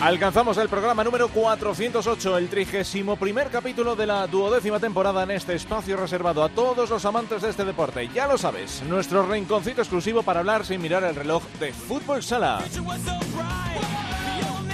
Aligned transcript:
Alcanzamos 0.00 0.56
el 0.58 0.68
programa 0.68 1.02
número 1.02 1.28
408, 1.28 2.38
el 2.38 2.48
trigésimo 2.48 3.16
primer 3.16 3.48
capítulo 3.48 3.96
de 3.96 4.06
la 4.06 4.28
duodécima 4.28 4.78
temporada 4.78 5.24
en 5.24 5.32
este 5.32 5.56
espacio 5.56 5.96
reservado 5.96 6.44
a 6.44 6.48
todos 6.48 6.88
los 6.88 7.04
amantes 7.04 7.42
de 7.42 7.50
este 7.50 7.64
deporte. 7.64 8.08
Ya 8.14 8.28
lo 8.28 8.38
sabes, 8.38 8.80
nuestro 8.84 9.26
rinconcito 9.26 9.80
exclusivo 9.80 10.22
para 10.22 10.38
hablar 10.38 10.64
sin 10.64 10.80
mirar 10.80 11.02
el 11.02 11.16
reloj 11.16 11.42
de 11.58 11.72
fútbol 11.72 12.22
sala. 12.22 12.60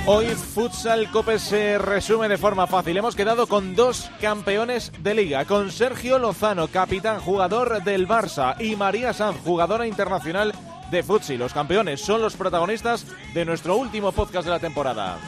Hoy 0.07 0.27
Futsal 0.27 1.11
Cope 1.11 1.39
se 1.39 1.79
resume 1.79 2.29
de 2.29 2.37
forma 2.37 2.67
fácil. 2.67 2.99
Hemos 2.99 3.17
quedado 3.17 3.47
con 3.47 3.75
dos 3.75 4.11
campeones 4.21 4.93
de 5.01 5.15
liga, 5.15 5.47
con 5.47 5.73
Sergio 5.73 6.19
Lozano, 6.19 6.69
capitán 6.69 7.21
jugador 7.21 7.83
del 7.83 8.07
Barça, 8.07 8.61
y 8.61 8.77
María 8.77 9.15
Sanz, 9.15 9.39
jugadora 9.43 9.87
internacional 9.87 10.53
de 10.95 11.03
Futsi. 11.03 11.37
Los 11.37 11.53
campeones 11.53 12.01
son 12.01 12.23
los 12.23 12.37
protagonistas 12.37 13.05
de 13.35 13.45
nuestro 13.45 13.77
último 13.77 14.13
podcast 14.13 14.45
de 14.45 14.51
la 14.53 14.61
temporada. 14.61 15.19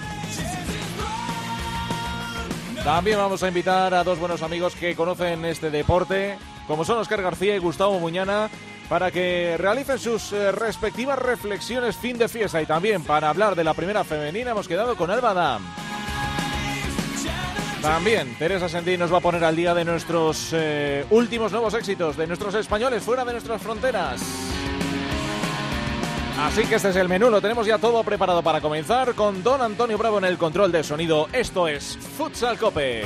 También 2.84 3.18
vamos 3.18 3.42
a 3.42 3.48
invitar 3.48 3.92
a 3.92 4.04
dos 4.04 4.20
buenos 4.20 4.42
amigos 4.42 4.76
que 4.76 4.94
conocen 4.94 5.44
este 5.44 5.70
deporte, 5.70 6.38
como 6.68 6.84
son 6.84 6.98
Oscar 6.98 7.20
García 7.20 7.56
y 7.56 7.58
Gustavo 7.58 7.98
Muñana, 7.98 8.48
para 8.88 9.10
que 9.10 9.56
realicen 9.58 9.98
sus 9.98 10.32
eh, 10.32 10.52
respectivas 10.52 11.18
reflexiones 11.18 11.96
fin 11.96 12.16
de 12.16 12.28
fiesta 12.28 12.62
y 12.62 12.66
también 12.66 13.02
para 13.02 13.28
hablar 13.28 13.56
de 13.56 13.64
la 13.64 13.74
primera 13.74 14.04
femenina 14.04 14.52
hemos 14.52 14.68
quedado 14.68 14.96
con 14.96 15.10
Alba 15.10 15.34
Dam. 15.34 15.62
También 17.82 18.36
Teresa 18.38 18.68
Sendí 18.68 18.96
nos 18.96 19.12
va 19.12 19.18
a 19.18 19.20
poner 19.20 19.42
al 19.42 19.56
día 19.56 19.74
de 19.74 19.84
nuestros 19.84 20.50
eh, 20.52 21.04
últimos 21.10 21.50
nuevos 21.50 21.74
éxitos, 21.74 22.16
de 22.16 22.28
nuestros 22.28 22.54
españoles 22.54 23.02
fuera 23.02 23.24
de 23.24 23.32
nuestras 23.32 23.60
fronteras. 23.60 24.55
Así 26.38 26.66
que 26.66 26.74
este 26.74 26.90
es 26.90 26.96
el 26.96 27.08
menú, 27.08 27.30
lo 27.30 27.40
tenemos 27.40 27.66
ya 27.66 27.78
todo 27.78 28.04
preparado 28.04 28.42
para 28.42 28.60
comenzar 28.60 29.14
con 29.14 29.42
Don 29.42 29.62
Antonio 29.62 29.96
Bravo 29.96 30.18
en 30.18 30.26
el 30.26 30.36
control 30.36 30.70
del 30.70 30.84
sonido. 30.84 31.28
Esto 31.32 31.66
es 31.66 31.96
Futsal 31.96 32.58
Cope. 32.58 33.04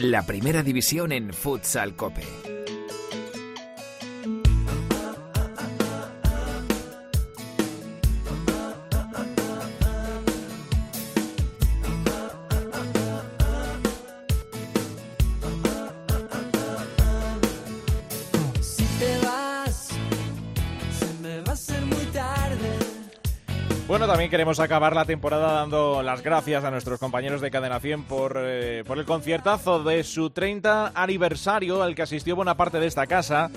La 0.00 0.26
primera 0.26 0.64
división 0.64 1.12
en 1.12 1.32
Futsal 1.32 1.94
Cope. 1.94 2.47
Bueno, 23.98 24.12
también 24.12 24.30
queremos 24.30 24.60
acabar 24.60 24.94
la 24.94 25.04
temporada 25.04 25.54
dando 25.54 26.04
las 26.04 26.22
gracias 26.22 26.62
a 26.62 26.70
nuestros 26.70 27.00
compañeros 27.00 27.40
de 27.40 27.50
Cadena 27.50 27.80
100 27.80 28.04
por, 28.04 28.38
eh, 28.38 28.84
por 28.86 28.96
el 28.96 29.04
conciertazo 29.04 29.82
de 29.82 30.04
su 30.04 30.30
30 30.30 30.92
aniversario 30.94 31.82
al 31.82 31.96
que 31.96 32.02
asistió 32.02 32.36
buena 32.36 32.56
parte 32.56 32.78
de 32.78 32.86
esta 32.86 33.08
casa. 33.08 33.50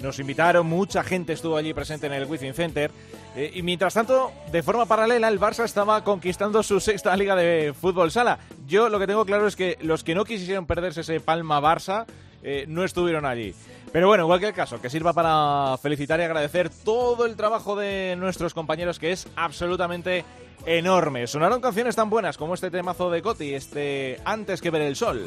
Nos 0.00 0.20
invitaron, 0.20 0.68
mucha 0.68 1.02
gente 1.02 1.32
estuvo 1.32 1.56
allí 1.56 1.74
presente 1.74 2.06
en 2.06 2.12
el 2.12 2.26
Wizzing 2.26 2.54
Center. 2.54 2.92
Eh, 3.34 3.50
y 3.54 3.62
mientras 3.62 3.94
tanto, 3.94 4.30
de 4.52 4.62
forma 4.62 4.86
paralela, 4.86 5.26
el 5.26 5.40
Barça 5.40 5.64
estaba 5.64 6.04
conquistando 6.04 6.62
su 6.62 6.78
sexta 6.78 7.16
liga 7.16 7.34
de 7.34 7.74
fútbol 7.74 8.12
sala. 8.12 8.38
Yo 8.68 8.88
lo 8.88 9.00
que 9.00 9.08
tengo 9.08 9.24
claro 9.24 9.48
es 9.48 9.56
que 9.56 9.78
los 9.80 10.04
que 10.04 10.14
no 10.14 10.24
quisieron 10.24 10.66
perderse 10.66 11.00
ese 11.00 11.18
Palma 11.18 11.60
Barça 11.60 12.06
eh, 12.44 12.66
no 12.68 12.84
estuvieron 12.84 13.26
allí. 13.26 13.52
Pero 13.92 14.08
bueno, 14.08 14.24
igual 14.24 14.40
que 14.40 14.48
el 14.48 14.54
caso, 14.54 14.80
que 14.80 14.90
sirva 14.90 15.12
para 15.12 15.76
felicitar 15.78 16.20
y 16.20 16.24
agradecer 16.24 16.70
todo 16.70 17.26
el 17.26 17.36
trabajo 17.36 17.76
de 17.76 18.16
nuestros 18.16 18.54
compañeros, 18.54 18.98
que 18.98 19.12
es 19.12 19.26
absolutamente 19.36 20.24
enorme. 20.66 21.26
Sonaron 21.26 21.60
canciones 21.60 21.96
tan 21.96 22.10
buenas 22.10 22.36
como 22.36 22.54
este 22.54 22.70
temazo 22.70 23.10
de 23.10 23.22
Coti, 23.22 23.54
este 23.54 24.20
Antes 24.24 24.60
que 24.60 24.70
ver 24.70 24.82
el 24.82 24.96
sol. 24.96 25.26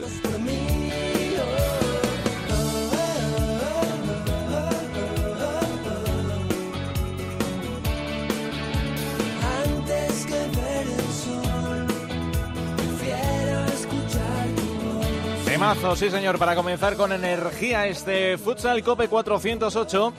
Temazo, 15.62 15.96
sí 15.96 16.10
señor, 16.10 16.40
para 16.40 16.56
comenzar 16.56 16.96
con 16.96 17.12
energía 17.12 17.86
este 17.86 18.40
Futsal 18.40 18.84
Cope 18.84 19.08
408 19.08 20.14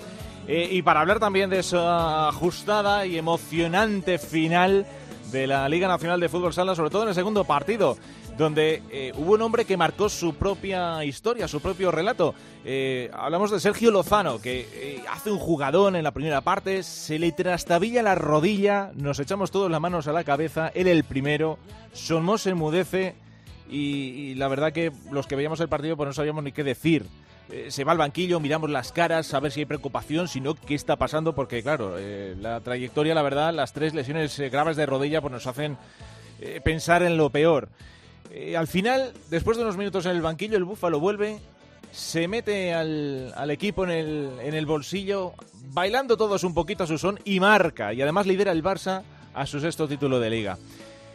eh, 0.47 0.69
y 0.71 0.83
para 0.83 1.01
hablar 1.01 1.19
también 1.19 1.51
de 1.51 1.59
esa 1.59 2.29
ajustada 2.29 3.07
y 3.07 3.19
emocionante 3.19 4.19
final 4.19 4.87
de 5.33 5.49
la 5.49 5.69
Liga 5.69 5.89
Nacional 5.89 6.21
de 6.21 6.29
Fútbol 6.29 6.53
Sala, 6.53 6.77
sobre 6.77 6.91
todo 6.91 7.03
en 7.03 7.09
el 7.09 7.17
segundo 7.17 7.43
partido, 7.43 7.97
donde 8.39 8.85
eh, 8.93 9.13
hubo 9.17 9.33
un 9.33 9.43
hombre 9.43 9.65
que 9.65 9.77
marcó 9.77 10.09
su 10.09 10.35
propia 10.35 11.05
historia, 11.05 11.49
su 11.49 11.61
propio 11.61 11.91
relato. 11.91 12.37
Eh, 12.65 13.11
hablamos 13.13 13.51
de 13.51 13.59
Sergio 13.59 13.91
Lozano, 13.91 14.41
que 14.41 14.69
eh, 14.73 15.03
hace 15.11 15.33
un 15.33 15.41
jugadón 15.41 15.97
en 15.97 16.05
la 16.05 16.13
primera 16.13 16.43
parte, 16.43 16.85
se 16.85 17.19
le 17.19 17.33
trastabilla 17.33 18.05
la 18.05 18.15
rodilla, 18.15 18.93
nos 18.95 19.19
echamos 19.19 19.51
todos 19.51 19.69
las 19.69 19.81
manos 19.81 20.07
a 20.07 20.13
la 20.13 20.23
cabeza, 20.23 20.71
él 20.73 20.87
el 20.87 21.03
primero, 21.03 21.59
Somos 21.95 22.47
enmudece 22.47 23.17
y, 23.73 24.35
la 24.35 24.49
verdad 24.49 24.73
que 24.73 24.93
los 25.11 25.27
que 25.27 25.37
veíamos 25.37 25.61
el 25.61 25.69
partido 25.69 25.97
pues 25.97 26.07
no 26.07 26.13
sabíamos 26.13 26.45
ni 26.45 26.53
qué 26.53 26.65
decir. 26.65 27.07
Eh, 27.51 27.71
se 27.71 27.85
va 27.85 27.93
al 27.93 27.99
banquillo, 27.99 28.41
miramos 28.41 28.71
las 28.71 28.93
caras, 28.93 29.35
a 29.35 29.41
ver 29.41 29.53
si 29.53 29.61
hay 29.61 29.67
preocupación, 29.67 30.29
si 30.29 30.41
no, 30.41 30.55
qué 30.55 30.75
está 30.75 30.97
pasando, 30.97 31.35
porque 31.35 31.63
claro, 31.63 31.97
eh, 31.99 32.35
la 32.41 32.61
trayectoria, 32.61 33.15
la 33.15 33.23
verdad, 33.23 33.53
las 33.53 33.73
tres 33.73 33.95
lesiones 33.95 34.39
eh, 34.39 34.49
graves 34.49 34.77
de 34.77 34.87
rodilla 34.87 35.21
pues 35.21 35.33
nos 35.33 35.47
hacen 35.47 35.77
pensar 36.65 37.05
en 37.05 37.17
lo 37.17 37.31
peor. 37.31 37.69
Al 38.57 38.67
final, 38.67 39.13
después 39.31 39.57
de 39.57 39.63
unos 39.63 39.77
minutos 39.77 40.07
en 40.07 40.13
el 40.13 40.23
banquillo, 40.23 40.57
el 40.57 40.65
Búfalo 40.65 40.99
vuelve, 40.99 41.39
se 41.93 42.27
mete 42.27 42.75
al, 42.75 43.33
al 43.37 43.51
equipo 43.53 43.85
en 43.85 43.91
el, 43.91 44.31
en 44.43 44.55
el 44.55 44.67
bolsillo, 44.67 45.35
bailando 45.67 46.17
todos 46.17 46.43
un 46.43 46.53
poquito 46.53 46.83
a 46.83 46.87
su 46.89 46.99
son 46.99 47.21
y 47.25 47.39
marca. 47.39 47.93
Y 47.93 48.03
además 48.03 48.27
lidera 48.27 48.51
el 48.51 48.65
Barça 48.65 49.03
a 49.35 49.47
su 49.47 49.61
sexto 49.61 49.87
título 49.87 50.19
de 50.19 50.31
liga. 50.31 50.59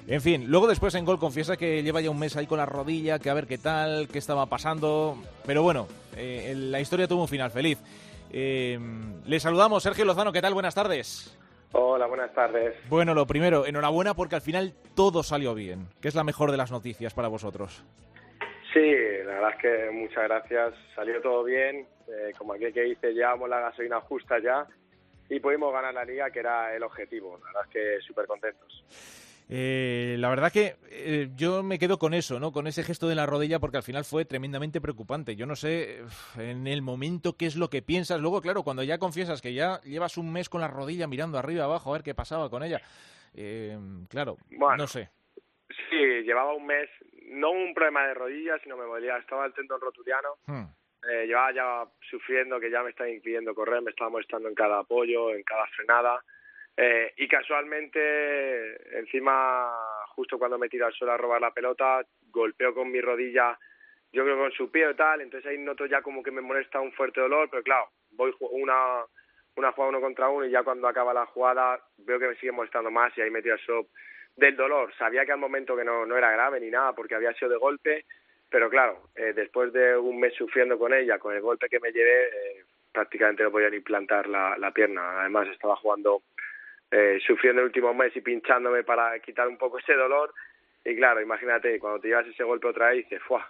En 0.10 0.22
fin, 0.22 0.46
luego 0.48 0.68
después 0.68 0.96
en 0.96 1.04
gol 1.04 1.20
confiesa 1.20 1.58
que 1.58 1.84
lleva 1.84 2.00
ya 2.00 2.10
un 2.10 2.18
mes 2.18 2.38
ahí 2.38 2.48
con 2.48 2.58
la 2.58 2.66
rodilla, 2.66 3.20
que 3.20 3.30
a 3.30 3.34
ver 3.34 3.46
qué 3.46 3.58
tal, 3.58 4.08
qué 4.08 4.20
estaba 4.20 4.46
pasando. 4.46 5.18
Pero 5.46 5.64
bueno, 5.64 5.86
eh, 6.16 6.54
la 6.56 6.80
historia 6.80 7.10
tuvo 7.10 7.24
un 7.24 7.28
final 7.28 7.52
feliz. 7.52 7.78
Eh, 8.32 8.80
le 9.26 9.40
saludamos, 9.42 9.84
Sergio 9.84 10.06
Lozano, 10.06 10.32
¿qué 10.32 10.42
tal? 10.42 10.54
Buenas 10.54 10.76
tardes. 10.76 11.38
Hola, 11.74 12.08
buenas 12.08 12.34
tardes. 12.34 12.76
Bueno, 12.88 13.14
lo 13.14 13.28
primero, 13.28 13.66
enhorabuena 13.66 14.14
porque 14.14 14.36
al 14.36 14.42
final 14.42 14.74
todo 14.96 15.24
salió 15.24 15.54
bien, 15.54 15.88
que 16.02 16.08
es 16.08 16.16
la 16.16 16.24
mejor 16.24 16.52
de 16.52 16.58
las 16.58 16.72
noticias 16.72 17.14
para 17.14 17.28
vosotros. 17.28 17.84
Sí, 18.74 18.92
la 19.26 19.34
verdad 19.34 19.52
es 19.56 19.62
que 19.62 19.92
muchas 19.92 20.24
gracias. 20.24 20.74
Salió 20.96 21.22
todo 21.22 21.44
bien. 21.44 21.86
Eh, 22.08 22.32
como 22.38 22.54
aquel 22.54 22.72
que 22.72 22.84
dice, 22.84 23.12
llevamos 23.12 23.50
la 23.50 23.60
gasolina 23.60 24.00
justa 24.00 24.40
ya 24.40 24.66
y 25.30 25.42
pudimos 25.42 25.74
ganar 25.74 25.94
la 25.94 26.06
liga, 26.06 26.30
que 26.32 26.40
era 26.40 26.74
el 26.74 26.84
objetivo. 26.84 27.38
La 27.40 27.48
verdad 27.48 27.64
es 27.66 27.70
que 27.72 28.08
súper 28.08 28.26
contentos. 28.26 29.27
Eh, 29.50 30.16
la 30.20 30.30
verdad 30.30 30.52
que 30.52 30.76
eh, 30.90 31.30
yo 31.36 31.64
me 31.64 31.80
quedo 31.80 31.98
con 31.98 32.14
eso, 32.14 32.40
¿no? 32.40 32.52
Con 32.52 32.68
ese 32.68 32.84
gesto 32.84 33.08
de 33.08 33.16
la 33.16 33.26
rodilla 33.26 33.60
porque 33.60 33.78
al 33.78 33.84
final 33.84 34.04
fue 34.04 34.26
tremendamente 34.26 34.82
preocupante. 34.82 35.36
Yo 35.38 35.46
no 35.46 35.56
sé 35.56 36.02
en 36.38 36.68
el 36.68 36.82
momento 36.82 37.38
qué 37.38 37.46
es 37.46 37.56
lo 37.56 37.70
que 37.70 37.82
piensas. 37.82 38.20
Luego, 38.20 38.42
claro, 38.42 38.64
cuando 38.64 38.84
ya 38.84 38.98
confiesas 38.98 39.42
que 39.42 39.54
ya 39.54 39.80
llevas 39.84 40.18
un 40.18 40.34
mes 40.34 40.50
con 40.50 40.60
la 40.62 40.68
rodilla 40.68 41.08
mirando 41.08 41.38
arriba 41.38 41.64
abajo 41.64 41.90
a 41.92 41.94
ver 41.98 42.04
qué 42.04 42.14
pasaba 42.14 42.50
con 42.50 42.62
ella. 42.64 42.82
eh, 43.36 43.78
claro, 44.10 44.38
Bueno. 44.50 44.78
no 44.78 44.88
sé. 44.88 45.10
Sí, 45.90 45.96
llevaba 46.26 46.54
un 46.54 46.66
mes, 46.66 46.90
no 47.30 47.52
un 47.52 47.74
problema 47.74 48.06
de 48.08 48.14
rodillas, 48.16 48.60
sino 48.64 48.76
me 48.76 48.86
molía. 48.86 49.18
Estaba 49.18 49.46
el 49.46 49.54
tendón 49.54 49.80
rotuliano. 49.80 50.30
Hmm. 50.46 50.66
Eh, 51.10 51.26
llevaba 51.28 51.54
ya 51.54 51.84
sufriendo, 52.10 52.60
que 52.60 52.70
ya 52.72 52.84
me 52.84 52.90
estaba 52.90 53.10
impidiendo 53.10 53.54
correr, 53.56 53.82
me 53.82 53.92
estaba 53.92 54.10
molestando 54.10 54.50
en 54.50 54.56
cada 54.56 54.80
apoyo, 54.80 55.34
en 55.34 55.44
cada 55.44 55.66
frenada. 55.68 56.22
Eh, 56.78 57.14
y 57.18 57.28
casualmente, 57.28 58.98
encima, 59.00 59.74
justo 60.10 60.38
cuando 60.38 60.60
me 60.60 60.70
tiro 60.70 60.86
al 60.86 60.94
suelo 60.94 61.14
a 61.14 61.18
robar 61.18 61.42
la 61.42 61.52
pelota, 61.52 62.06
golpeo 62.30 62.74
con 62.76 62.92
mi 62.92 63.02
rodilla, 63.02 63.58
yo 64.14 64.24
creo 64.24 64.38
con 64.38 64.52
su 64.52 64.72
pie 64.72 64.88
o 64.88 64.96
tal, 64.96 65.22
entonces 65.22 65.50
ahí 65.50 65.58
noto 65.58 65.88
ya 65.88 66.02
como 66.02 66.22
que 66.22 66.32
me 66.32 66.42
molesta 66.42 66.80
un 66.80 66.92
fuerte 66.94 67.20
dolor, 67.20 67.50
pero 67.50 67.64
claro, 67.64 67.90
voy 68.12 68.34
una, 68.40 69.04
una 69.56 69.72
jugada 69.72 69.90
uno 69.90 70.02
contra 70.02 70.30
uno 70.30 70.46
y 70.46 70.52
ya 70.52 70.64
cuando 70.64 70.88
acaba 70.88 71.14
la 71.14 71.26
jugada 71.26 71.82
veo 71.98 72.20
que 72.20 72.28
me 72.28 72.36
sigue 72.36 72.52
molestando 72.52 72.92
más 72.92 73.16
y 73.18 73.22
ahí 73.22 73.32
me 73.32 73.42
tiro 73.42 73.56
al 73.56 73.60
suelo 73.62 73.88
del 74.36 74.56
dolor. 74.56 74.94
Sabía 74.98 75.26
que 75.26 75.32
al 75.32 75.40
momento 75.40 75.76
que 75.76 75.84
no, 75.84 76.06
no 76.06 76.16
era 76.16 76.32
grave 76.32 76.60
ni 76.60 76.70
nada 76.70 76.94
porque 76.94 77.16
había 77.16 77.34
sido 77.34 77.52
de 77.52 77.58
golpe, 77.58 78.06
pero 78.50 78.70
claro, 78.70 79.10
eh, 79.16 79.34
después 79.34 79.74
de 79.74 79.98
un 79.98 80.20
mes 80.20 80.34
sufriendo 80.36 80.78
con 80.78 80.94
ella, 80.94 81.20
con 81.20 81.36
el 81.36 81.42
golpe 81.42 81.68
que 81.68 81.80
me 81.80 81.92
llevé, 81.92 82.28
eh, 82.28 82.64
prácticamente 82.94 83.44
no 83.44 83.52
podía 83.52 83.70
ni 83.70 83.80
plantar 83.82 84.28
la, 84.28 84.58
la 84.58 84.72
pierna. 84.72 85.22
Además 85.22 85.48
estaba 85.50 85.76
jugando, 85.76 86.22
eh, 86.92 87.20
sufriendo 87.26 87.62
el 87.62 87.68
último 87.68 87.94
mes 87.94 88.16
y 88.16 88.22
pinchándome 88.22 88.84
para 88.84 89.18
quitar 89.20 89.48
un 89.48 89.58
poco 89.58 89.80
ese 89.80 89.94
dolor. 89.94 90.34
Y 90.86 90.96
claro, 90.96 91.22
imagínate, 91.22 91.80
cuando 91.80 92.00
te 92.00 92.08
llevas 92.08 92.28
ese 92.28 92.44
golpe 92.44 92.68
otra 92.68 92.90
vez, 92.90 93.04
dices, 93.04 93.22
¡fuah! 93.24 93.46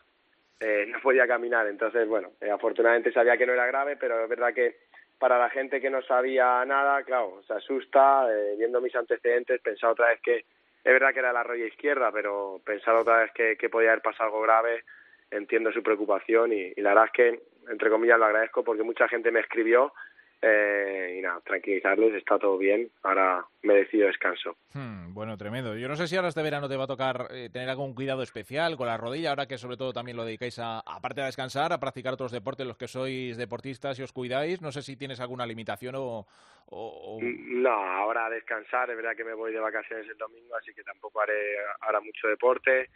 Eh, 0.60 0.86
no 0.88 1.00
podía 1.00 1.28
caminar. 1.28 1.68
Entonces, 1.68 2.08
bueno, 2.08 2.32
eh, 2.42 2.50
afortunadamente 2.50 3.12
sabía 3.12 3.38
que 3.38 3.46
no 3.46 3.54
era 3.54 3.68
grave, 3.68 3.96
pero 3.96 4.24
es 4.24 4.30
verdad 4.30 4.54
que 4.54 4.78
para 5.20 5.38
la 5.38 5.50
gente 5.50 5.80
que 5.80 5.90
no 5.90 6.02
sabía 6.02 6.64
nada, 6.66 7.04
claro, 7.04 7.42
se 7.46 7.54
asusta, 7.54 8.28
eh, 8.32 8.56
viendo 8.58 8.82
mis 8.82 8.96
antecedentes, 8.96 9.62
pensar 9.62 9.92
otra 9.92 10.10
vez 10.10 10.22
que 10.22 10.38
es 10.38 10.94
verdad 10.94 11.14
que 11.14 11.20
era 11.20 11.34
la 11.34 11.44
rodilla 11.44 11.68
izquierda, 11.68 12.12
pero 12.12 12.62
pensar 12.66 12.96
otra 12.96 13.18
vez 13.20 13.32
que, 13.34 13.58
que 13.58 13.70
podía 13.70 13.90
haber 13.90 14.02
pasado 14.02 14.26
algo 14.30 14.42
grave, 14.42 14.84
entiendo 15.32 15.72
su 15.72 15.84
preocupación 15.84 16.54
y, 16.54 16.74
y 16.76 16.82
la 16.82 16.90
verdad 16.90 17.06
es 17.06 17.12
que, 17.12 17.42
entre 17.70 17.90
comillas, 17.90 18.18
lo 18.18 18.26
agradezco 18.26 18.64
porque 18.64 18.84
mucha 18.84 19.08
gente 19.08 19.32
me 19.32 19.42
escribió 19.42 19.94
eh, 20.42 21.16
y 21.18 21.22
nada, 21.22 21.42
tranquilizarles, 21.42 22.14
está 22.14 22.38
todo 22.38 22.58
bien, 22.58 22.90
ahora 23.04 23.46
merecido 23.64 24.08
descanso. 24.08 24.56
Hmm, 24.74 25.14
bueno, 25.14 25.38
tremendo. 25.38 25.76
Yo 25.76 25.88
no 25.88 25.96
sé 25.96 26.08
si 26.08 26.16
ahora 26.16 26.28
este 26.30 26.44
verano 26.44 26.70
te 26.70 26.76
va 26.78 26.84
a 26.84 26.88
tocar 26.88 27.28
eh, 27.32 27.50
tener 27.52 27.70
algún 27.70 27.96
cuidado 27.96 28.22
especial 28.22 28.78
con 28.78 28.88
la 28.88 28.98
rodilla, 28.98 29.30
ahora 29.32 29.48
que 29.48 29.58
sobre 29.58 29.78
todo 29.78 29.94
también 29.94 30.16
lo 30.18 30.26
dedicáis 30.26 30.60
a, 30.60 30.80
aparte 30.80 31.22
a 31.22 31.26
descansar, 31.26 31.74
a 31.74 31.80
practicar 31.80 32.14
otros 32.14 32.32
deportes, 32.32 32.68
los 32.68 32.78
que 32.78 32.88
sois 32.88 33.36
deportistas 33.38 33.98
y 34.00 34.04
os 34.04 34.14
cuidáis. 34.14 34.62
No 34.62 34.72
sé 34.72 34.82
si 34.84 34.96
tienes 34.96 35.20
alguna 35.20 35.46
limitación 35.46 35.96
o... 35.96 36.02
o- 36.02 36.28
o- 36.70 37.20
No, 37.22 37.70
ahora 37.72 38.28
a 38.28 38.30
descansar, 38.30 38.90
es 38.90 38.96
verdad 38.96 39.16
que 39.16 39.24
me 39.24 39.34
voy 39.34 39.52
de 39.52 39.60
vacaciones 39.60 40.08
el 40.08 40.18
domingo, 40.18 40.56
así 40.56 40.74
que 40.74 40.84
tampoco 40.84 41.22
haré 41.22 41.34
ahora 41.82 42.00
mucho 42.02 42.28
deporte. 42.28 42.90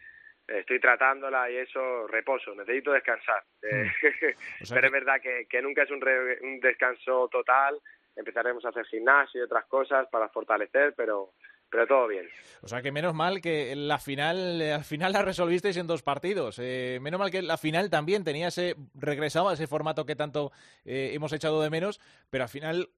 Estoy 0.48 0.80
tratándola 0.80 1.50
y 1.50 1.58
eso, 1.58 2.08
reposo, 2.08 2.54
necesito 2.56 2.92
descansar. 2.92 3.44
O 4.62 4.66
sea 4.66 4.76
Pero 4.76 4.82
que- 4.82 4.88
es 4.88 4.92
verdad 4.92 5.22
que, 5.22 5.46
que 5.50 5.62
nunca 5.62 5.84
es 5.84 5.92
un, 5.92 6.02
re- 6.02 6.40
un 6.42 6.60
descanso 6.60 7.28
total. 7.30 7.80
Empezaremos 8.16 8.66
a 8.66 8.70
hacer 8.70 8.86
gimnasio 8.86 9.40
y 9.42 9.44
otras 9.46 9.66
cosas 9.66 10.08
para 10.10 10.28
fortalecer, 10.30 10.94
pero, 10.98 11.32
pero 11.72 11.88
todo 11.88 12.08
bien. 12.08 12.28
O 12.62 12.68
sea 12.68 12.82
que 12.82 12.92
menos 12.92 13.16
mal 13.16 13.42
que 13.42 13.74
la 13.76 13.98
final, 13.98 14.62
eh, 14.62 14.74
al 14.74 14.84
final 14.84 15.14
la 15.14 15.24
resolvisteis 15.24 15.78
en 15.78 15.88
dos 15.88 16.04
partidos. 16.04 16.60
Eh, 16.60 17.00
menos 17.02 17.20
mal 17.20 17.32
que 17.32 17.42
la 17.42 17.58
final 17.58 17.90
también 17.90 18.24
tenía 18.24 18.50
ese 18.50 18.76
regresado 18.94 19.50
a 19.50 19.54
ese 19.54 19.68
formato 19.68 20.06
que 20.06 20.16
tanto 20.16 20.52
eh, 20.86 21.12
hemos 21.14 21.34
echado 21.34 21.62
de 21.62 21.70
menos, 21.70 22.00
pero 22.30 22.44
al 22.44 22.50
final 22.50 22.90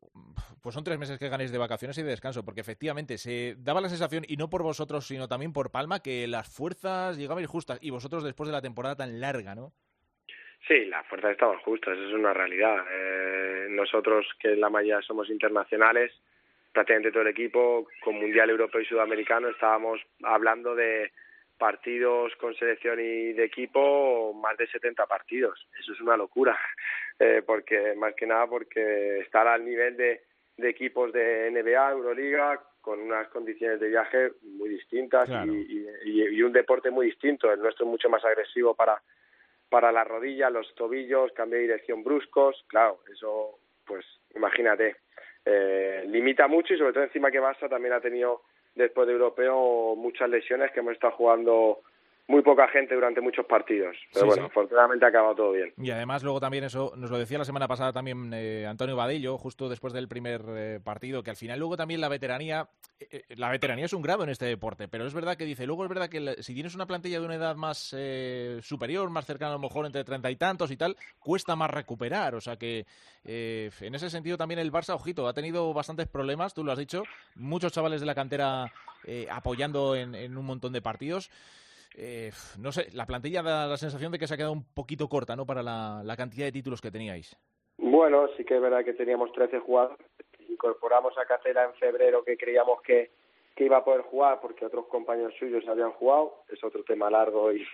pues 0.62 0.74
son 0.74 0.84
tres 0.84 0.98
meses 0.98 1.20
que 1.20 1.30
ganéis 1.30 1.52
de 1.52 1.58
vacaciones 1.58 1.98
y 1.98 2.04
de 2.04 2.10
descanso, 2.10 2.44
porque 2.44 2.62
efectivamente 2.62 3.18
se 3.18 3.56
daba 3.60 3.82
la 3.82 3.90
sensación, 3.90 4.24
y 4.28 4.38
no 4.38 4.50
por 4.50 4.64
vosotros, 4.64 5.06
sino 5.08 5.28
también 5.28 5.54
por 5.54 5.72
Palma, 5.72 6.02
que 6.02 6.28
las 6.28 6.48
fuerzas 6.48 7.18
llegabais 7.18 7.48
justas, 7.48 7.80
y 7.82 7.90
vosotros 7.92 8.24
después 8.24 8.48
de 8.48 8.54
la 8.54 8.62
temporada 8.62 8.96
tan 8.96 9.20
larga, 9.20 9.56
¿no? 9.56 9.74
Sí, 10.68 10.86
las 10.86 11.06
fuerzas 11.08 11.32
estaban 11.32 11.60
justas, 11.60 11.98
es 11.98 12.14
una 12.14 12.34
realidad. 12.34 12.78
Eh, 12.90 13.68
nosotros, 13.70 14.26
que 14.40 14.54
en 14.54 14.62
la 14.62 14.70
mayoría 14.70 15.02
somos 15.02 15.30
internacionales, 15.30 16.14
prácticamente 16.74 17.12
todo 17.12 17.22
el 17.22 17.30
equipo, 17.30 17.88
con 18.04 18.16
Mundial 18.16 18.50
Europeo 18.50 18.82
y 18.82 18.86
Sudamericano, 18.86 19.50
estábamos 19.50 20.02
hablando 20.24 20.76
de 20.76 21.12
partidos 21.58 22.36
con 22.38 22.56
selección 22.56 23.00
y 23.00 23.34
de 23.34 23.46
equipo, 23.46 24.34
más 24.34 24.58
de 24.58 24.68
70 24.68 25.06
partidos. 25.06 25.68
Eso 25.80 25.94
es 25.94 26.02
una 26.02 26.18
locura, 26.18 26.58
eh, 27.20 27.42
porque 27.46 27.94
más 27.96 28.16
que 28.16 28.26
nada 28.26 28.48
porque 28.48 29.20
estar 29.20 29.48
al 29.48 29.64
nivel 29.64 29.96
de, 29.96 30.24
de 30.58 30.70
equipos 30.70 31.14
de 31.14 31.52
NBA, 31.52 31.92
Euroliga, 31.92 32.60
con 32.82 33.00
unas 33.00 33.30
condiciones 33.30 33.80
de 33.80 33.88
viaje 33.88 34.32
muy 34.42 34.68
distintas 34.68 35.26
Claro. 35.26 35.54
y, 35.54 35.88
y, 36.04 36.22
y 36.24 36.42
un 36.42 36.52
deporte 36.52 36.92
muy 36.92 37.06
distinto. 37.06 37.50
El 37.52 37.62
nuestro 37.62 37.86
es 37.86 37.92
mucho 37.92 38.10
más 38.10 38.26
agresivo 38.26 38.76
para 38.76 39.02
para 39.74 39.92
la 39.92 40.04
rodilla, 40.04 40.52
los 40.52 40.72
tobillos, 40.76 41.32
cambio 41.32 41.58
de 41.58 41.64
dirección 41.64 42.04
bruscos, 42.04 42.64
claro, 42.68 43.00
eso, 43.12 43.58
pues 43.88 44.06
imagínate, 44.36 44.98
eh, 45.46 46.04
limita 46.08 46.48
mucho 46.48 46.74
y 46.74 46.78
sobre 46.78 46.94
todo 46.94 47.04
encima 47.04 47.32
que 47.32 47.42
Barça 47.42 47.70
también 47.70 47.94
ha 47.94 48.02
tenido 48.02 48.42
después 48.76 49.08
de 49.08 49.14
europeo 49.14 49.96
muchas 49.96 50.30
lesiones 50.30 50.72
que 50.72 50.80
hemos 50.80 50.94
estado 50.94 51.14
jugando 51.14 51.82
muy 52.28 52.42
poca 52.42 52.68
gente 52.70 52.96
durante 52.96 53.20
muchos 53.20 53.46
partidos. 53.46 53.98
Pero 54.14 54.22
Sí, 54.26 54.28
bueno, 54.28 54.44
sí. 54.44 54.48
afortunadamente 54.50 55.06
ha 55.06 55.10
acabado 55.10 55.36
todo 55.36 55.52
bien. 55.52 55.74
Y 55.78 55.92
además 55.92 56.24
luego 56.24 56.40
también 56.40 56.64
eso, 56.64 56.94
nos 56.96 57.12
lo 57.12 57.18
decía 57.18 57.38
la 57.38 57.44
semana 57.46 57.68
pasada 57.68 57.92
también 57.92 58.32
eh, 58.34 58.66
Antonio 58.66 58.96
Badillo, 58.96 59.38
justo 59.38 59.68
después 59.68 59.92
del 59.92 60.08
primer 60.08 60.42
eh, 60.48 60.80
partido, 60.82 61.22
que 61.22 61.32
al 61.32 61.36
final 61.36 61.60
luego 61.60 61.76
también 61.76 62.00
la 62.00 62.08
veteranía, 62.08 62.70
eh, 63.00 63.08
eh, 63.30 63.36
la 63.36 63.50
veteranía 63.50 63.86
es 63.86 63.94
un 63.94 64.02
grado 64.02 64.24
en 64.24 64.30
este 64.30 64.46
deporte, 64.46 64.88
pero 64.88 65.06
es 65.06 65.14
verdad 65.14 65.36
que 65.36 65.44
dice, 65.44 65.68
luego 65.68 65.84
es 65.84 65.90
verdad 65.90 66.08
que 66.08 66.22
la- 66.22 66.34
si 66.36 66.54
tienes 66.54 66.76
una 66.76 66.86
plantilla 66.86 67.20
de 67.20 67.26
una 67.26 67.36
edad 67.36 67.58
más 67.58 67.94
eh, 67.98 68.60
superior, 68.62 69.10
más 69.10 69.26
cercana 69.26 69.52
a 69.52 69.56
lo 69.56 69.60
mejor 69.60 69.86
entre 69.86 70.06
treinta 70.06 70.32
y 70.32 70.38
tantos 70.38 70.72
y 70.72 70.78
tal, 70.78 70.96
cuesta 71.20 71.58
más 71.58 71.70
recuperar, 71.72 72.36
o 72.36 72.42
sea 72.42 72.56
que 72.56 72.86
eh, 73.26 73.70
en 73.82 73.96
ese 73.96 74.10
sentido 74.10 74.38
también 74.38 74.60
el 74.60 74.72
Barça, 74.72 74.94
ojito, 74.96 75.28
ha 75.28 75.34
tenido 75.34 75.74
bastantes 75.74 76.08
problemas, 76.08 76.54
tú 76.54 76.64
lo 76.64 76.72
has 76.72 76.80
dicho, 76.80 77.04
muchos 77.36 77.74
chavales 77.74 78.00
de 78.00 78.06
la 78.08 78.16
cantera 78.16 78.72
eh, 79.06 79.28
apoyando 79.30 79.96
en, 79.98 80.16
en 80.16 80.38
un 80.38 80.46
montón 80.46 80.72
de 80.72 80.82
partidos. 80.82 81.30
Eh, 81.96 82.32
no 82.60 82.72
sé, 82.72 82.88
la 82.94 83.06
plantilla 83.06 83.42
da 83.42 83.68
la 83.68 83.78
sensación 83.78 84.12
de 84.12 84.20
que 84.20 84.28
se 84.28 84.34
ha 84.34 84.38
quedado 84.38 84.54
un 84.54 84.66
poquito 84.74 85.08
corta, 85.08 85.36
¿no? 85.36 85.46
Para 85.46 85.62
la, 85.62 86.02
la 86.04 86.18
cantidad 86.18 86.46
de 86.46 86.52
títulos 86.52 86.82
que 86.82 86.92
teníais. 86.92 87.36
Bueno, 87.78 88.28
sí 88.38 88.44
que 88.44 88.56
es 88.56 88.62
verdad 88.62 88.84
que 88.84 88.94
teníamos 88.94 89.32
13 89.34 89.60
jugadores. 89.60 89.98
Incorporamos 90.50 91.18
a 91.18 91.26
Cacera 91.26 91.66
en 91.66 91.74
febrero 91.76 92.24
que 92.24 92.38
creíamos 92.38 92.82
que, 92.82 93.12
que 93.56 93.66
iba 93.66 93.78
a 93.78 93.84
poder 93.84 94.02
jugar 94.02 94.40
porque 94.42 94.66
otros 94.66 94.88
compañeros 94.88 95.34
suyos 95.38 95.68
habían 95.68 95.92
jugado. 95.92 96.44
Es 96.50 96.64
otro 96.64 96.84
tema 96.84 97.10
largo 97.10 97.52
y, 97.52 97.66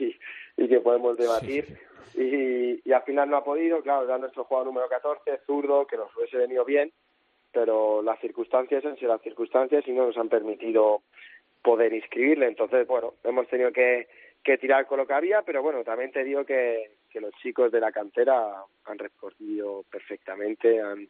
y 0.57 0.67
que 0.67 0.79
podemos 0.79 1.17
debatir. 1.17 1.77
Y, 2.15 2.81
y 2.87 2.93
al 2.93 3.03
final 3.03 3.29
no 3.29 3.37
ha 3.37 3.43
podido. 3.43 3.81
Claro, 3.81 4.05
era 4.05 4.17
nuestro 4.17 4.45
jugador 4.45 4.67
número 4.67 4.87
14, 4.89 5.41
zurdo, 5.45 5.85
que 5.85 5.97
nos 5.97 6.15
hubiese 6.15 6.37
venido 6.37 6.65
bien. 6.65 6.91
Pero 7.51 8.01
las 8.03 8.19
circunstancias 8.19 8.85
han 8.85 8.97
sido 8.97 9.11
las 9.11 9.21
circunstancias 9.21 9.83
y 9.87 9.91
no 9.91 10.05
nos 10.05 10.17
han 10.17 10.29
permitido 10.29 11.01
poder 11.61 11.93
inscribirle. 11.93 12.47
Entonces, 12.47 12.87
bueno, 12.87 13.15
hemos 13.23 13.47
tenido 13.47 13.71
que, 13.71 14.07
que 14.43 14.57
tirar 14.57 14.85
con 14.85 14.97
lo 14.97 15.07
que 15.07 15.13
había, 15.13 15.41
pero 15.41 15.61
bueno, 15.61 15.83
también 15.83 16.11
te 16.11 16.23
digo 16.23 16.45
que, 16.45 16.91
que 17.09 17.21
los 17.21 17.33
chicos 17.41 17.71
de 17.71 17.79
la 17.79 17.91
cantera 17.91 18.63
han 18.85 18.97
respondido 18.97 19.83
perfectamente, 19.91 20.81
han, 20.81 21.07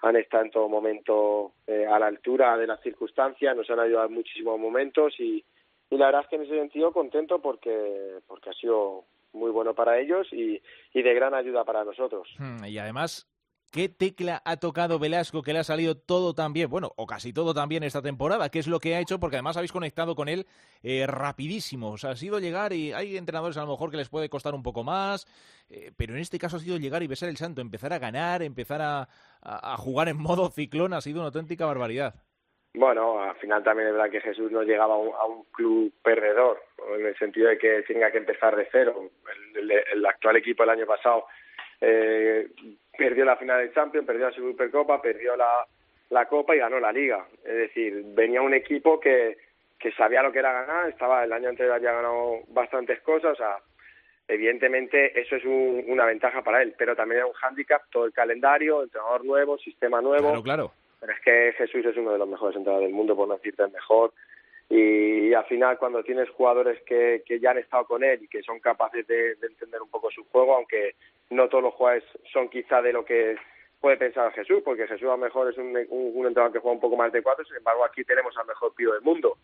han 0.00 0.16
estado 0.16 0.44
en 0.44 0.50
todo 0.50 0.68
momento 0.68 1.52
eh, 1.66 1.86
a 1.86 1.98
la 1.98 2.06
altura 2.06 2.56
de 2.56 2.66
las 2.66 2.80
circunstancias, 2.82 3.56
nos 3.56 3.70
han 3.70 3.80
ayudado 3.80 4.08
en 4.08 4.14
muchísimos 4.14 4.58
momentos 4.58 5.14
y, 5.18 5.44
y 5.90 5.96
la 5.96 6.06
verdad 6.06 6.22
es 6.22 6.28
que 6.28 6.36
en 6.36 6.42
ese 6.42 6.58
sentido 6.58 6.92
contento 6.92 7.40
porque, 7.40 8.18
porque 8.26 8.50
ha 8.50 8.54
sido 8.54 9.04
muy 9.32 9.50
bueno 9.50 9.74
para 9.74 9.98
ellos 9.98 10.28
y, 10.32 10.60
y 10.92 11.02
de 11.02 11.14
gran 11.14 11.34
ayuda 11.34 11.64
para 11.64 11.84
nosotros. 11.84 12.28
Hmm, 12.38 12.64
Y 12.66 12.78
además, 12.78 13.26
¿qué 13.74 13.88
tecla 13.88 14.40
ha 14.44 14.56
tocado 14.58 15.00
Velasco 15.00 15.42
que 15.42 15.52
le 15.52 15.58
ha 15.58 15.64
salido 15.64 15.96
todo 15.96 16.32
tan 16.32 16.52
bien? 16.52 16.70
Bueno, 16.70 16.92
o 16.94 17.06
casi 17.06 17.32
todo 17.32 17.52
tan 17.54 17.68
bien 17.68 17.82
esta 17.82 18.00
temporada. 18.00 18.48
¿Qué 18.48 18.60
es 18.60 18.68
lo 18.68 18.78
que 18.78 18.94
ha 18.94 19.00
hecho? 19.00 19.18
Porque 19.18 19.34
además 19.34 19.56
habéis 19.56 19.72
conectado 19.72 20.14
con 20.14 20.28
él 20.28 20.46
eh, 20.84 21.04
rapidísimo. 21.08 21.90
O 21.90 21.96
sea, 21.98 22.10
ha 22.10 22.16
sido 22.16 22.38
llegar 22.38 22.72
y 22.72 22.92
hay 22.92 23.16
entrenadores 23.16 23.56
a 23.56 23.62
lo 23.62 23.72
mejor 23.72 23.90
que 23.90 23.96
les 23.96 24.08
puede 24.08 24.28
costar 24.28 24.54
un 24.54 24.62
poco 24.62 24.84
más, 24.84 25.26
eh, 25.68 25.90
pero 25.96 26.14
en 26.14 26.20
este 26.20 26.38
caso 26.38 26.56
ha 26.58 26.60
sido 26.60 26.78
llegar 26.78 27.02
y 27.02 27.08
besar 27.08 27.28
el 27.28 27.36
santo, 27.36 27.60
empezar 27.60 27.92
a 27.92 27.98
ganar, 27.98 28.44
empezar 28.44 28.80
a, 28.80 29.08
jugar 29.76 30.08
en 30.08 30.18
modo 30.18 30.48
ciclón. 30.50 30.92
Ha 30.92 31.00
sido 31.00 31.18
una 31.18 31.26
auténtica 31.26 31.66
barbaridad. 31.66 32.14
Bueno, 32.74 33.20
al 33.20 33.36
final 33.36 33.64
también 33.64 33.88
es 33.88 33.94
verdad 33.94 34.10
que 34.10 34.20
Jesús 34.20 34.52
no 34.52 34.62
llegaba 34.62 34.94
a 34.94 34.98
un, 34.98 35.12
a 35.14 35.24
un 35.24 35.44
club 35.52 35.92
perdedor, 36.02 36.60
en 36.96 37.06
el 37.06 37.18
sentido 37.18 37.48
de 37.48 37.58
que 37.58 37.82
tenga 37.88 38.12
que 38.12 38.18
empezar 38.18 38.54
de 38.54 38.68
cero. 38.70 39.10
El, 39.54 39.70
el- 39.70 39.82
el 39.94 40.06
actual 40.06 40.36
equipo 40.36 40.62
el 40.62 40.70
año 40.70 40.86
pasado 40.86 41.26
eh, 41.80 42.48
perdió 42.96 43.24
la 43.24 43.36
final 43.36 43.60
de 43.66 43.72
Champions, 43.72 44.06
perdió 44.06 44.26
la 44.28 44.34
Supercopa, 44.34 45.00
perdió 45.02 45.36
la, 45.36 45.66
la 46.10 46.26
Copa 46.26 46.54
y 46.54 46.58
ganó 46.60 46.78
la 46.80 46.92
Liga. 46.92 47.26
Es 47.44 47.54
decir, 47.54 48.02
venía 48.14 48.40
un 48.42 48.54
equipo 48.54 48.98
que, 49.00 49.36
que 49.78 49.92
sabía 49.92 50.22
lo 50.22 50.32
que 50.32 50.38
era 50.38 50.52
ganar, 50.52 50.88
estaba 50.88 51.24
el 51.24 51.32
año 51.32 51.48
anterior 51.48 51.74
había 51.74 51.92
ganado 51.92 52.40
bastantes 52.48 53.00
cosas, 53.02 53.32
o 53.32 53.36
sea, 53.36 53.56
evidentemente 54.28 55.18
eso 55.20 55.36
es 55.36 55.44
un- 55.44 55.84
una 55.88 56.06
ventaja 56.06 56.42
para 56.42 56.62
él, 56.62 56.74
pero 56.78 56.96
también 56.96 57.18
era 57.18 57.26
un 57.26 57.32
hándicap 57.34 57.82
todo 57.90 58.06
el 58.06 58.12
calendario, 58.12 58.82
entrenador 58.82 59.24
nuevo, 59.24 59.58
sistema 59.58 60.00
nuevo. 60.00 60.28
Claro, 60.28 60.42
claro. 60.42 60.72
Pero 61.00 61.12
es 61.12 61.20
que 61.20 61.52
Jesús 61.58 61.84
es 61.84 61.96
uno 61.98 62.12
de 62.12 62.18
los 62.18 62.28
mejores 62.28 62.56
entrenadores 62.56 62.88
del 62.88 62.96
mundo, 62.96 63.14
por 63.14 63.28
no 63.28 63.34
decirte 63.34 63.62
el 63.62 63.72
mejor. 63.72 64.12
Y, 64.70 65.28
y 65.28 65.34
al 65.34 65.44
final, 65.44 65.76
cuando 65.76 66.02
tienes 66.02 66.30
jugadores 66.30 66.80
que, 66.86 67.22
que 67.26 67.38
ya 67.38 67.50
han 67.50 67.58
estado 67.58 67.84
con 67.84 68.02
él 68.02 68.22
y 68.22 68.28
que 68.28 68.42
son 68.42 68.60
capaces 68.60 69.06
de, 69.06 69.34
de 69.34 69.46
entender 69.46 69.82
un 69.82 69.90
poco 69.90 70.10
su 70.10 70.24
juego, 70.30 70.54
aunque 70.56 70.94
no 71.34 71.48
todos 71.48 71.64
los 71.64 71.74
jugadores 71.74 72.04
son 72.32 72.48
quizá 72.48 72.80
de 72.80 72.92
lo 72.92 73.04
que 73.04 73.36
puede 73.80 73.98
pensar 73.98 74.32
Jesús, 74.32 74.62
porque 74.64 74.86
Jesús 74.86 75.08
a 75.08 75.12
lo 75.12 75.18
mejor 75.18 75.50
es 75.50 75.58
un, 75.58 75.76
un, 75.90 76.26
un 76.26 76.34
que 76.34 76.58
juega 76.58 76.72
un 76.72 76.80
poco 76.80 76.96
más 76.96 77.12
de 77.12 77.22
cuatro, 77.22 77.44
sin 77.44 77.56
embargo 77.56 77.84
aquí 77.84 78.02
tenemos 78.04 78.34
al 78.38 78.46
mejor 78.46 78.74
pío 78.74 78.94
del 78.94 79.02
mundo, 79.02 79.36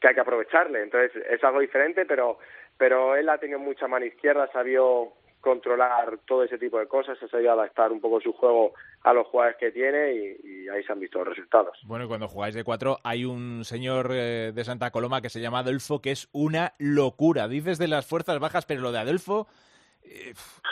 que 0.00 0.06
hay 0.06 0.14
que 0.14 0.20
aprovecharle. 0.20 0.82
Entonces 0.82 1.20
es 1.28 1.42
algo 1.42 1.58
diferente, 1.58 2.06
pero, 2.06 2.38
pero 2.76 3.16
él 3.16 3.28
ha 3.28 3.38
tenido 3.38 3.58
mucha 3.58 3.88
mano 3.88 4.06
izquierda, 4.06 4.48
sabió 4.52 5.12
controlar 5.40 6.18
todo 6.26 6.44
ese 6.44 6.58
tipo 6.58 6.78
de 6.78 6.86
cosas, 6.86 7.20
ha 7.22 7.28
sabido 7.28 7.52
adaptar 7.52 7.90
un 7.90 8.00
poco 8.00 8.20
su 8.20 8.32
juego 8.32 8.74
a 9.02 9.12
los 9.12 9.26
jugadores 9.28 9.56
que 9.58 9.70
tiene 9.72 10.12
y, 10.12 10.68
ahí 10.68 10.84
se 10.84 10.92
han 10.92 11.00
visto 11.00 11.18
los 11.18 11.28
resultados. 11.28 11.78
Bueno, 11.84 12.04
y 12.04 12.08
cuando 12.08 12.28
jugáis 12.28 12.54
de 12.54 12.64
cuatro, 12.64 12.98
hay 13.02 13.24
un 13.24 13.64
señor 13.64 14.10
eh, 14.12 14.52
de 14.54 14.64
Santa 14.64 14.90
Coloma 14.90 15.22
que 15.22 15.30
se 15.30 15.40
llama 15.40 15.60
Adolfo, 15.60 16.00
que 16.00 16.10
es 16.10 16.28
una 16.32 16.74
locura. 16.78 17.48
Dices 17.48 17.78
de 17.78 17.88
las 17.88 18.06
fuerzas 18.06 18.38
bajas, 18.38 18.66
pero 18.66 18.80
lo 18.80 18.92
de 18.92 18.98
Adolfo 18.98 19.48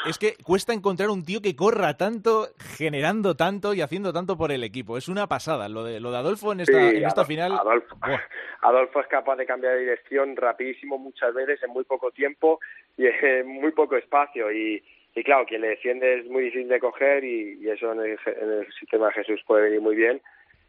es 0.07 0.19
que 0.19 0.35
cuesta 0.45 0.73
encontrar 0.73 1.11
un 1.11 1.25
tío 1.25 1.40
que 1.40 1.57
corra 1.57 1.97
tanto, 1.97 2.49
generando 2.76 3.37
tanto 3.37 3.75
y 3.75 3.81
haciendo 3.81 4.12
tanto 4.12 4.37
por 4.37 4.52
el 4.52 4.64
equipo. 4.64 4.97
Es 4.97 5.09
una 5.09 5.26
pasada. 5.26 5.69
Lo 5.69 5.85
de, 5.85 6.00
lo 6.00 6.11
de 6.11 6.19
Adolfo 6.19 6.52
en 6.52 6.61
esta, 6.61 6.78
Sí, 6.78 6.97
en 6.97 7.05
esta 7.05 7.25
final. 7.25 7.52
Adolfo. 7.52 7.97
Adolfo 8.62 9.00
es 9.00 9.07
capaz 9.07 9.37
de 9.37 9.47
cambiar 9.47 9.75
de 9.75 9.81
dirección 9.81 10.37
rapidísimo 10.37 10.99
muchas 10.99 11.35
veces 11.35 11.62
en 11.62 11.71
muy 11.71 11.85
poco 11.85 12.11
tiempo 12.11 12.61
y 12.97 13.07
en 13.07 13.47
muy 13.61 13.73
poco 13.73 13.97
espacio. 13.97 14.52
Y, 14.52 14.83
y 15.14 15.25
claro, 15.25 15.47
quien 15.47 15.62
le 15.62 15.69
defiende 15.69 16.21
es 16.21 16.26
muy 16.26 16.45
difícil 16.45 16.69
de 16.69 16.81
coger 16.81 17.25
y, 17.25 17.59
y 17.61 17.69
eso 17.69 17.93
en 17.93 18.00
el, 18.00 18.19
en 18.26 18.52
el 18.52 18.73
sistema 18.78 19.07
de 19.09 19.14
Jesús 19.14 19.40
puede 19.47 19.64
venir 19.64 19.81
muy 19.81 19.97
bien. 19.97 20.21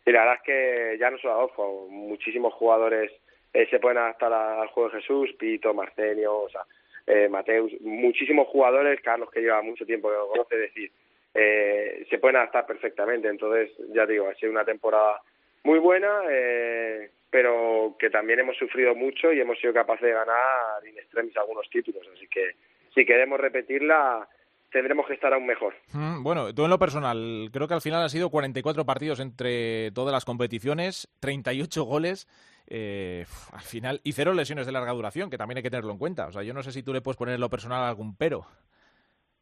Y 0.06 0.12
la 0.12 0.20
verdad 0.20 0.36
es 0.36 0.42
que 0.44 0.98
ya 1.00 1.12
no 1.12 1.18
solo 1.18 1.34
Adolfo, 1.34 1.88
muchísimos 1.90 2.54
jugadores 2.54 3.12
eh, 3.54 3.68
se 3.70 3.80
pueden 3.80 3.98
adaptar 3.98 4.32
al 4.32 4.68
juego 4.68 4.90
de 4.90 5.02
Jesús, 5.02 5.32
Pito, 5.38 5.74
Marcenio, 5.74 6.44
o 6.44 6.50
sea, 6.50 6.62
eh, 7.08 7.30
Mateus, 7.30 7.72
muchísimos 7.80 8.48
jugadores, 8.50 9.00
Carlos 9.02 9.32
que 9.32 9.40
lleva 9.40 9.62
mucho 9.62 9.86
tiempo 9.86 10.10
que 10.10 10.16
lo 10.16 10.28
conoce, 10.28 10.58
decir, 10.58 10.92
eh, 11.34 12.06
se 12.10 12.20
pueden 12.20 12.36
adaptar 12.36 12.66
perfectamente. 12.66 13.30
Entonces, 13.30 13.72
ya 13.94 14.06
digo, 14.06 14.28
ha 14.28 14.36
sido 14.36 14.52
una 14.52 14.66
temporada 14.66 15.22
muy 15.64 15.80
buena, 15.80 16.22
eh, 16.30 17.10
pero 17.30 17.96
que 17.98 18.10
también 18.10 18.40
hemos 18.40 18.58
sufrido 18.58 18.94
mucho 18.94 19.32
y 19.32 19.40
hemos 19.40 19.58
sido 19.60 19.74
capaces 19.74 20.04
de 20.04 20.12
ganar 20.12 20.86
in 20.86 20.98
extremis 20.98 21.36
algunos 21.38 21.70
títulos. 21.70 22.06
Así 22.14 22.28
que 22.28 22.56
si 22.94 23.06
queremos 23.06 23.40
repetirla, 23.40 24.28
tendremos 24.72 25.08
que 25.08 25.14
estar 25.14 25.34
aún 25.34 25.46
mejor. 25.46 25.76
Mm, 25.94 26.24
Bueno, 26.24 26.54
tú 26.54 26.66
en 26.66 26.70
lo 26.70 26.80
personal, 26.80 27.50
creo 27.54 27.68
que 27.68 27.74
al 27.74 27.82
final 27.82 28.02
han 28.04 28.10
sido 28.10 28.30
44 28.30 28.86
partidos 28.86 29.20
entre 29.20 29.92
todas 29.92 30.12
las 30.12 30.26
competiciones, 30.26 31.08
38 31.20 31.84
goles. 31.84 32.28
Eh, 32.70 33.26
al 33.54 33.62
final, 33.62 34.02
y 34.04 34.12
cero 34.12 34.34
lesiones 34.34 34.66
de 34.66 34.72
larga 34.72 34.92
duración, 34.92 35.30
que 35.30 35.38
también 35.38 35.58
hay 35.58 35.64
que 35.64 35.70
tenerlo 35.70 35.92
en 35.92 35.98
cuenta. 35.98 36.28
O 36.28 36.32
sea, 36.32 36.44
yo 36.44 36.54
no 36.54 36.64
sé 36.64 36.72
si 36.72 36.84
tú 36.84 36.94
le 36.94 37.02
puedes 37.02 37.18
poner 37.18 37.36
en 37.36 37.42
lo 37.42 37.50
personal 37.50 37.84
algún 37.84 38.16
pero. 38.18 38.46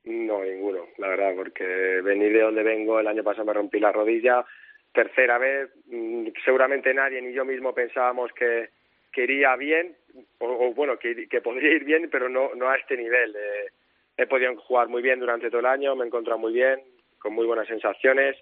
No, 0.03 0.43
ninguno, 0.43 0.85
la 0.97 1.07
verdad, 1.07 1.33
porque 1.35 1.63
venir 2.03 2.31
de 2.31 2.41
donde 2.41 2.63
vengo, 2.63 2.99
el 2.99 3.07
año 3.07 3.23
pasado 3.23 3.45
me 3.45 3.53
rompí 3.53 3.79
la 3.79 3.91
rodilla, 3.91 4.45
tercera 4.93 5.39
vez, 5.39 5.71
mm, 5.87 6.27
seguramente 6.43 6.93
nadie 6.93 7.21
ni 7.21 7.33
yo 7.33 7.43
mismo 7.43 7.73
pensábamos 7.73 8.31
que, 8.33 8.69
iría 9.17 9.55
bien, 9.55 9.95
o, 10.39 10.45
o 10.45 10.73
bueno, 10.73 10.99
que, 10.99 11.27
que 11.27 11.41
podría 11.41 11.71
ir 11.71 11.85
bien, 11.85 12.09
pero 12.11 12.29
no, 12.29 12.53
no 12.53 12.69
a 12.69 12.75
este 12.75 12.97
nivel. 12.97 13.35
Eh, 13.35 13.71
he 14.17 14.27
podido 14.27 14.55
jugar 14.57 14.87
muy 14.87 15.01
bien 15.01 15.19
durante 15.19 15.49
todo 15.49 15.59
el 15.59 15.65
año, 15.65 15.95
me 15.95 16.03
he 16.03 16.07
encontrado 16.07 16.39
muy 16.39 16.53
bien, 16.53 16.81
con 17.17 17.33
muy 17.33 17.45
buenas 17.45 17.67
sensaciones, 17.67 18.35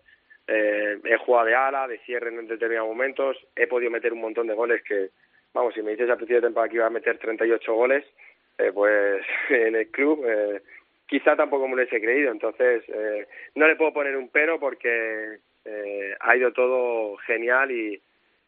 eh, 0.47 0.99
he 1.03 1.17
jugado 1.17 1.47
de 1.47 1.55
ala, 1.55 1.87
de 1.87 1.99
cierre 1.99 2.29
en 2.29 2.47
determinados 2.47 2.89
momentos, 2.89 3.37
he 3.55 3.67
podido 3.67 3.91
meter 3.91 4.13
un 4.13 4.21
montón 4.21 4.47
de 4.47 4.53
goles 4.53 4.83
que, 4.83 5.09
vamos, 5.53 5.73
si 5.73 5.81
me 5.81 5.91
dices 5.91 6.09
al 6.09 6.17
principio 6.17 6.41
de 6.41 6.47
temporada 6.47 6.69
que 6.69 6.75
iba 6.75 6.87
a 6.87 6.89
meter 6.89 7.17
38 7.17 7.73
goles, 7.73 8.05
eh, 8.57 8.71
pues 8.73 9.25
en 9.49 9.75
el 9.75 9.89
club 9.89 10.23
eh, 10.27 10.61
quizá 11.07 11.35
tampoco 11.35 11.67
me 11.67 11.75
lo 11.75 11.81
hubiese 11.81 12.01
creído. 12.01 12.31
Entonces, 12.31 12.83
eh, 12.87 13.27
no 13.55 13.67
le 13.67 13.75
puedo 13.75 13.93
poner 13.93 14.17
un 14.17 14.29
pero 14.29 14.59
porque 14.59 15.39
eh, 15.65 16.15
ha 16.19 16.35
ido 16.35 16.51
todo 16.53 17.17
genial 17.17 17.71
y, 17.71 18.01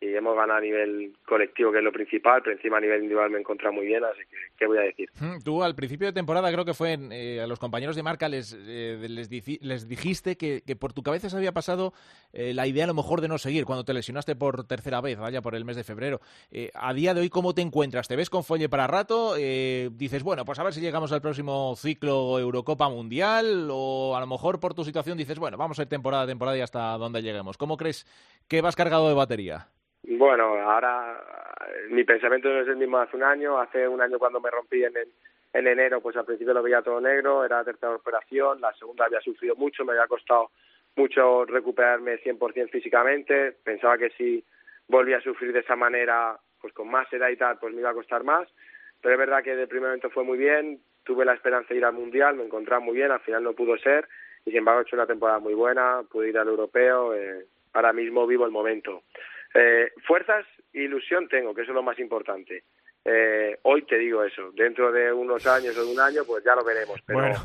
y 0.05 0.15
hemos 0.15 0.35
ganado 0.35 0.59
a 0.59 0.61
nivel 0.61 1.13
colectivo, 1.25 1.71
que 1.71 1.79
es 1.79 1.83
lo 1.83 1.91
principal, 1.91 2.41
pero 2.43 2.55
encima 2.55 2.77
a 2.77 2.81
nivel 2.81 3.01
individual 3.01 3.29
me 3.29 3.37
he 3.37 3.39
encontrado 3.41 3.73
muy 3.73 3.85
bien, 3.85 4.03
así 4.03 4.19
que, 4.29 4.37
¿qué 4.57 4.67
voy 4.67 4.77
a 4.77 4.81
decir? 4.81 5.09
Tú 5.43 5.63
al 5.63 5.75
principio 5.75 6.07
de 6.07 6.13
temporada 6.13 6.51
creo 6.51 6.65
que 6.65 6.73
fue 6.73 6.97
eh, 7.11 7.41
a 7.41 7.47
los 7.47 7.59
compañeros 7.59 7.95
de 7.95 8.03
marca 8.03 8.29
les, 8.29 8.55
eh, 8.67 8.97
les, 9.07 9.87
dijiste 9.87 10.37
que, 10.37 10.61
que 10.65 10.75
por 10.75 10.93
tu 10.93 11.03
cabeza 11.03 11.29
se 11.29 11.37
había 11.37 11.51
pasado 11.51 11.93
eh, 12.33 12.53
la 12.53 12.67
idea 12.67 12.83
a 12.83 12.87
lo 12.87 12.93
mejor 12.93 13.21
de 13.21 13.27
no 13.27 13.37
seguir 13.37 13.65
cuando 13.65 13.83
te 13.83 13.93
lesionaste 13.93 14.35
por 14.35 14.65
tercera 14.65 15.01
vez, 15.01 15.17
vaya, 15.17 15.41
por 15.41 15.55
el 15.55 15.65
mes 15.65 15.75
de 15.75 15.83
febrero. 15.83 16.21
Eh, 16.51 16.71
a 16.73 16.93
día 16.93 17.13
de 17.13 17.21
hoy, 17.21 17.29
¿cómo 17.29 17.53
te 17.53 17.61
encuentras? 17.61 18.07
¿Te 18.07 18.15
ves 18.15 18.29
con 18.29 18.43
folle 18.43 18.69
para 18.69 18.87
rato? 18.87 19.35
Dices, 19.35 20.23
bueno, 20.23 20.45
pues 20.45 20.59
a 20.59 20.63
ver 20.63 20.73
si 20.73 20.81
llegamos 20.81 21.11
al 21.11 21.21
próximo 21.21 21.75
ciclo 21.75 22.39
Eurocopa 22.39 22.89
Mundial 22.89 23.69
o 23.71 24.15
a 24.15 24.19
lo 24.19 24.27
mejor 24.27 24.59
por 24.59 24.73
tu 24.73 24.83
situación 24.83 25.17
dices, 25.17 25.39
bueno, 25.39 25.57
vamos 25.57 25.79
a 25.79 25.83
ir 25.83 25.87
temporada 25.87 26.23
a 26.23 26.27
temporada 26.27 26.57
y 26.57 26.61
hasta 26.61 26.97
donde 26.97 27.21
lleguemos. 27.21 27.57
¿Cómo 27.57 27.77
crees 27.77 28.05
que 28.47 28.61
vas 28.61 28.75
cargado 28.75 29.07
de 29.07 29.13
batería? 29.15 29.69
Bueno, 30.07 30.55
ahora 30.55 31.19
eh, 31.67 31.87
mi 31.89 32.03
pensamiento 32.03 32.49
no 32.49 32.61
es 32.61 32.67
el 32.67 32.77
mismo 32.77 32.99
hace 32.99 33.17
un 33.17 33.23
año. 33.23 33.59
Hace 33.59 33.87
un 33.87 34.01
año 34.01 34.19
cuando 34.19 34.39
me 34.39 34.51
rompí 34.51 34.83
en, 34.83 34.93
en 35.53 35.67
enero, 35.67 36.01
pues 36.01 36.15
al 36.15 36.25
principio 36.25 36.53
lo 36.53 36.61
veía 36.61 36.81
todo 36.81 37.01
negro, 37.01 37.43
era 37.43 37.57
la 37.57 37.63
tercera 37.63 37.95
operación, 37.95 38.61
la 38.61 38.73
segunda 38.73 39.05
había 39.05 39.21
sufrido 39.21 39.55
mucho, 39.55 39.83
me 39.83 39.93
había 39.93 40.07
costado 40.07 40.51
mucho 40.95 41.45
recuperarme 41.45 42.19
100% 42.21 42.69
físicamente. 42.69 43.53
Pensaba 43.63 43.97
que 43.97 44.11
si 44.11 44.43
volvía 44.87 45.17
a 45.17 45.21
sufrir 45.21 45.53
de 45.53 45.59
esa 45.59 45.75
manera, 45.75 46.37
pues 46.61 46.73
con 46.73 46.89
más 46.89 47.11
edad 47.11 47.29
y 47.29 47.37
tal, 47.37 47.57
pues 47.57 47.73
me 47.73 47.81
iba 47.81 47.89
a 47.89 47.95
costar 47.95 48.23
más. 48.23 48.47
Pero 49.01 49.13
es 49.13 49.19
verdad 49.19 49.43
que 49.43 49.55
de 49.55 49.67
primer 49.67 49.89
momento 49.89 50.09
fue 50.09 50.23
muy 50.23 50.37
bien, 50.37 50.79
tuve 51.03 51.25
la 51.25 51.33
esperanza 51.33 51.69
de 51.69 51.77
ir 51.77 51.85
al 51.85 51.93
Mundial, 51.93 52.35
me 52.35 52.45
encontraba 52.45 52.79
muy 52.79 52.95
bien, 52.95 53.11
al 53.11 53.19
final 53.19 53.43
no 53.43 53.53
pudo 53.53 53.77
ser 53.77 54.07
y 54.45 54.51
sin 54.51 54.59
embargo 54.59 54.81
he 54.81 54.83
hecho 54.83 54.95
una 54.95 55.07
temporada 55.07 55.39
muy 55.39 55.53
buena, 55.53 56.03
pude 56.09 56.29
ir 56.29 56.37
al 56.37 56.47
Europeo, 56.47 57.15
eh, 57.15 57.45
ahora 57.73 57.93
mismo 57.93 58.27
vivo 58.27 58.45
el 58.45 58.51
momento. 58.51 59.03
Eh, 59.55 59.91
fuerzas 60.05 60.45
e 60.73 60.81
ilusión 60.81 61.27
tengo, 61.29 61.55
que 61.55 61.61
eso 61.61 61.71
es 61.71 61.75
lo 61.75 61.81
más 61.83 61.97
importante. 61.99 62.63
Eh, 63.05 63.57
hoy 63.63 63.83
te 63.83 63.97
digo 63.97 64.23
eso, 64.23 64.51
dentro 64.51 64.91
de 64.91 65.13
unos 65.13 65.47
años 65.47 65.77
o 65.77 65.85
de 65.85 65.91
un 65.93 65.99
año, 65.99 66.23
pues 66.25 66.43
ya 66.43 66.55
lo 66.55 66.63
veremos. 66.63 66.99
Pero 67.05 67.19
Bueno. 67.19 67.35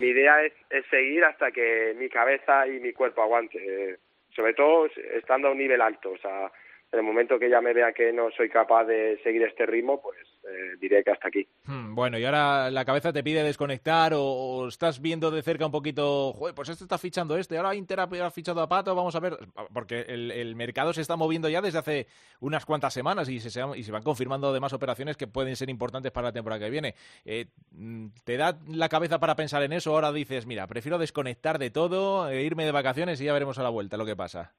mi 0.00 0.08
idea 0.08 0.42
es, 0.42 0.52
es 0.70 0.84
seguir 0.86 1.24
hasta 1.24 1.50
que 1.52 1.94
mi 1.96 2.08
cabeza 2.08 2.66
y 2.66 2.80
mi 2.80 2.92
cuerpo 2.92 3.22
aguante. 3.22 3.58
Eh, 3.58 3.96
sobre 4.34 4.54
todo 4.54 4.86
estando 5.14 5.48
a 5.48 5.52
un 5.52 5.58
nivel 5.58 5.80
alto. 5.80 6.10
O 6.10 6.18
sea, 6.18 6.50
en 6.92 6.98
el 6.98 7.04
momento 7.04 7.38
que 7.38 7.50
ya 7.50 7.60
me 7.60 7.72
vea 7.72 7.92
que 7.92 8.12
no 8.12 8.30
soy 8.36 8.48
capaz 8.48 8.84
de 8.84 9.18
seguir 9.22 9.42
este 9.42 9.66
ritmo, 9.66 10.00
pues 10.00 10.16
eh, 10.48 10.76
diré 10.80 11.02
que 11.02 11.10
hasta 11.10 11.28
aquí. 11.28 11.46
Hmm, 11.64 11.94
Bueno, 11.94 12.18
y 12.18 12.24
ahora 12.24 12.70
la 12.70 12.84
cabeza 12.84 13.12
te 13.12 13.24
pide 13.24 13.42
desconectar 13.42 14.12
o, 14.14 14.68
estás 14.68 15.00
viendo 15.00 15.30
de 15.30 15.42
cerca 15.42 15.66
un 15.66 15.72
poquito, 15.72 16.34
pues 16.54 16.68
este 16.68 16.84
está 16.84 16.98
fichando 16.98 17.36
este, 17.36 17.56
ahora 17.56 17.74
Inter 17.74 18.00
ha 18.00 18.04
ha 18.04 18.30
fichado 18.30 18.60
a 18.62 18.68
Pato, 18.68 18.94
vamos 18.94 19.14
a 19.16 19.20
ver, 19.20 19.36
porque 19.72 20.00
el, 20.08 20.54
mercado 20.56 20.92
se 20.92 21.00
está 21.00 21.16
moviendo 21.16 21.48
ya 21.48 21.60
desde 21.60 21.78
hace 21.78 22.06
unas 22.40 22.64
cuantas 22.64 22.94
semanas 22.94 23.28
y 23.28 23.40
se 23.40 23.60
van 23.92 24.02
confirmando 24.02 24.48
además 24.48 24.72
operaciones 24.72 25.16
que 25.16 25.26
pueden 25.26 25.56
ser 25.56 25.68
importantes 25.68 26.12
para 26.12 26.28
la 26.28 26.32
temporada 26.32 26.64
que 26.64 26.70
viene. 26.70 26.94
Eh, 27.24 27.46
mm, 27.72 28.06
¿Te 28.24 28.36
da 28.36 28.58
la 28.68 28.88
cabeza 28.88 29.18
para 29.18 29.36
pensar 29.36 29.62
en 29.62 29.72
eso? 29.72 29.92
Ahora 29.92 30.12
dices, 30.12 30.46
mira, 30.46 30.66
prefiero 30.66 30.98
desconectar 30.98 31.58
de 31.58 31.70
todo, 31.70 32.28
e 32.30 32.42
irme 32.42 32.64
de 32.64 32.72
vacaciones 32.72 33.20
y 33.20 33.24
ya 33.24 33.32
veremos 33.32 33.58
a 33.58 33.62
la 33.62 33.70
vuelta 33.70 33.96
lo 33.96 34.06
que 34.06 34.16
pasa. 34.16 34.54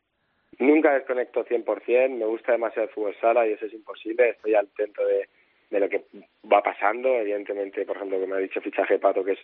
Nunca 0.59 0.93
desconecto 0.93 1.45
100%, 1.45 2.17
me 2.17 2.25
gusta 2.25 2.53
demasiado 2.53 2.87
el 2.87 2.93
fútbol 2.93 3.15
sala 3.21 3.47
y 3.47 3.53
eso 3.53 3.65
es 3.65 3.73
imposible, 3.73 4.29
estoy 4.29 4.55
al 4.55 4.67
tanto 4.69 5.05
de, 5.05 5.27
de 5.69 5.79
lo 5.79 5.89
que 5.89 6.05
va 6.51 6.63
pasando, 6.63 7.09
evidentemente, 7.15 7.85
por 7.85 7.97
ejemplo, 7.97 8.19
que 8.19 8.27
me 8.27 8.35
ha 8.35 8.39
dicho 8.39 8.61
fichaje 8.61 8.97
Pato, 8.97 9.23
que 9.23 9.33
es 9.33 9.39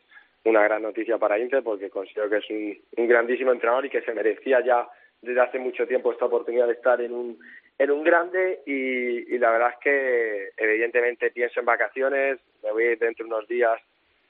una 0.45 0.63
gran 0.63 0.81
noticia 0.81 1.17
para 1.17 1.37
Inter, 1.37 1.63
porque 1.63 1.89
considero 1.89 2.29
que 2.29 2.37
es 2.37 2.49
un, 2.49 2.77
un 2.97 3.07
grandísimo 3.07 3.51
entrenador 3.51 3.85
y 3.85 3.89
que 3.89 4.01
se 4.01 4.13
merecía 4.13 4.61
ya 4.61 4.87
desde 5.21 5.39
hace 5.39 5.59
mucho 5.59 5.87
tiempo 5.87 6.11
esta 6.11 6.25
oportunidad 6.25 6.67
de 6.67 6.73
estar 6.73 6.99
en 6.99 7.13
un, 7.13 7.39
en 7.77 7.91
un 7.91 8.03
grande. 8.03 8.61
Y, 8.65 9.33
y 9.33 9.37
la 9.37 9.51
verdad 9.51 9.69
es 9.69 9.77
que 9.81 10.49
evidentemente 10.57 11.31
pienso 11.31 11.59
en 11.59 11.65
vacaciones, 11.65 12.39
me 12.61 12.71
voy 12.71 12.95
dentro 12.95 13.25
de 13.25 13.33
unos 13.33 13.47
días 13.47 13.79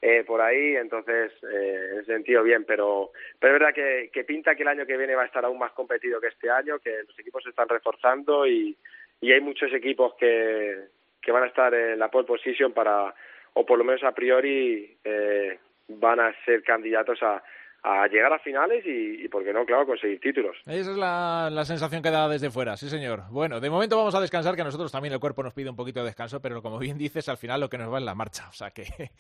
eh, 0.05 0.25
por 0.25 0.41
ahí, 0.41 0.75
entonces 0.75 1.31
eh, 1.43 1.89
en 1.93 1.99
ese 1.99 2.11
sentido 2.11 2.43
bien, 2.43 2.65
pero, 2.65 3.11
pero 3.39 3.53
es 3.53 3.59
verdad 3.61 4.09
que, 4.11 4.23
pinta 4.25 4.53
que 4.53 4.63
el 4.63 4.67
año 4.67 4.85
que 4.85 4.97
viene 4.97 5.15
va 5.15 5.21
a 5.21 5.27
estar 5.27 5.45
aún 5.45 5.57
más 5.57 5.71
competido 5.71 6.19
que 6.19 6.27
este 6.27 6.49
año, 6.49 6.77
que 6.79 7.03
los 7.07 7.17
equipos 7.17 7.41
se 7.41 7.51
están 7.51 7.69
reforzando 7.69 8.45
y, 8.45 8.75
y 9.21 9.31
hay 9.31 9.39
muchos 9.39 9.71
equipos 9.71 10.13
que, 10.15 10.77
que 11.21 11.31
van 11.31 11.43
a 11.43 11.47
estar 11.47 11.73
en 11.73 11.97
la 11.97 12.11
pole 12.11 12.27
position 12.27 12.73
para, 12.73 13.15
o 13.53 13.65
por 13.65 13.77
lo 13.77 13.85
menos 13.85 14.03
a 14.03 14.11
priori, 14.11 14.93
eh, 15.05 15.57
van 15.87 16.19
a 16.19 16.35
ser 16.43 16.63
candidatos 16.63 17.23
a, 17.23 17.41
a 17.83 18.07
llegar 18.07 18.31
a 18.31 18.39
finales 18.39 18.85
y, 18.85 19.25
y, 19.25 19.27
por 19.27 19.43
no, 19.53 19.65
claro, 19.65 19.85
conseguir 19.85 20.19
títulos. 20.21 20.55
Esa 20.65 20.91
es 20.91 20.97
la, 20.97 21.49
la 21.51 21.65
sensación 21.65 22.01
que 22.01 22.09
da 22.09 22.29
desde 22.29 22.49
fuera, 22.49 22.77
sí 22.77 22.89
señor. 22.89 23.23
Bueno, 23.29 23.59
de 23.59 23.69
momento 23.69 23.97
vamos 23.97 24.15
a 24.15 24.21
descansar, 24.21 24.55
que 24.55 24.61
a 24.61 24.65
nosotros 24.65 24.89
también 24.89 25.13
el 25.13 25.19
cuerpo 25.19 25.43
nos 25.43 25.53
pide 25.53 25.69
un 25.69 25.75
poquito 25.75 25.99
de 25.99 26.05
descanso, 26.05 26.41
pero 26.41 26.61
como 26.61 26.79
bien 26.79 26.97
dices, 26.97 27.27
al 27.27 27.35
final 27.35 27.59
lo 27.59 27.69
que 27.69 27.77
nos 27.77 27.91
va 27.91 27.97
es 27.97 28.05
la 28.05 28.15
marcha. 28.15 28.47
O 28.49 28.53
sea 28.53 28.71
que 28.71 28.85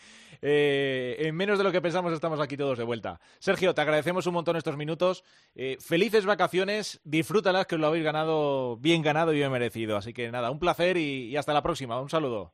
eh, 0.41 1.17
en 1.19 1.35
menos 1.35 1.57
de 1.57 1.65
lo 1.65 1.73
que 1.73 1.81
pensamos 1.81 2.13
estamos 2.13 2.39
aquí 2.39 2.55
todos 2.55 2.77
de 2.77 2.85
vuelta. 2.85 3.19
Sergio, 3.39 3.73
te 3.73 3.81
agradecemos 3.81 4.25
un 4.27 4.33
montón 4.33 4.55
estos 4.55 4.77
minutos. 4.77 5.25
Eh, 5.55 5.77
felices 5.81 6.25
vacaciones, 6.25 7.01
disfrútalas, 7.03 7.65
que 7.67 7.75
os 7.75 7.81
lo 7.81 7.87
habéis 7.87 8.05
ganado 8.05 8.77
bien 8.77 9.01
ganado 9.01 9.33
y 9.33 9.37
bien 9.37 9.51
merecido. 9.51 9.97
Así 9.97 10.13
que 10.13 10.31
nada, 10.31 10.51
un 10.51 10.59
placer 10.59 10.95
y 10.95 11.35
hasta 11.35 11.53
la 11.53 11.61
próxima. 11.61 11.99
Un 11.99 12.09
saludo. 12.09 12.53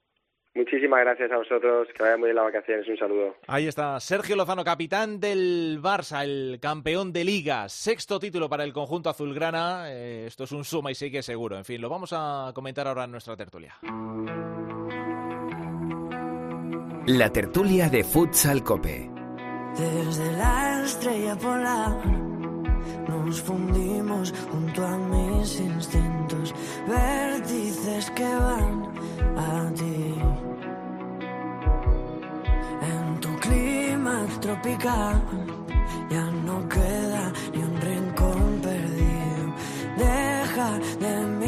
Muchísimas 0.60 1.00
gracias 1.00 1.32
a 1.32 1.38
vosotros, 1.38 1.88
que 1.96 2.04
vayan 2.04 2.20
muy 2.20 2.28
bien 2.28 2.36
las 2.36 2.44
vacaciones, 2.44 2.86
un 2.86 2.98
saludo. 2.98 3.38
Ahí 3.48 3.68
está 3.68 3.98
Sergio 4.02 4.36
Lozano, 4.36 4.66
capitán 4.66 5.18
del 5.22 5.80
Barça, 5.82 6.22
el 6.22 6.60
campeón 6.62 7.14
de 7.14 7.24
liga, 7.24 7.70
sexto 7.70 8.20
título 8.20 8.50
para 8.50 8.66
el 8.66 8.74
conjunto 8.74 9.10
azulgrana. 9.10 9.86
Eh, 9.90 10.26
esto 10.28 10.44
es 10.44 10.52
un 10.52 10.66
suma 10.66 10.92
y 10.92 10.96
sigue 10.96 11.24
seguro. 11.24 11.58
En 11.58 11.64
fin, 11.64 11.80
lo 11.80 11.88
vamos 11.88 12.12
a 12.12 12.52
comentar 12.54 12.86
ahora 12.90 13.06
en 13.06 13.12
nuestra 13.12 13.38
tertulia. 13.38 13.78
La 17.08 17.32
tertulia 17.32 17.88
de 17.88 18.04
Futsal 18.04 18.62
Cope. 18.62 19.10
Desde 19.78 20.32
la 20.34 20.84
estrella 20.84 21.38
polar 21.38 22.39
nos 23.08 23.42
fundimos 23.42 24.34
junto 24.52 24.86
a 24.86 24.98
mis 24.98 25.60
instintos, 25.60 26.54
vértices 26.88 28.10
que 28.12 28.24
van 28.24 28.76
a 29.38 29.72
ti. 29.74 30.16
En 32.82 33.20
tu 33.20 33.30
clima 33.40 34.26
tropical 34.40 35.22
ya 36.10 36.26
no 36.48 36.68
queda 36.68 37.32
ni 37.54 37.62
un 37.64 37.82
rincón 37.82 38.60
perdido. 38.62 39.46
Deja 39.98 40.80
de 41.00 41.39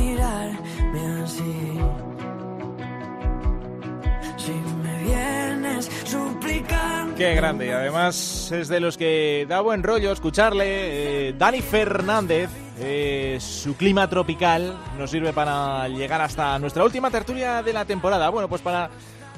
Qué 7.22 7.36
grande, 7.36 7.68
y 7.68 7.70
además 7.70 8.52
es 8.52 8.68
de 8.68 8.80
los 8.80 8.98
que 8.98 9.46
da 9.48 9.62
buen 9.62 9.84
rollo 9.84 10.12
escucharle. 10.12 11.28
Eh, 11.28 11.34
Dani 11.38 11.62
Fernández, 11.62 12.50
eh, 12.80 13.38
su 13.40 13.78
clima 13.78 14.10
tropical 14.10 14.76
nos 14.98 15.12
sirve 15.12 15.32
para 15.32 15.88
llegar 15.88 16.20
hasta 16.20 16.58
nuestra 16.58 16.84
última 16.84 17.12
tertulia 17.12 17.62
de 17.62 17.74
la 17.74 17.86
temporada. 17.86 18.28
Bueno, 18.30 18.50
pues 18.50 18.64
para 18.64 18.90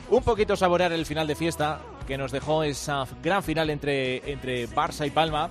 un 0.09 0.23
poquito 0.23 0.55
saborear 0.55 0.93
el 0.93 1.05
final 1.05 1.27
de 1.27 1.35
fiesta 1.35 1.81
que 2.07 2.17
nos 2.17 2.31
dejó 2.31 2.63
esa 2.63 3.05
gran 3.21 3.43
final 3.43 3.69
entre, 3.69 4.31
entre 4.31 4.69
Barça 4.69 5.05
y 5.05 5.09
Palma. 5.09 5.49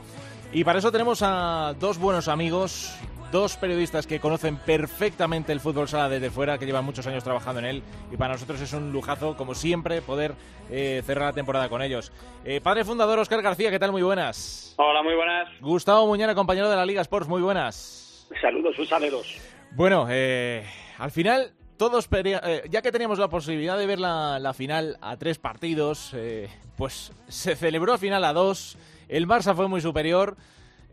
Y 0.55 0.65
para 0.65 0.79
eso 0.79 0.91
tenemos 0.91 1.21
a 1.21 1.75
dos 1.79 1.99
buenos 1.99 2.29
amigos, 2.29 2.95
dos 3.33 3.57
periodistas 3.57 4.07
que 4.07 4.21
conocen 4.21 4.57
perfectamente 4.59 5.51
el 5.51 5.59
fútbol 5.59 5.89
sala 5.89 6.09
desde 6.09 6.31
fuera, 6.31 6.59
que 6.59 6.67
llevan 6.67 6.85
muchos 6.85 7.07
años 7.09 7.25
trabajando 7.25 7.59
en 7.59 7.67
él. 7.67 7.83
Y 8.13 8.17
para 8.17 8.35
nosotros 8.35 8.61
es 8.61 8.73
un 8.73 8.93
lujazo, 8.93 9.37
como 9.37 9.57
siempre, 9.57 10.03
poder 10.03 10.35
eh, 10.71 11.03
cerrar 11.05 11.31
la 11.31 11.33
temporada 11.33 11.69
con 11.69 11.83
ellos. 11.83 12.13
Eh, 12.45 12.61
padre 12.61 12.85
fundador 12.85 13.19
Oscar 13.19 13.43
García, 13.43 13.71
¿qué 13.73 13.81
tal? 13.81 13.91
Muy 13.91 14.03
buenas. 14.03 14.75
Hola, 14.79 15.03
muy 15.03 15.17
buenas. 15.17 15.49
Gustavo 15.61 16.07
Muñana, 16.07 16.37
compañero 16.37 16.71
de 16.71 16.77
la 16.77 16.87
Liga 16.87 17.03
Sports, 17.03 17.27
muy 17.27 17.43
buenas. 17.43 18.29
Saludos, 18.41 18.79
un 18.79 18.87
saludos. 18.87 19.37
Bueno, 19.73 20.07
eh, 20.09 20.65
al 20.99 21.11
final 21.11 21.55
todos 21.83 22.09
eh, 22.13 22.63
ya 22.71 22.81
que 22.81 22.93
teníamos 22.93 23.19
la 23.19 23.29
posibilidad 23.29 23.77
de 23.77 23.87
ver 23.87 23.99
la, 23.99 24.39
la 24.39 24.55
final 24.55 24.99
a 25.01 25.17
tres 25.17 25.39
partidos, 25.39 26.13
eh, 26.15 26.49
pues 26.77 27.13
se 27.27 27.57
celebró 27.57 27.99
final 27.99 28.23
a 28.23 28.33
dos. 28.33 28.79
El 29.09 29.27
Barça 29.27 29.53
fue 29.57 29.67
muy 29.67 29.81
superior. 29.81 30.37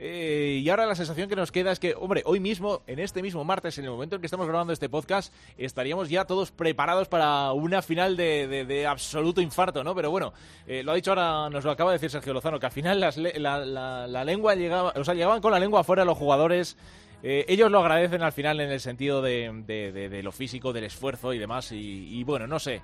Eh, 0.02 0.62
y 0.64 0.70
ahora 0.70 0.86
la 0.86 0.96
sensación 0.96 1.28
que 1.28 1.36
nos 1.36 1.52
queda 1.52 1.72
es 1.74 1.80
que, 1.80 1.94
hombre, 1.94 2.24
hoy 2.26 2.40
mismo, 2.40 2.82
en 2.88 3.00
este 3.00 3.22
mismo 3.22 3.44
martes, 3.44 3.78
en 3.78 3.84
el 3.86 3.92
momento 3.92 4.16
en 4.16 4.22
que 4.22 4.28
estamos 4.28 4.48
grabando 4.48 4.72
este 4.72 4.88
podcast, 4.88 5.34
estaríamos 5.58 6.10
ya 6.10 6.24
todos 6.26 6.52
preparados 6.52 7.10
para 7.10 7.52
una 7.52 7.82
final 7.82 8.16
de, 8.16 8.86
absoluto 8.90 9.42
infarto, 9.42 9.84
¿no? 9.84 9.94
Pero 9.94 10.10
bueno, 10.10 10.32
eh, 10.66 10.84
lo 10.84 10.94
ha 10.94 10.96
dicho 10.96 11.12
ahora, 11.12 11.50
nos 11.50 11.66
lo 11.66 11.72
acaba 11.72 11.92
de 11.92 11.96
decir 11.96 12.10
Sergio 12.10 12.34
Lozano, 12.34 12.60
que 12.60 12.66
al 12.66 12.72
final 12.72 13.00
las 13.00 13.18
la, 13.18 13.58
la- 13.66 14.08
la 14.08 14.24
lengua 14.24 14.56
llegaba, 14.56 14.94
o 14.96 15.04
sea, 15.04 15.14
llegaban 15.14 15.42
con 15.42 15.52
la 15.52 15.60
lengua 15.60 15.82
afuera 15.82 16.06
los 16.06 16.18
jugadores. 16.18 16.78
Eh, 17.22 17.46
ellos 17.50 17.70
lo 17.70 17.80
agradecen 17.80 18.22
al 18.22 18.32
final 18.32 18.62
en 18.62 18.72
el 18.72 18.80
sentido 18.80 19.22
de, 19.22 20.22
lo 20.24 20.32
físico, 20.32 20.72
del 20.72 20.86
esfuerzo 20.86 21.34
y 21.34 21.40
demás. 21.40 21.72
Y, 21.72 22.24
bueno, 22.24 22.48
no 22.48 22.60
sé. 22.60 22.82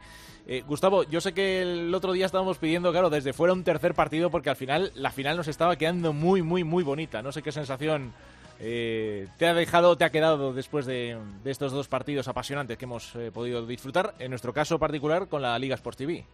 Eh, 0.48 0.63
Gustavo, 0.68 1.04
yo 1.04 1.22
sé 1.22 1.34
que 1.34 1.62
el 1.62 1.94
otro 1.94 2.12
día 2.13 2.25
estábamos 2.25 2.58
pidiendo, 2.58 2.92
claro, 2.92 3.10
desde 3.10 3.34
fuera 3.34 3.54
un 3.54 3.63
tercer 3.63 3.94
partido 3.94 4.30
porque 4.30 4.50
al 4.50 4.56
final 4.56 4.92
la 4.96 5.12
final 5.12 5.38
nos 5.38 5.48
estaba 5.48 5.75
quedando 5.75 6.13
muy, 6.13 6.42
muy, 6.42 6.63
muy 6.63 6.84
bonita. 6.84 7.22
No 7.22 7.32
sé 7.32 7.42
qué 7.42 7.51
sensación 7.51 8.13
eh, 8.60 9.27
te 9.38 9.48
ha 9.48 9.54
dejado, 9.54 9.98
te 9.98 10.06
ha 10.06 10.12
quedado 10.12 10.54
después 10.54 10.86
de, 10.86 11.18
estos 11.46 11.72
dos 11.72 11.88
partidos 11.88 12.27
apasionantes 12.27 12.77
que 12.77 12.86
hemos 12.86 13.13
podido 13.34 13.65
disfrutar, 13.65 14.13
en 14.20 14.30
nuestro 14.30 14.54
caso 14.54 14.77
particular 14.77 15.27
con 15.27 15.42
la 15.42 15.58
Liga 15.58 15.75
Sports 15.75 15.98
TV. 15.98 16.25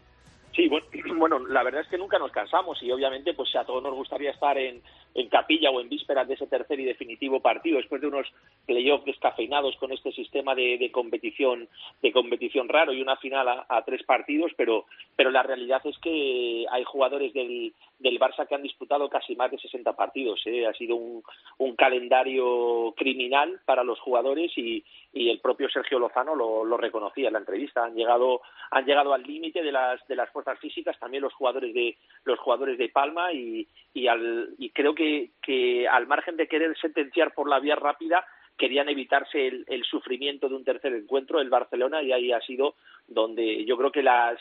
Sí, 0.54 0.68
bueno, 0.68 0.86
bueno, 1.18 1.40
la 1.48 1.64
verdad 1.64 1.82
es 1.82 1.88
que 1.88 1.98
nunca 1.98 2.20
nos 2.20 2.32
cansamos 2.32 2.82
y 2.84 2.92
obviamente 2.92 3.34
pues 3.34 3.56
a 3.56 3.66
todos 3.66 3.82
nos 3.82 3.94
gustaría 3.94 4.32
estar 4.32 4.58
en, 4.58 4.82
en 5.16 5.30
capilla 5.30 5.70
o 5.72 5.80
en 5.80 5.90
vísperas 5.90 6.28
de 6.28 6.34
ese 6.34 6.48
tercer 6.48 6.80
y 6.80 6.86
definitivo 6.86 7.40
partido 7.40 7.78
después 7.78 8.02
de 8.02 8.08
unos 8.08 8.28
playoffs 8.66 9.06
descafeinados 9.06 9.76
con 9.78 9.92
este 9.92 10.12
sistema 10.12 10.54
de, 10.56 10.78
de 10.78 10.92
competición 10.92 11.68
de 12.02 12.12
competición 12.12 12.68
raro 12.70 12.94
y 12.94 13.02
una 13.02 13.18
final 13.18 13.48
a, 13.48 13.66
a 13.70 13.84
tres 13.86 14.04
partidos, 14.04 14.52
pero 14.58 14.86
pero 15.16 15.32
la 15.32 15.44
realidad 15.44 15.82
es 15.86 15.98
que 16.00 16.66
hay 16.70 16.84
jugadores 16.84 17.34
del, 17.34 17.74
del 18.02 18.20
Barça 18.20 18.48
que 18.48 18.56
han 18.56 18.64
disputado 18.64 19.10
casi 19.10 19.36
más 19.36 19.52
de 19.52 19.60
60 19.60 19.94
partidos. 19.96 20.42
¿eh? 20.46 20.66
Ha 20.66 20.74
sido 20.74 20.96
un, 20.96 21.24
un 21.58 21.76
calendario 21.76 22.94
criminal 22.98 23.60
para 23.66 23.84
los 23.84 24.00
jugadores 24.00 24.52
y, 24.58 24.84
y 25.14 25.30
el 25.30 25.40
propio 25.40 25.70
Sergio 25.70 26.00
Lozano 26.00 26.36
lo, 26.36 26.78
reconocía 26.78 27.28
en 27.28 27.34
la 27.34 27.40
entrevista. 27.40 27.84
Han 27.84 27.96
llegado 27.96 28.42
han 28.72 28.86
llegado 28.86 29.14
al 29.14 29.24
límite 29.24 29.62
de 29.62 29.72
las 29.72 30.06
de 30.08 30.16
las 30.16 30.30
fuerzas 30.30 30.58
físicas 30.60 30.98
también 31.00 31.24
los 31.24 31.34
jugadores 31.34 31.74
de 31.74 31.98
los 32.24 32.40
jugadores 32.40 32.78
de 32.78 32.90
Palma 32.90 33.34
y 33.34 33.68
y, 33.94 34.08
al, 34.08 34.56
y 34.58 34.70
creo 34.70 34.96
que, 34.96 35.32
que 35.42 35.88
al 35.88 36.08
margen 36.08 36.38
de 36.38 36.48
querer 36.48 36.78
sentenciar 36.78 37.34
por 37.34 37.50
la 37.50 37.60
vía 37.60 37.76
rápida 37.76 38.26
querían 38.58 38.90
evitarse 38.90 39.48
el, 39.48 39.66
el 39.68 39.84
sufrimiento 39.84 40.48
de 40.48 40.56
un 40.56 40.64
tercer 40.64 40.94
encuentro 40.94 41.42
el 41.42 41.50
Barcelona 41.50 42.02
y 42.02 42.12
ahí 42.12 42.32
ha 42.32 42.40
sido 42.42 42.76
donde 43.08 43.66
yo 43.66 43.78
creo 43.78 43.92
que 43.92 44.04
las 44.04 44.40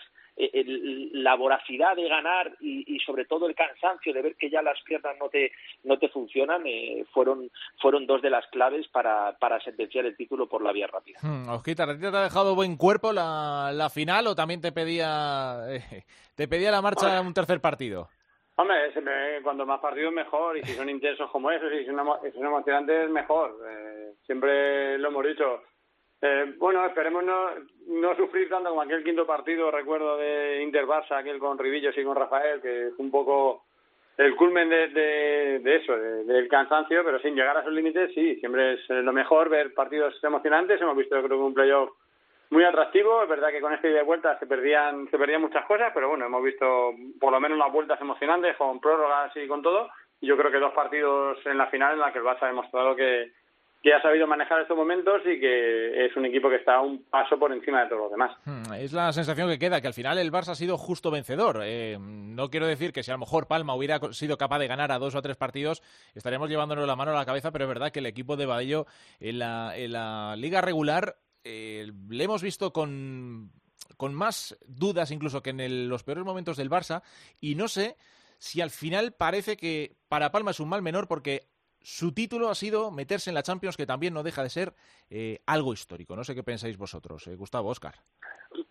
el- 0.52 1.10
la 1.24 1.34
voracidad 1.34 1.96
de 1.96 2.08
ganar 2.08 2.56
y, 2.60 2.94
y 2.94 2.98
sobre 3.00 3.24
todo 3.26 3.46
el 3.46 3.54
cansancio 3.54 4.12
de 4.14 4.22
ver 4.22 4.36
que 4.36 4.48
ya 4.50 4.62
las 4.62 4.80
piernas 4.82 5.16
no 5.18 5.28
te 5.28 5.52
no 5.84 5.98
te 5.98 6.08
funcionan 6.08 6.62
eh, 6.66 7.04
fueron 7.12 7.50
fueron 7.80 8.06
dos 8.06 8.22
de 8.22 8.30
las 8.30 8.46
claves 8.48 8.86
para, 8.88 9.36
para 9.38 9.60
sentenciar 9.60 10.06
el 10.06 10.16
título 10.16 10.48
por 10.48 10.62
la 10.62 10.72
vía 10.72 10.86
rápida. 10.86 11.18
Hmm, 11.22 11.48
Osquita, 11.50 11.84
¿a 11.84 11.94
ti 11.94 12.00
te 12.00 12.06
ha 12.08 12.22
dejado 12.22 12.54
buen 12.54 12.76
cuerpo 12.76 13.12
la, 13.12 13.70
la 13.74 13.90
final 13.90 14.26
o 14.28 14.34
también 14.34 14.60
te 14.60 14.72
pedía, 14.72 15.58
eh, 15.68 16.04
te 16.34 16.48
pedía 16.48 16.70
la 16.70 16.82
marcha 16.82 17.20
un 17.20 17.34
tercer 17.34 17.60
partido? 17.60 18.08
Hombre, 18.56 18.92
siempre, 18.92 19.40
cuanto 19.42 19.64
más 19.64 19.80
partidos 19.80 20.12
mejor, 20.12 20.58
y 20.58 20.62
si 20.64 20.74
son 20.74 20.90
intensos 20.90 21.30
como 21.30 21.50
esos, 21.50 21.72
y 21.72 21.78
si 21.78 21.86
son, 21.86 21.96
emo- 21.96 22.20
si 22.22 22.30
son 22.32 22.44
emocionantes, 22.46 23.08
mejor. 23.08 23.56
Eh, 23.66 24.12
siempre 24.26 24.98
lo 24.98 25.08
hemos 25.08 25.24
dicho. 25.26 25.62
Eh, 26.22 26.54
bueno, 26.58 26.84
esperemos 26.84 27.24
no, 27.24 27.48
no 27.86 28.14
sufrir 28.16 28.48
tanto 28.48 28.68
como 28.70 28.82
aquel 28.82 29.02
quinto 29.02 29.26
partido, 29.26 29.70
recuerdo 29.70 30.18
de 30.18 30.62
Inter-Barça, 30.62 31.12
aquel 31.16 31.38
con 31.38 31.58
Rivillos 31.58 31.96
y 31.96 32.04
con 32.04 32.14
Rafael, 32.16 32.60
que 32.60 32.90
fue 32.94 33.04
un 33.06 33.10
poco 33.10 33.64
el 34.18 34.36
culmen 34.36 34.68
de, 34.68 34.88
de, 35.60 35.76
eso, 35.76 35.96
de- 35.96 36.24
del 36.24 36.46
cansancio, 36.48 37.02
pero 37.04 37.18
sin 37.20 37.34
llegar 37.34 37.56
a 37.56 37.60
esos 37.60 37.72
límites, 37.72 38.12
sí, 38.14 38.36
siempre 38.36 38.74
es 38.74 38.88
lo 38.90 39.12
mejor 39.14 39.48
ver 39.48 39.72
partidos 39.72 40.22
emocionantes. 40.22 40.78
Hemos 40.80 40.96
visto, 40.96 41.16
creo 41.22 41.28
que 41.38 41.44
un 41.44 41.54
playoff 41.54 41.90
muy 42.50 42.64
atractivo. 42.64 43.22
Es 43.22 43.28
verdad 43.30 43.48
que 43.50 43.62
con 43.62 43.72
este 43.72 43.88
ida 43.88 43.98
de 43.98 44.04
vuelta 44.04 44.38
se 44.38 44.46
perdían, 44.46 45.08
se 45.10 45.16
perdían 45.16 45.40
muchas 45.40 45.64
cosas, 45.64 45.90
pero 45.94 46.10
bueno, 46.10 46.26
hemos 46.26 46.42
visto 46.42 46.92
por 47.18 47.32
lo 47.32 47.40
menos 47.40 47.56
unas 47.56 47.72
vueltas 47.72 47.98
emocionantes 47.98 48.56
con 48.58 48.78
prórrogas 48.78 49.34
y 49.36 49.46
con 49.48 49.62
todo. 49.62 49.88
Yo 50.20 50.36
creo 50.36 50.50
que 50.50 50.58
dos 50.58 50.74
partidos 50.74 51.38
en 51.46 51.56
la 51.56 51.68
final 51.68 51.94
en 51.94 52.00
la 52.00 52.12
que 52.12 52.18
el 52.18 52.24
Barça 52.24 52.42
ha 52.42 52.48
demostrado 52.48 52.94
que, 52.94 53.32
que 53.82 53.94
ha 53.94 54.02
sabido 54.02 54.26
manejar 54.26 54.60
estos 54.60 54.76
momentos 54.76 55.22
y 55.24 55.40
que 55.40 56.04
es 56.04 56.14
un 56.14 56.26
equipo 56.26 56.50
que 56.50 56.56
está 56.56 56.80
un 56.80 57.04
paso 57.04 57.38
por 57.38 57.50
encima 57.52 57.82
de 57.82 57.88
todos 57.88 58.02
los 58.02 58.10
demás. 58.10 58.36
Hmm, 58.44 58.74
Es 58.74 58.92
la 58.92 59.10
sensación 59.12 59.48
que 59.48 59.58
queda, 59.58 59.80
que 59.80 59.86
al 59.86 59.94
final 59.94 60.18
el 60.18 60.30
Barça 60.30 60.50
ha 60.50 60.54
sido 60.54 60.76
justo 60.76 61.10
vencedor. 61.10 61.60
Eh, 61.62 61.96
no 61.98 62.50
quiero 62.50 62.66
decir 62.66 62.92
que 62.92 63.02
si 63.02 63.10
a 63.10 63.14
lo 63.14 63.20
mejor 63.20 63.46
Palma 63.46 63.74
hubiera 63.74 63.98
sido 64.12 64.36
capaz 64.36 64.58
de 64.58 64.66
ganar 64.66 64.92
a 64.92 64.98
dos 64.98 65.14
o 65.14 65.22
tres 65.22 65.36
partidos, 65.36 65.82
estaríamos 66.14 66.50
llevándonos 66.50 66.86
la 66.86 66.96
mano 66.96 67.12
a 67.12 67.14
la 67.14 67.24
cabeza, 67.24 67.52
pero 67.52 67.64
es 67.64 67.68
verdad 67.68 67.90
que 67.90 68.00
el 68.00 68.06
equipo 68.06 68.36
de 68.36 68.46
Badillo 68.46 68.86
en 69.18 69.38
la, 69.38 70.34
liga 70.36 70.60
regular 70.60 71.16
eh, 71.44 71.90
le 72.10 72.24
hemos 72.24 72.42
visto 72.42 72.74
con, 72.74 73.50
con 73.96 74.12
más 74.14 74.58
dudas 74.66 75.10
incluso 75.10 75.42
que 75.42 75.50
en 75.50 75.88
los 75.88 76.02
peores 76.02 76.24
momentos 76.24 76.58
del 76.58 76.68
Barça, 76.68 77.02
y 77.40 77.54
no 77.54 77.66
sé 77.66 77.96
si 78.36 78.60
al 78.60 78.70
final 78.70 79.12
parece 79.12 79.56
que 79.56 79.96
para 80.08 80.30
Palma 80.32 80.50
es 80.50 80.60
un 80.60 80.68
mal 80.68 80.82
menor 80.82 81.08
porque 81.08 81.48
su 81.82 82.12
título 82.12 82.48
ha 82.48 82.54
sido 82.54 82.90
meterse 82.90 83.30
en 83.30 83.34
la 83.34 83.42
Champions, 83.42 83.76
que 83.76 83.86
también 83.86 84.14
no 84.14 84.22
deja 84.22 84.42
de 84.42 84.50
ser 84.50 84.72
eh, 85.10 85.40
algo 85.46 85.72
histórico. 85.72 86.14
No 86.16 86.24
sé 86.24 86.34
qué 86.34 86.42
pensáis 86.42 86.76
vosotros, 86.76 87.26
eh, 87.26 87.36
Gustavo, 87.36 87.68
Oscar. 87.70 87.94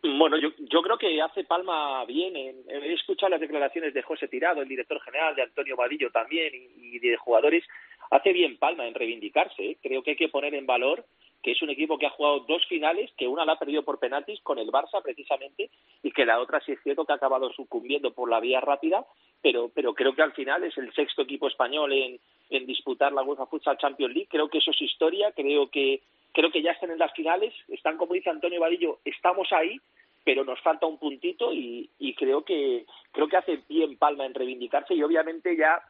Bueno, 0.04 0.38
yo, 0.38 0.50
yo 0.60 0.82
creo 0.82 0.98
que 0.98 1.22
hace 1.22 1.44
Palma 1.46 2.04
bien. 2.06 2.36
En- 2.36 2.64
he 2.70 2.94
escuchado 2.94 3.30
las 3.32 3.40
declaraciones 3.42 3.94
de 3.94 4.02
José 4.02 4.28
Tirado, 4.28 4.62
el 4.62 4.68
director 4.68 5.00
general, 5.02 5.36
de 5.36 5.44
Antonio 5.44 5.76
Vadillo 5.76 6.12
también, 6.12 6.54
y, 6.54 6.96
y 6.96 7.00
de 7.00 7.16
jugadores. 7.18 7.64
Hace 8.12 8.34
bien 8.34 8.58
Palma 8.58 8.88
en 8.88 8.94
reivindicarse. 8.94 9.64
¿eh? 9.72 9.78
Creo 9.82 10.04
que 10.04 10.12
hay 10.12 10.18
que 10.18 10.30
poner 10.30 10.54
en 10.56 10.66
valor 10.66 11.06
que 11.42 11.52
es 11.52 11.62
un 11.62 11.70
equipo 11.70 11.98
que 11.98 12.06
ha 12.06 12.12
jugado 12.12 12.42
dos 12.42 12.66
finales, 12.68 13.12
que 13.18 13.28
una 13.28 13.46
la 13.46 13.54
ha 13.54 13.60
perdido 13.60 13.84
por 13.84 14.00
penaltis 14.00 14.40
con 14.42 14.60
el 14.60 14.72
Barça 14.72 15.02
precisamente, 15.02 15.70
y 16.04 16.12
que 16.12 16.26
la 16.26 16.40
otra 16.40 16.60
sí 16.62 16.74
es 16.74 16.84
cierto 16.84 17.06
que 17.06 17.14
ha 17.14 17.16
acabado 17.16 17.52
sucumbiendo 17.54 18.12
por 18.12 18.30
la 18.30 18.40
vía 18.40 18.60
rápida, 18.60 19.06
pero, 19.42 19.70
pero 19.74 19.94
creo 19.94 20.14
que 20.14 20.22
al 20.22 20.34
final 20.34 20.64
es 20.64 20.78
el 20.78 20.94
sexto 20.94 21.22
equipo 21.22 21.48
español 21.48 21.94
en, 21.94 22.20
en 22.50 22.66
disputar 22.66 23.14
la 23.14 23.24
UEFA 23.24 23.46
Futsal 23.46 23.78
Champions 23.78 24.14
League. 24.14 24.30
Creo 24.30 24.50
que 24.50 24.58
eso 24.58 24.72
es 24.72 24.82
historia, 24.82 25.32
creo 25.32 25.70
que 25.70 26.02
creo 26.32 26.52
que 26.52 26.62
ya 26.62 26.72
están 26.72 26.92
en 26.92 27.00
las 27.00 27.14
finales, 27.14 27.54
están 27.70 27.98
como 27.98 28.14
dice 28.14 28.30
Antonio 28.30 28.60
Vadillo, 28.60 29.00
estamos 29.04 29.52
ahí, 29.52 29.80
pero 30.24 30.44
nos 30.44 30.60
falta 30.62 30.86
un 30.86 31.00
puntito 31.00 31.54
y, 31.54 31.90
y 31.98 32.14
creo 32.14 32.44
que 32.44 32.86
creo 33.12 33.28
que 33.28 33.38
hace 33.38 33.62
bien 33.68 33.98
Palma 33.98 34.26
en 34.26 34.34
reivindicarse 34.34 34.94
y 34.94 35.02
obviamente 35.02 35.56
ya 35.56 35.82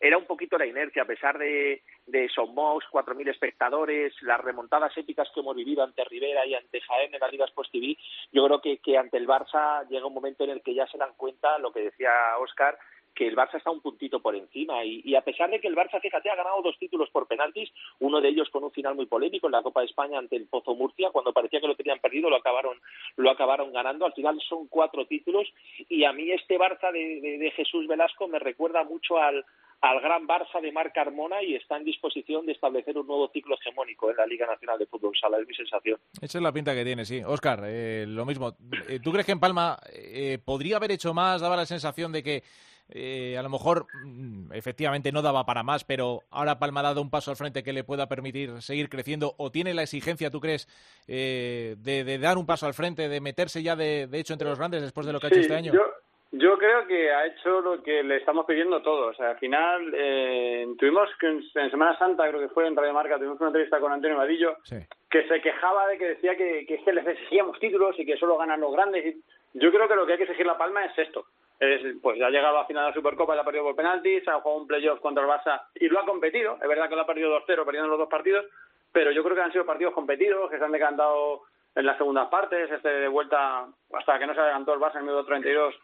era 0.00 0.18
un 0.18 0.26
poquito 0.26 0.58
la 0.58 0.66
inercia, 0.66 1.02
a 1.02 1.06
pesar 1.06 1.38
de, 1.38 1.82
de 2.06 2.28
Somos, 2.28 2.84
4.000 2.90 3.30
espectadores, 3.30 4.14
las 4.22 4.40
remontadas 4.40 4.96
épicas 4.96 5.28
que 5.32 5.40
hemos 5.40 5.56
vivido 5.56 5.82
ante 5.82 6.04
Rivera 6.04 6.46
y 6.46 6.54
ante 6.54 6.80
Jaén 6.80 7.14
en 7.14 7.20
la 7.20 7.28
Liga 7.28 7.46
Sports 7.46 7.70
TV, 7.72 7.96
yo 8.32 8.44
creo 8.46 8.60
que, 8.60 8.78
que 8.78 8.98
ante 8.98 9.16
el 9.16 9.26
Barça 9.26 9.86
llega 9.88 10.06
un 10.06 10.14
momento 10.14 10.44
en 10.44 10.50
el 10.50 10.62
que 10.62 10.74
ya 10.74 10.86
se 10.86 10.98
dan 10.98 11.14
cuenta, 11.16 11.58
lo 11.58 11.72
que 11.72 11.80
decía 11.80 12.10
Óscar, 12.40 12.78
que 13.14 13.26
el 13.26 13.34
Barça 13.34 13.56
está 13.56 13.72
un 13.72 13.80
puntito 13.80 14.20
por 14.20 14.36
encima 14.36 14.84
y, 14.84 15.02
y, 15.04 15.16
a 15.16 15.22
pesar 15.22 15.50
de 15.50 15.60
que 15.60 15.66
el 15.66 15.74
Barça, 15.74 16.00
fíjate, 16.00 16.30
ha 16.30 16.36
ganado 16.36 16.62
dos 16.62 16.78
títulos 16.78 17.10
por 17.10 17.26
penaltis, 17.26 17.68
uno 17.98 18.20
de 18.20 18.28
ellos 18.28 18.48
con 18.50 18.62
un 18.62 18.70
final 18.70 18.94
muy 18.94 19.06
polémico 19.06 19.48
en 19.48 19.52
la 19.52 19.62
Copa 19.62 19.80
de 19.80 19.86
España 19.86 20.18
ante 20.18 20.36
el 20.36 20.46
Pozo 20.46 20.76
Murcia, 20.76 21.10
cuando 21.10 21.32
parecía 21.32 21.60
que 21.60 21.66
lo 21.66 21.74
tenían 21.74 21.98
perdido, 21.98 22.30
lo 22.30 22.36
acabaron, 22.36 22.78
lo 23.16 23.30
acabaron 23.30 23.72
ganando, 23.72 24.06
al 24.06 24.12
final 24.12 24.40
son 24.48 24.68
cuatro 24.68 25.04
títulos 25.06 25.48
y 25.88 26.04
a 26.04 26.12
mí 26.12 26.30
este 26.30 26.58
Barça 26.58 26.92
de, 26.92 27.20
de, 27.20 27.38
de 27.38 27.50
Jesús 27.50 27.88
Velasco 27.88 28.28
me 28.28 28.38
recuerda 28.38 28.84
mucho 28.84 29.18
al, 29.18 29.44
al 29.80 30.00
gran 30.00 30.26
Barça 30.26 30.60
de 30.60 30.72
Marc 30.72 30.94
Carmona 30.94 31.42
y 31.42 31.54
está 31.54 31.76
en 31.76 31.84
disposición 31.84 32.46
de 32.46 32.52
establecer 32.52 32.96
un 32.98 33.06
nuevo 33.06 33.28
ciclo 33.32 33.56
hegemónico 33.56 34.10
en 34.10 34.16
la 34.16 34.26
Liga 34.26 34.46
Nacional 34.46 34.78
de 34.78 34.86
Fútbol 34.86 35.16
Sala, 35.20 35.38
es 35.38 35.46
mi 35.46 35.54
sensación. 35.54 35.98
Esa 36.20 36.38
es 36.38 36.42
la 36.42 36.52
pinta 36.52 36.74
que 36.74 36.84
tiene, 36.84 37.04
sí. 37.04 37.22
Óscar, 37.24 37.62
eh, 37.64 38.04
lo 38.06 38.24
mismo. 38.24 38.56
Eh, 38.88 39.00
¿Tú 39.02 39.12
crees 39.12 39.26
que 39.26 39.32
en 39.32 39.40
Palma 39.40 39.78
eh, 39.92 40.38
podría 40.44 40.76
haber 40.76 40.92
hecho 40.92 41.14
más? 41.14 41.40
Daba 41.40 41.56
la 41.56 41.66
sensación 41.66 42.12
de 42.12 42.22
que 42.22 42.42
eh, 42.90 43.36
a 43.36 43.42
lo 43.42 43.50
mejor 43.50 43.86
mm, 44.04 44.52
efectivamente 44.52 45.12
no 45.12 45.20
daba 45.20 45.44
para 45.44 45.62
más, 45.62 45.84
pero 45.84 46.22
ahora 46.30 46.58
Palma 46.58 46.80
ha 46.80 46.84
dado 46.84 47.02
un 47.02 47.10
paso 47.10 47.30
al 47.30 47.36
frente 47.36 47.62
que 47.62 47.74
le 47.74 47.84
pueda 47.84 48.08
permitir 48.08 48.62
seguir 48.62 48.88
creciendo 48.88 49.34
o 49.36 49.50
tiene 49.50 49.74
la 49.74 49.82
exigencia, 49.82 50.30
tú 50.30 50.40
crees, 50.40 50.68
eh, 51.06 51.76
de, 51.78 52.04
de, 52.04 52.18
dar 52.18 52.38
un 52.38 52.46
paso 52.46 52.66
al 52.66 52.72
frente, 52.72 53.10
de 53.10 53.20
meterse 53.20 53.62
ya 53.62 53.76
de, 53.76 54.06
de 54.06 54.18
hecho 54.18 54.32
entre 54.32 54.48
los 54.48 54.58
grandes 54.58 54.80
después 54.80 55.06
de 55.06 55.12
lo 55.12 55.20
que 55.20 55.26
ha 55.26 55.30
hecho 55.30 55.40
este 55.40 55.54
año. 55.54 55.72
Yo... 55.74 55.82
Yo 56.30 56.58
creo 56.58 56.86
que 56.86 57.10
ha 57.10 57.26
hecho 57.26 57.62
lo 57.62 57.82
que 57.82 58.02
le 58.02 58.16
estamos 58.16 58.44
pidiendo 58.44 58.82
todos. 58.82 59.14
O 59.14 59.16
sea, 59.16 59.30
al 59.30 59.38
final, 59.38 59.92
eh, 59.94 60.66
tuvimos 60.78 61.08
que 61.18 61.26
en 61.26 61.70
Semana 61.70 61.96
Santa, 61.98 62.28
creo 62.28 62.40
que 62.40 62.52
fue 62.52 62.66
en 62.66 62.76
Radio 62.76 62.92
Marca, 62.92 63.16
tuvimos 63.16 63.40
una 63.40 63.48
entrevista 63.48 63.80
con 63.80 63.92
Antonio 63.92 64.18
Vadillo, 64.18 64.56
sí. 64.64 64.76
que 65.10 65.26
se 65.26 65.40
quejaba 65.40 65.86
de 65.88 65.96
que 65.96 66.08
decía 66.10 66.36
que, 66.36 66.66
que 66.66 66.74
es 66.74 66.82
que 66.82 66.92
les 66.92 67.06
exigíamos 67.06 67.58
títulos 67.58 67.98
y 67.98 68.04
que 68.04 68.18
solo 68.18 68.36
ganan 68.36 68.60
los 68.60 68.72
grandes. 68.72 69.06
Y 69.06 69.22
yo 69.54 69.72
creo 69.72 69.88
que 69.88 69.94
lo 69.94 70.04
que 70.04 70.12
hay 70.12 70.18
que 70.18 70.24
exigir 70.24 70.44
La 70.44 70.58
Palma 70.58 70.84
es 70.84 70.98
esto. 70.98 71.24
Es, 71.58 71.80
pues 72.02 72.18
ya 72.18 72.26
ha 72.26 72.30
llegado 72.30 72.58
a 72.58 72.66
final 72.66 72.84
de 72.84 72.90
la 72.90 72.94
Supercopa, 72.94 73.34
la 73.34 73.42
ha 73.42 73.44
perdido 73.44 73.64
por 73.64 73.76
penaltis, 73.76 74.28
ha 74.28 74.40
jugado 74.40 74.60
un 74.60 74.66
playoff 74.66 75.00
contra 75.00 75.24
el 75.24 75.30
Barça 75.30 75.62
y 75.74 75.88
lo 75.88 75.98
ha 75.98 76.04
competido. 76.04 76.58
Es 76.60 76.68
verdad 76.68 76.90
que 76.90 76.94
lo 76.94 77.02
ha 77.02 77.06
perdido 77.06 77.36
2-0, 77.40 77.64
perdiendo 77.64 77.88
los 77.88 77.98
dos 77.98 78.08
partidos, 78.08 78.44
pero 78.92 79.10
yo 79.12 79.24
creo 79.24 79.34
que 79.34 79.42
han 79.42 79.52
sido 79.52 79.64
partidos 79.64 79.94
competidos, 79.94 80.50
que 80.50 80.58
se 80.58 80.64
han 80.64 80.72
decantado 80.72 81.42
en 81.74 81.86
las 81.86 81.96
segundas 81.96 82.28
partes, 82.28 82.70
este 82.70 82.88
de 82.88 83.08
vuelta 83.08 83.66
hasta 83.92 84.18
que 84.18 84.26
no 84.26 84.34
se 84.34 84.40
adelantó 84.40 84.74
el 84.74 84.80
Barça 84.80 84.96
en 84.96 84.98
el 84.98 85.04
minuto 85.04 85.24
32 85.24 85.74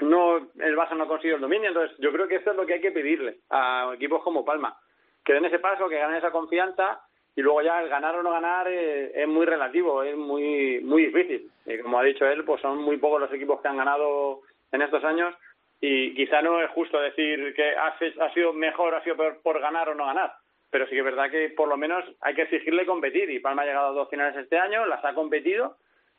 no 0.00 0.36
el 0.36 0.76
Barça 0.76 0.96
no 0.96 1.04
ha 1.04 1.08
conseguido 1.08 1.36
el 1.36 1.42
dominio, 1.42 1.68
entonces 1.68 1.96
yo 1.98 2.12
creo 2.12 2.28
que 2.28 2.36
esto 2.36 2.50
es 2.50 2.56
lo 2.56 2.66
que 2.66 2.74
hay 2.74 2.80
que 2.80 2.92
pedirle 2.92 3.38
a 3.50 3.90
equipos 3.94 4.22
como 4.22 4.44
Palma, 4.44 4.76
que 5.24 5.32
den 5.32 5.44
ese 5.44 5.58
paso, 5.58 5.88
que 5.88 5.98
ganen 5.98 6.16
esa 6.16 6.30
confianza 6.30 7.00
y 7.34 7.42
luego 7.42 7.62
ya 7.62 7.80
el 7.80 7.88
ganar 7.88 8.16
o 8.16 8.22
no 8.22 8.32
ganar 8.32 8.66
eh, 8.68 9.12
es 9.14 9.28
muy 9.28 9.46
relativo, 9.46 10.02
es 10.02 10.16
muy 10.16 10.80
muy 10.80 11.06
difícil. 11.06 11.50
Y 11.66 11.78
como 11.78 11.98
ha 11.98 12.02
dicho 12.02 12.26
él, 12.26 12.44
pues 12.44 12.60
son 12.60 12.78
muy 12.78 12.96
pocos 12.96 13.20
los 13.20 13.32
equipos 13.32 13.60
que 13.60 13.68
han 13.68 13.76
ganado 13.76 14.40
en 14.72 14.82
estos 14.82 15.04
años 15.04 15.34
y 15.80 16.14
quizá 16.14 16.42
no 16.42 16.60
es 16.60 16.70
justo 16.70 17.00
decir 17.00 17.54
que 17.54 17.76
ha, 17.76 17.96
ha 18.20 18.34
sido 18.34 18.52
mejor, 18.52 18.94
ha 18.94 19.04
sido 19.04 19.16
peor 19.16 19.40
por 19.42 19.60
ganar 19.60 19.88
o 19.88 19.94
no 19.94 20.06
ganar, 20.06 20.32
pero 20.70 20.86
sí 20.86 20.92
que 20.92 20.98
es 20.98 21.04
verdad 21.04 21.30
que 21.30 21.50
por 21.50 21.68
lo 21.68 21.76
menos 21.76 22.04
hay 22.20 22.34
que 22.34 22.42
exigirle 22.42 22.86
competir 22.86 23.30
y 23.30 23.38
Palma 23.38 23.62
ha 23.62 23.66
llegado 23.66 23.88
a 23.88 23.92
dos 23.92 24.10
finales 24.10 24.36
este 24.36 24.58
año, 24.58 24.86
las 24.86 25.04
ha 25.04 25.14
competido 25.14 25.76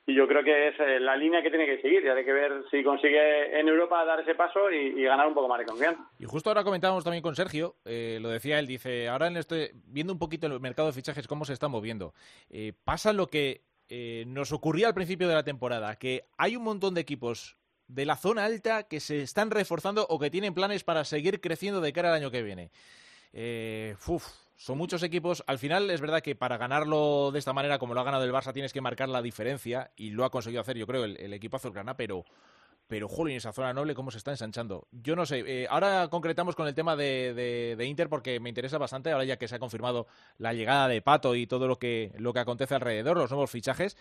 y 0.09 0.15
yo 0.15 0.27
creo 0.27 0.43
que 0.43 0.69
es 0.69 0.79
eh, 0.79 0.99
la 0.99 1.15
línea 1.15 1.41
que 1.41 1.49
tiene 1.49 1.65
que 1.65 1.81
seguir. 1.81 2.03
Ya 2.03 2.13
hay 2.13 2.25
que 2.25 2.33
ver 2.33 2.63
si 2.71 2.83
consigue 2.83 3.59
en 3.59 3.67
Europa 3.67 4.03
dar 4.05 4.19
ese 4.19 4.35
paso 4.35 4.71
y, 4.71 5.03
ganar 5.03 5.27
un 5.27 5.33
poco 5.33 5.47
más 5.47 5.59
de 5.59 5.65
confianza. 5.65 6.09
Y 6.19 6.25
justo 6.25 6.49
ahora 6.49 6.63
comentábamos 6.63 7.03
también 7.03 7.23
con 7.23 7.35
Sergio, 7.35 7.75
eh, 7.85 8.19
lo 8.21 8.29
decía 8.29 8.59
él, 8.59 8.67
dice, 8.67 9.07
ahora 9.07 9.27
en 9.27 9.37
este, 9.37 9.71
viendo 9.85 10.13
un 10.13 10.19
poquito 10.19 10.47
el 10.47 10.59
mercado 10.59 10.87
de 10.87 10.93
fichajes, 10.93 11.27
cómo 11.27 11.45
se 11.45 11.53
está 11.53 11.67
moviendo, 11.67 12.13
eh, 12.49 12.73
pasa 12.83 13.13
lo 13.13 13.27
que 13.27 13.63
eh, 13.91 14.23
nos 14.27 14.51
ocurría 14.51 14.87
al 14.87 14.93
principio 14.93 15.27
de 15.27 15.33
la 15.33 15.43
temporada, 15.43 15.95
que 15.95 16.25
hay 16.37 16.55
un 16.55 16.63
montón 16.63 16.93
de 16.93 17.01
equipos 17.01 17.57
de 17.87 18.05
la 18.05 18.15
zona 18.15 18.45
alta 18.45 18.83
que 18.83 18.99
se 18.99 19.23
están 19.23 19.49
reforzando 19.49 20.05
o 20.07 20.19
que 20.19 20.29
tienen 20.29 20.53
planes 20.53 20.83
para 20.83 21.03
seguir 21.03 21.41
creciendo 21.41 21.81
de 21.81 21.91
cara 21.91 22.09
al 22.09 22.15
año 22.15 22.29
que 22.29 22.43
viene. 22.43 22.69
Eh, 23.33 23.95
uf, 24.05 24.27
son 24.59 24.77
muchos 24.77 25.03
equipos. 25.03 25.41
Al 25.47 25.57
final 25.57 25.89
es 25.89 26.01
verdad 26.01 26.21
que 26.21 26.35
para 26.35 26.57
ganarlo 26.57 27.31
de 27.31 27.39
esta 27.39 27.53
manera, 27.53 27.79
como 27.79 27.93
lo 27.93 28.01
ha 28.01 28.03
ganado 28.03 28.25
el 28.25 28.33
Barça, 28.33 28.51
tienes 28.51 28.73
que 28.73 28.81
marcar 28.81 29.07
la 29.07 29.21
diferencia 29.21 29.91
y 29.95 30.09
lo 30.11 30.25
ha 30.25 30.29
conseguido 30.29 30.59
hacer, 30.59 30.77
yo 30.77 30.85
creo, 30.85 31.05
el, 31.05 31.15
el 31.17 31.33
equipo 31.33 31.55
azulgrana, 31.55 31.95
pero 31.95 32.25
pero 32.87 33.07
jolín, 33.07 33.37
esa 33.37 33.53
zona 33.53 33.71
noble 33.71 33.93
cómo 33.93 34.09
se 34.09 34.17
está 34.17 34.31
ensanchando. 34.31 34.87
Yo 34.91 35.15
no 35.15 35.25
sé, 35.27 35.43
eh, 35.45 35.67
ahora 35.69 36.07
concretamos 36.09 36.55
con 36.55 36.67
el 36.67 36.73
tema 36.73 36.95
de, 36.95 37.35
de, 37.35 37.75
de, 37.77 37.85
Inter 37.85 38.09
porque 38.09 38.39
me 38.39 38.49
interesa 38.49 38.79
bastante, 38.79 39.11
ahora 39.11 39.25
ya 39.25 39.37
que 39.37 39.47
se 39.47 39.55
ha 39.55 39.59
confirmado 39.59 40.07
la 40.39 40.53
llegada 40.53 40.87
de 40.87 41.01
Pato 41.01 41.35
y 41.35 41.45
todo 41.45 41.67
lo 41.67 41.77
que, 41.77 42.11
lo 42.17 42.33
que 42.33 42.39
acontece 42.39 42.73
alrededor, 42.73 43.15
los 43.15 43.29
nuevos 43.29 43.51
fichajes, 43.51 43.95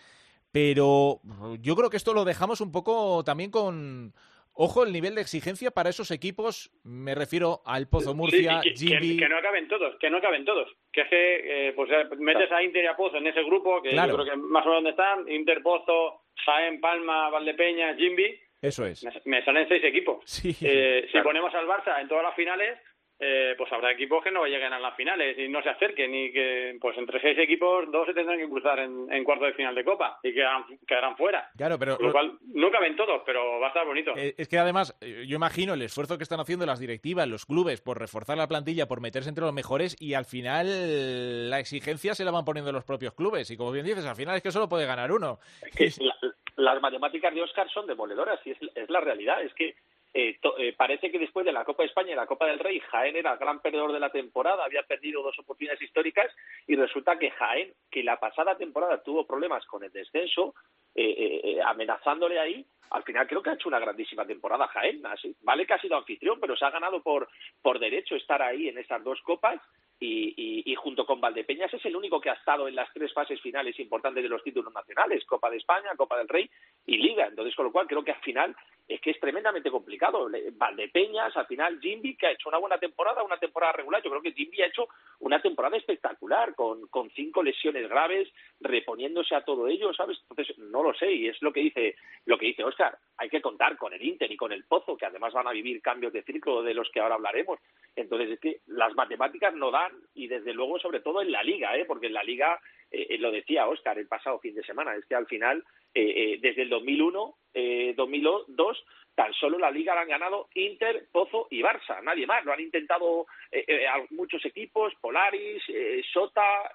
pero 0.51 1.21
yo 1.61 1.75
creo 1.75 1.91
que 1.91 1.97
esto 1.97 2.15
lo 2.15 2.25
dejamos 2.25 2.61
un 2.61 2.71
poco 2.71 3.23
también 3.23 3.51
con, 3.51 4.15
Ojo 4.53 4.83
el 4.83 4.91
nivel 4.91 5.15
de 5.15 5.21
exigencia 5.21 5.71
para 5.71 5.89
esos 5.89 6.11
equipos, 6.11 6.71
me 6.83 7.15
refiero 7.15 7.61
al 7.65 7.87
Pozo 7.87 8.13
Murcia, 8.13 8.61
sí, 8.61 8.89
que, 8.89 8.99
que, 8.99 9.17
que, 9.17 9.29
no 9.29 9.41
caben 9.41 9.67
todos, 9.67 9.95
que 9.99 10.09
no 10.09 10.19
caben 10.19 10.43
todos. 10.43 10.69
Que 10.91 11.01
es 11.01 11.07
que 11.07 11.67
eh, 11.69 11.73
pues 11.73 11.89
metes 12.19 12.51
a 12.51 12.61
Inter 12.61 12.83
y 12.83 12.87
a 12.87 12.95
Pozo 12.97 13.17
en 13.17 13.27
ese 13.27 13.43
grupo, 13.43 13.81
que 13.81 13.91
claro. 13.91 14.09
yo 14.09 14.15
creo 14.17 14.33
que 14.33 14.37
más 14.37 14.65
o 14.65 14.69
menos 14.69 14.83
donde 14.83 14.89
están, 14.89 15.31
Inter, 15.31 15.61
Pozo, 15.63 16.23
Jaén, 16.45 16.81
Palma, 16.81 17.29
Valdepeña, 17.29 17.95
Jimby. 17.95 18.39
Eso 18.61 18.85
es. 18.85 19.03
Me, 19.03 19.37
me 19.37 19.45
salen 19.45 19.67
seis 19.69 19.83
equipos. 19.83 20.23
Sí, 20.25 20.49
eh, 20.61 21.07
claro. 21.09 21.23
Si 21.23 21.23
ponemos 21.23 21.55
al 21.55 21.65
Barça 21.65 22.01
en 22.01 22.09
todas 22.09 22.23
las 22.23 22.35
finales, 22.35 22.77
eh, 23.21 23.53
pues 23.57 23.71
habrá 23.73 23.91
equipos 23.91 24.23
que 24.23 24.31
no 24.31 24.45
lleguen 24.45 24.71
a 24.71 24.79
las 24.79 24.95
finales 24.95 25.37
y 25.37 25.49
no 25.49 25.61
se 25.61 25.69
acerquen 25.69 26.13
y 26.15 26.31
que 26.31 26.77
pues 26.79 26.97
entre 26.97 27.19
seis 27.19 27.37
equipos 27.37 27.91
dos 27.91 28.07
se 28.07 28.13
tendrán 28.13 28.37
que 28.37 28.47
cruzar 28.47 28.79
en, 28.79 29.11
en 29.11 29.23
cuarto 29.25 29.43
de 29.43 29.53
final 29.53 29.75
de 29.75 29.83
copa 29.83 30.19
y 30.23 30.33
quedarán, 30.33 30.63
quedarán 30.87 31.17
fuera. 31.17 31.49
Claro 31.57 31.77
pero 31.77 31.97
Con 31.97 32.05
lo 32.05 32.11
cual 32.13 32.37
no 32.53 32.71
caben 32.71 32.95
todos 32.95 33.21
pero 33.25 33.59
va 33.59 33.65
a 33.65 33.69
estar 33.69 33.85
bonito. 33.85 34.13
Eh, 34.15 34.35
es 34.37 34.47
que 34.47 34.57
además 34.57 34.97
yo 35.01 35.35
imagino 35.35 35.73
el 35.73 35.81
esfuerzo 35.81 36.17
que 36.17 36.23
están 36.23 36.39
haciendo 36.39 36.65
las 36.65 36.79
directivas 36.79 37.27
los 37.27 37.45
clubes 37.45 37.81
por 37.81 37.99
reforzar 37.99 38.37
la 38.37 38.47
plantilla 38.47 38.87
por 38.87 39.01
meterse 39.01 39.27
entre 39.27 39.43
los 39.43 39.53
mejores 39.53 39.97
y 39.99 40.13
al 40.13 40.25
final 40.25 41.49
la 41.49 41.59
exigencia 41.59 42.15
se 42.15 42.23
la 42.23 42.31
van 42.31 42.45
poniendo 42.45 42.71
los 42.71 42.85
propios 42.85 43.13
clubes. 43.13 43.51
Y 43.51 43.57
como 43.57 43.71
bien 43.73 43.85
dices 43.85 44.05
al 44.05 44.15
final 44.15 44.37
es 44.37 44.43
que 44.43 44.51
solo 44.51 44.69
puede 44.69 44.85
ganar 44.85 45.11
uno. 45.11 45.39
Es 45.61 45.97
que 45.97 46.05
la, 46.05 46.15
las 46.55 46.81
matemáticas 46.81 47.33
de 47.33 47.41
Oscar 47.41 47.69
son 47.69 47.85
demoledoras 47.85 48.39
y 48.45 48.51
es, 48.51 48.57
es 48.75 48.89
la 48.89 49.01
realidad. 49.01 49.41
Es 49.43 49.53
que 49.53 49.75
eh, 50.13 50.37
to, 50.41 50.57
eh, 50.57 50.73
parece 50.73 51.11
que 51.11 51.19
después 51.19 51.45
de 51.45 51.51
la 51.51 51.65
Copa 51.65 51.83
de 51.83 51.87
España 51.89 52.11
y 52.11 52.15
la 52.15 52.25
Copa 52.25 52.47
del 52.47 52.59
Rey, 52.59 52.79
Jaén 52.79 53.15
era 53.15 53.33
el 53.33 53.39
gran 53.39 53.59
perdedor 53.59 53.91
de 53.91 53.99
la 53.99 54.09
temporada, 54.09 54.65
había 54.65 54.83
perdido 54.83 55.21
dos 55.21 55.37
oportunidades 55.37 55.81
históricas 55.81 56.31
y 56.67 56.75
resulta 56.75 57.19
que 57.19 57.31
Jaén, 57.31 57.73
que 57.91 58.03
la 58.03 58.19
pasada 58.19 58.57
temporada 58.57 59.03
tuvo 59.03 59.27
problemas 59.27 59.65
con 59.65 59.83
el 59.83 59.91
descenso, 59.91 60.55
eh, 60.95 61.41
eh, 61.43 61.61
amenazándole 61.63 62.39
ahí, 62.39 62.65
al 62.89 63.03
final 63.03 63.27
creo 63.27 63.43
que 63.43 63.51
ha 63.51 63.53
hecho 63.53 63.69
una 63.69 63.79
grandísima 63.79 64.25
temporada 64.25 64.67
Jaén. 64.67 65.05
Así, 65.05 65.35
vale 65.41 65.65
que 65.65 65.73
ha 65.73 65.81
sido 65.81 65.95
anfitrión, 65.95 66.39
pero 66.39 66.55
se 66.55 66.65
ha 66.65 66.71
ganado 66.71 67.01
por, 67.01 67.29
por 67.61 67.77
derecho 67.77 68.15
estar 68.15 68.41
ahí 68.41 68.67
en 68.67 68.79
esas 68.79 69.03
dos 69.03 69.21
copas 69.21 69.61
y, 69.99 70.63
y, 70.65 70.75
junto 70.75 71.05
con 71.05 71.19
Valdepeñas 71.19 71.73
es 71.73 71.83
el 71.85 71.95
único 71.95 72.21
que 72.21 72.29
ha 72.29 72.33
estado 72.33 72.67
en 72.67 72.75
las 72.75 72.91
tres 72.93 73.11
fases 73.11 73.41
finales 73.41 73.77
importantes 73.79 74.23
de 74.23 74.29
los 74.29 74.41
títulos 74.41 74.73
nacionales, 74.73 75.25
Copa 75.25 75.49
de 75.49 75.57
España, 75.57 75.89
Copa 75.97 76.17
del 76.17 76.29
Rey 76.29 76.49
y 76.85 76.97
Liga. 76.97 77.27
Entonces, 77.27 77.53
con 77.53 77.65
lo 77.65 77.71
cual 77.71 77.85
creo 77.85 78.03
que 78.03 78.11
al 78.11 78.21
final 78.21 78.55
es 78.87 78.99
que 79.01 79.11
es 79.11 79.19
tremendamente 79.19 79.69
complicado. 79.69 80.29
Valdepeñas, 80.53 81.35
al 81.37 81.45
final 81.45 81.79
Jimby, 81.79 82.15
que 82.15 82.27
ha 82.27 82.31
hecho 82.31 82.49
una 82.49 82.57
buena 82.57 82.77
temporada, 82.77 83.23
una 83.23 83.37
temporada 83.37 83.73
regular, 83.73 84.01
yo 84.01 84.09
creo 84.09 84.21
que 84.21 84.31
Jimby 84.31 84.61
ha 84.61 84.67
hecho 84.67 84.87
una 85.19 85.41
temporada 85.41 85.77
espectacular, 85.77 86.55
con, 86.55 86.87
con 86.87 87.09
cinco 87.11 87.43
lesiones 87.43 87.87
graves, 87.87 88.29
reponiéndose 88.61 89.35
a 89.35 89.43
todo 89.43 89.67
ello, 89.67 89.93
¿sabes? 89.93 90.17
Entonces, 90.29 90.57
no 90.57 90.81
lo 90.81 90.93
sé, 90.93 91.11
y 91.11 91.27
es 91.27 91.41
lo 91.41 91.53
que 91.53 91.59
dice, 91.59 91.95
lo 92.25 92.37
que 92.37 92.47
dice 92.47 92.63
Oscar, 92.63 92.97
hay 93.17 93.29
que 93.29 93.41
contar 93.41 93.77
con 93.77 93.93
el 93.93 94.01
Inter 94.01 94.31
y 94.31 94.37
con 94.37 94.51
el 94.51 94.63
Pozo, 94.63 94.97
que 94.97 95.05
además 95.05 95.33
van 95.33 95.47
a 95.47 95.51
vivir 95.51 95.81
cambios 95.81 96.13
de 96.13 96.23
ciclo 96.23 96.63
de 96.63 96.73
los 96.73 96.89
que 96.89 96.99
ahora 96.99 97.15
hablaremos. 97.15 97.59
Entonces, 97.95 98.31
es 98.31 98.39
que 98.39 98.61
las 98.67 98.95
matemáticas 98.95 99.53
no 99.53 99.71
dan, 99.71 99.88
y 100.13 100.27
desde 100.27 100.53
luego, 100.53 100.79
sobre 100.79 100.99
todo 100.99 101.21
en 101.21 101.31
la 101.31 101.43
Liga, 101.43 101.77
¿eh? 101.77 101.85
porque 101.85 102.07
en 102.07 102.13
la 102.13 102.23
Liga, 102.23 102.59
eh, 102.91 103.17
lo 103.19 103.31
decía 103.31 103.67
Oscar 103.67 103.97
el 103.97 104.07
pasado 104.07 104.39
fin 104.39 104.55
de 104.55 104.63
semana, 104.63 104.95
es 104.95 105.05
que 105.05 105.15
al 105.15 105.27
final, 105.27 105.63
eh, 105.93 106.33
eh, 106.33 106.39
desde 106.41 106.63
el 106.63 106.69
2001, 106.69 107.35
eh, 107.53 107.93
2002, 107.95 108.83
tan 109.19 109.33
solo 109.33 109.57
la 109.57 109.69
Liga 109.69 109.93
la 109.93 110.03
han 110.03 110.07
ganado 110.07 110.47
Inter, 110.53 111.09
Pozo 111.11 111.47
y 111.49 111.61
Barça, 111.61 112.01
nadie 112.01 112.25
más. 112.25 112.45
Lo 112.45 112.53
han 112.53 112.61
intentado 112.61 113.27
eh, 113.51 113.65
eh, 113.67 113.85
muchos 114.11 114.45
equipos, 114.45 114.93
Polaris, 115.01 115.61
eh, 115.67 116.01
Sota, 116.13 116.71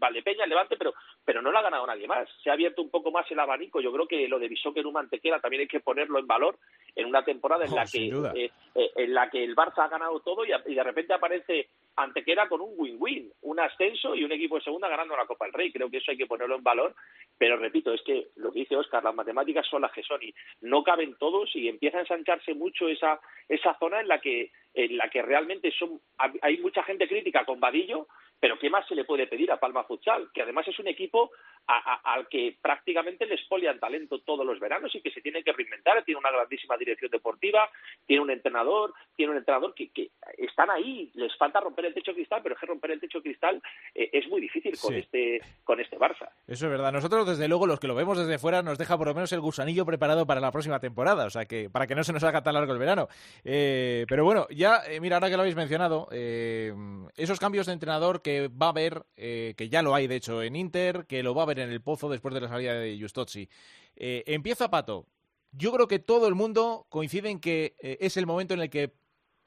Valdepeña, 0.00 0.44
Levante, 0.44 0.76
pero, 0.76 0.92
pero 1.24 1.40
no 1.40 1.52
la 1.52 1.60
ha 1.60 1.62
ganado 1.62 1.86
nadie 1.86 2.08
más. 2.08 2.28
Se 2.42 2.50
ha 2.50 2.54
abierto 2.54 2.82
un 2.82 2.90
poco 2.90 3.12
más 3.12 3.30
el 3.30 3.38
abanico. 3.38 3.80
Yo 3.80 3.92
creo 3.92 4.08
que 4.08 4.26
lo 4.26 4.40
de 4.40 4.48
Bisóquer 4.48 4.80
en 4.80 4.88
un 4.88 4.94
Mantequera 4.94 5.38
también 5.38 5.60
hay 5.60 5.68
que 5.68 5.78
ponerlo 5.78 6.18
en 6.18 6.26
valor 6.26 6.58
en 6.96 7.06
una 7.06 7.24
temporada 7.24 7.64
en, 7.64 7.72
oh, 7.72 7.76
la, 7.76 7.86
que, 7.86 8.08
eh, 8.08 8.50
eh, 8.74 8.90
en 8.96 9.14
la 9.14 9.30
que 9.30 9.44
el 9.44 9.54
Barça 9.54 9.84
ha 9.84 9.88
ganado 9.88 10.18
todo 10.18 10.44
y 10.44 10.74
de 10.74 10.82
repente 10.82 11.14
aparece 11.14 11.68
Antequera 11.96 12.48
con 12.48 12.60
un 12.60 12.74
win-win, 12.76 13.32
un 13.42 13.60
ascenso 13.60 14.16
y 14.16 14.24
un 14.24 14.32
equipo 14.32 14.56
de 14.56 14.64
segunda 14.64 14.88
ganando 14.88 15.16
la 15.16 15.26
Copa 15.26 15.44
del 15.44 15.53
Rey. 15.54 15.72
Creo 15.72 15.90
que 15.90 15.98
eso 15.98 16.10
hay 16.10 16.18
que 16.18 16.26
ponerlo 16.26 16.56
en 16.56 16.62
valor, 16.62 16.94
pero 17.38 17.56
repito, 17.56 17.92
es 17.92 18.02
que 18.02 18.28
lo 18.36 18.52
que 18.52 18.60
dice 18.60 18.76
Oscar, 18.76 19.02
las 19.02 19.14
matemáticas 19.14 19.66
son 19.66 19.82
las 19.82 19.92
que 19.92 20.02
son 20.02 20.22
y 20.22 20.34
no 20.60 20.84
caben 20.84 21.16
todos 21.16 21.54
y 21.56 21.68
empieza 21.68 21.98
a 21.98 22.02
ensancharse 22.02 22.54
mucho 22.54 22.88
esa, 22.88 23.20
esa 23.48 23.76
zona 23.78 24.00
en 24.00 24.08
la 24.08 24.20
que 24.20 24.52
en 24.74 24.96
la 24.96 25.08
que 25.08 25.22
realmente 25.22 25.70
son 25.70 26.00
hay 26.18 26.58
mucha 26.58 26.82
gente 26.82 27.06
crítica 27.08 27.44
con 27.44 27.60
Vadillo, 27.60 28.08
pero 28.40 28.58
¿qué 28.58 28.68
más 28.68 28.86
se 28.88 28.94
le 28.94 29.04
puede 29.04 29.26
pedir 29.26 29.50
a 29.52 29.60
Palma 29.60 29.84
Futsal? 29.84 30.30
Que 30.34 30.42
además 30.42 30.66
es 30.68 30.78
un 30.78 30.88
equipo 30.88 31.30
al 31.66 32.28
que 32.28 32.56
prácticamente 32.60 33.26
les 33.26 33.42
polian 33.42 33.78
talento 33.78 34.20
todos 34.20 34.44
los 34.44 34.60
veranos 34.60 34.94
y 34.94 35.00
que 35.00 35.10
se 35.10 35.20
tiene 35.20 35.42
que 35.42 35.52
reinventar. 35.52 36.04
Tiene 36.04 36.18
una 36.18 36.30
grandísima 36.30 36.76
dirección 36.76 37.10
deportiva, 37.10 37.70
tiene 38.06 38.22
un 38.22 38.30
entrenador, 38.30 38.92
tiene 39.16 39.32
un 39.32 39.38
entrenador 39.38 39.74
que, 39.74 39.90
están 40.38 40.70
ahí. 40.70 41.10
Les 41.14 41.34
falta 41.36 41.60
romper 41.60 41.86
el 41.86 41.94
techo 41.94 42.12
cristal, 42.12 42.40
pero 42.42 42.54
es 42.54 42.60
que 42.60 42.66
romper 42.66 42.90
el 42.92 43.00
techo 43.00 43.22
cristal 43.22 43.62
eh, 43.94 44.10
es 44.12 44.28
muy 44.28 44.40
difícil 44.40 44.78
con 44.78 44.94
este 44.94 45.40
con 45.64 45.80
este 45.80 45.98
Barça. 45.98 46.28
Eso 46.46 46.66
es 46.66 46.70
verdad. 46.70 46.92
Nosotros, 46.92 47.26
desde 47.26 47.48
luego, 47.48 47.66
los 47.66 47.80
que 47.80 47.86
lo 47.86 47.94
vemos 47.94 48.18
desde 48.18 48.38
fuera, 48.38 48.62
nos 48.62 48.78
deja 48.78 48.98
por 48.98 49.06
lo 49.06 49.14
menos 49.14 49.32
el 49.32 49.40
gusanillo 49.40 49.86
preparado 49.86 50.26
para 50.26 50.40
la 50.40 50.52
próxima 50.52 50.80
temporada. 50.80 51.24
O 51.26 51.30
sea, 51.30 51.46
que 51.46 51.70
para 51.70 51.86
que 51.86 51.94
no 51.94 52.04
se 52.04 52.12
nos 52.12 52.24
haga 52.24 52.42
tan 52.42 52.54
largo 52.54 52.72
el 52.72 52.78
verano. 52.78 53.08
Eh, 53.44 54.04
pero 54.08 54.24
bueno, 54.24 54.46
ya, 54.50 54.82
eh, 54.86 55.00
mira, 55.00 55.16
ahora 55.16 55.30
que 55.30 55.36
lo 55.36 55.42
habéis 55.42 55.56
mencionado, 55.56 56.08
esos 56.10 57.38
cambios 57.38 57.66
de 57.66 57.72
entrenador 57.72 58.20
que 58.22 58.48
va 58.48 58.66
a 58.66 58.70
haber, 58.70 59.04
que 59.16 59.68
ya 59.70 59.82
lo 59.82 59.94
hay, 59.94 60.06
de 60.06 60.16
hecho, 60.16 60.42
en 60.42 60.56
Inter, 60.56 61.06
que 61.06 61.22
lo 61.22 61.34
va 61.34 61.42
a 61.42 61.44
haber 61.44 61.53
en 61.58 61.70
el 61.70 61.80
pozo 61.80 62.08
después 62.08 62.34
de 62.34 62.40
la 62.40 62.48
salida 62.48 62.74
de 62.74 62.98
Justozzi. 63.00 63.48
Eh, 63.96 64.24
empieza 64.26 64.70
Pato. 64.70 65.06
Yo 65.52 65.72
creo 65.72 65.86
que 65.86 65.98
todo 65.98 66.26
el 66.26 66.34
mundo 66.34 66.86
coincide 66.88 67.30
en 67.30 67.40
que 67.40 67.76
eh, 67.80 67.98
es 68.00 68.16
el 68.16 68.26
momento 68.26 68.54
en 68.54 68.60
el 68.60 68.70
que 68.70 68.92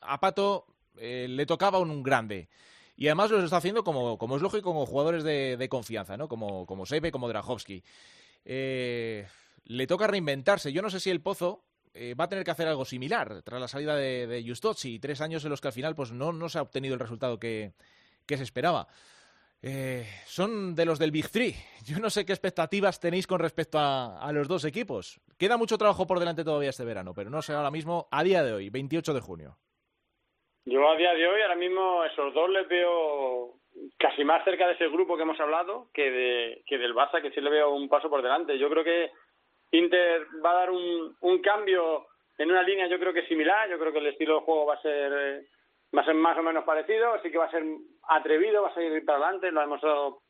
a 0.02 0.20
Pato 0.20 0.68
eh, 0.98 1.28
le 1.30 1.46
tocaba 1.46 1.80
un 1.80 2.04
grande. 2.04 2.50
Y 2.96 3.08
además 3.08 3.30
lo 3.30 3.44
está 3.44 3.58
haciendo 3.58 3.84
como, 3.84 4.18
como 4.18 4.38
es 4.38 4.42
lógico, 4.42 4.72
como 4.72 4.86
jugadores 4.86 5.24
de, 5.24 5.68
confianza, 5.70 6.18
¿no? 6.18 6.28
Como, 6.28 6.66
como 6.66 6.86
Sebe, 6.86 7.12
como 7.12 7.28
Drahovski. 7.28 7.84
le 8.44 9.88
toca 9.88 10.08
reinventarse. 10.08 10.72
Yo 10.72 10.82
no 10.82 10.90
sé 10.90 11.00
si 11.00 11.12
el 11.12 11.22
Pozo 11.22 11.64
va 12.20 12.24
a 12.24 12.30
tener 12.30 12.44
que 12.44 12.52
hacer 12.52 12.68
algo 12.68 12.86
similar 12.86 13.44
tras 13.44 13.62
la 13.62 13.68
salida 13.68 13.96
de, 13.96 14.26
de 14.26 14.44
Justozzi. 14.48 14.98
Tres 14.98 15.22
años 15.22 15.44
en 15.44 15.52
los 15.52 15.62
que 15.62 15.68
al 15.68 15.74
final 15.74 15.94
pues 15.94 16.12
no, 16.12 16.34
no 16.34 16.50
se 16.50 16.58
ha 16.58 16.64
obtenido 16.64 16.96
el 16.96 17.00
resultado 17.00 17.40
que, 17.40 17.74
que 18.28 18.38
se 18.38 18.44
esperaba. 18.44 18.88
Eh, 19.62 20.06
son 20.26 20.76
de 20.76 20.86
los 20.86 21.00
del 21.00 21.12
Big 21.12 21.30
Three. 21.30 21.54
Yo 21.84 22.00
no 22.00 22.10
sé 22.10 22.26
qué 22.26 22.32
expectativas 22.32 23.00
tenéis 23.00 23.26
con 23.26 23.40
respecto 23.40 23.80
a, 23.80 24.30
los 24.32 24.48
dos 24.48 24.66
equipos. 24.66 25.20
Queda 25.38 25.58
mucho 25.58 25.78
trabajo 25.78 26.06
por 26.06 26.20
delante 26.20 26.44
todavía 26.44 26.70
este 26.70 26.86
verano, 26.86 27.14
pero 27.16 27.30
no 27.30 27.42
sé 27.42 27.54
ahora 27.54 27.72
mismo, 27.72 28.08
a 28.12 28.24
día 28.24 28.44
de 28.44 28.54
hoy, 28.54 28.70
28 28.70 29.14
de 29.14 29.22
junio. 29.22 29.58
Yo 30.66 30.88
a 30.90 30.98
día 30.98 31.14
de 31.14 31.28
hoy, 31.28 31.42
ahora 31.42 31.56
mismo, 31.56 32.04
esos 32.04 32.34
dos 32.34 32.50
les 32.50 32.68
veo 32.68 33.54
casi 33.98 34.24
más 34.24 34.44
cerca 34.44 34.68
de 34.68 34.74
ese 34.74 34.90
grupo 34.90 35.16
que 35.16 35.24
hemos 35.24 35.40
hablado 35.40 35.88
que, 35.94 36.12
de, 36.12 36.64
que 36.68 36.78
del 36.78 36.94
Barça, 36.94 37.22
que 37.22 37.32
sí 37.32 37.42
le 37.42 37.50
veo 37.50 37.72
un 37.72 37.88
paso 37.90 38.10
por 38.10 38.22
delante. 38.22 38.60
Yo 38.60 38.70
creo 38.70 38.84
que 38.84 39.12
Inter 39.72 40.28
va 40.44 40.52
a 40.52 40.60
dar 40.60 40.72
un, 40.72 41.16
un 41.22 41.42
cambio 41.42 42.08
en 42.38 42.52
una 42.52 42.64
línea, 42.64 42.88
yo 42.88 43.00
creo 43.00 43.14
que 43.14 43.26
similar. 43.28 43.70
Yo 43.70 43.80
creo 43.80 43.92
que 43.92 44.00
el 44.00 44.08
estilo 44.08 44.36
de 44.36 44.42
juego 44.42 44.66
va 44.66 44.76
a 44.76 44.82
ser 44.82 45.14
eh, 45.14 45.48
va 45.96 46.02
a 46.02 46.06
ser 46.06 46.16
más 46.16 46.38
o 46.38 46.44
menos 46.44 46.64
parecido, 46.64 47.20
sí 47.22 47.32
que 47.32 47.38
va 47.38 47.46
a 47.46 47.52
ser 47.52 47.64
atrevido, 48.10 48.64
va 48.64 48.70
a 48.70 48.74
seguir 48.74 49.04
para 49.06 49.20
adelante, 49.20 49.52
lo 49.52 49.60
ha 49.60 49.64
demostrado 49.64 50.22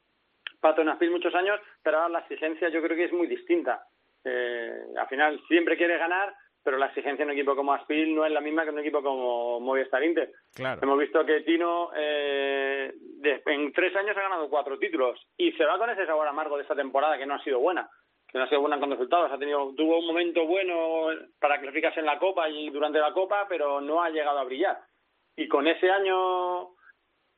Pato 0.60 0.82
en 0.82 0.90
Aspil 0.90 1.12
muchos 1.12 1.34
años, 1.36 1.60
pero 1.84 1.98
ahora 1.98 2.10
la 2.10 2.20
exigencia 2.20 2.70
yo 2.70 2.82
creo 2.82 2.98
que 2.98 3.06
es 3.06 3.14
muy 3.14 3.28
distinta. 3.28 3.84
Eh, 4.24 4.80
al 4.98 5.08
final 5.08 5.40
siempre 5.48 5.78
quiere 5.78 5.98
ganar, 5.98 6.34
pero 6.64 6.78
la 6.78 6.88
exigencia 6.88 7.24
en 7.24 7.30
un 7.30 7.36
equipo 7.36 7.56
como 7.56 7.74
Aspil 7.74 8.14
no 8.14 8.26
es 8.26 8.32
la 8.32 8.42
misma 8.42 8.64
que 8.64 8.70
en 8.70 8.76
un 8.76 8.82
equipo 8.82 9.02
como 9.02 9.60
Movistar 9.60 10.04
Inter. 10.04 10.32
Claro. 10.56 10.82
Hemos 10.82 11.00
visto 11.00 11.26
que 11.26 11.42
Tino 11.42 11.92
eh, 11.96 12.94
en 13.46 13.72
tres 13.72 13.96
años 13.96 14.18
ha 14.18 14.22
ganado 14.22 14.50
cuatro 14.50 14.78
títulos 14.78 15.20
y 15.38 15.52
se 15.54 15.66
va 15.66 15.78
con 15.78 15.90
ese 15.90 16.06
sabor 16.06 16.28
amargo 16.28 16.58
de 16.58 16.64
esta 16.64 16.76
temporada 16.76 17.18
que 17.18 17.26
no 17.26 17.36
ha 17.36 17.44
sido 17.44 17.60
buena 17.60 17.90
que 18.30 18.38
no 18.38 18.44
ha 18.44 18.50
sido 18.50 18.60
buena 18.60 18.78
con 18.78 18.92
resultados. 18.92 19.32
Ha 19.32 19.38
tenido, 19.38 19.74
tuvo 19.74 20.00
un 20.00 20.08
momento 20.08 20.46
bueno 20.46 21.08
para 21.40 21.62
clasificarse 21.62 22.02
en 22.02 22.06
la 22.06 22.20
Copa 22.20 22.50
y 22.50 22.70
durante 22.72 23.00
la 23.00 23.14
Copa, 23.14 23.46
pero 23.48 23.80
no 23.80 24.04
ha 24.04 24.10
llegado 24.10 24.40
a 24.40 24.44
brillar 24.44 24.78
y 25.38 25.48
con 25.48 25.68
ese 25.68 25.90
año 25.90 26.70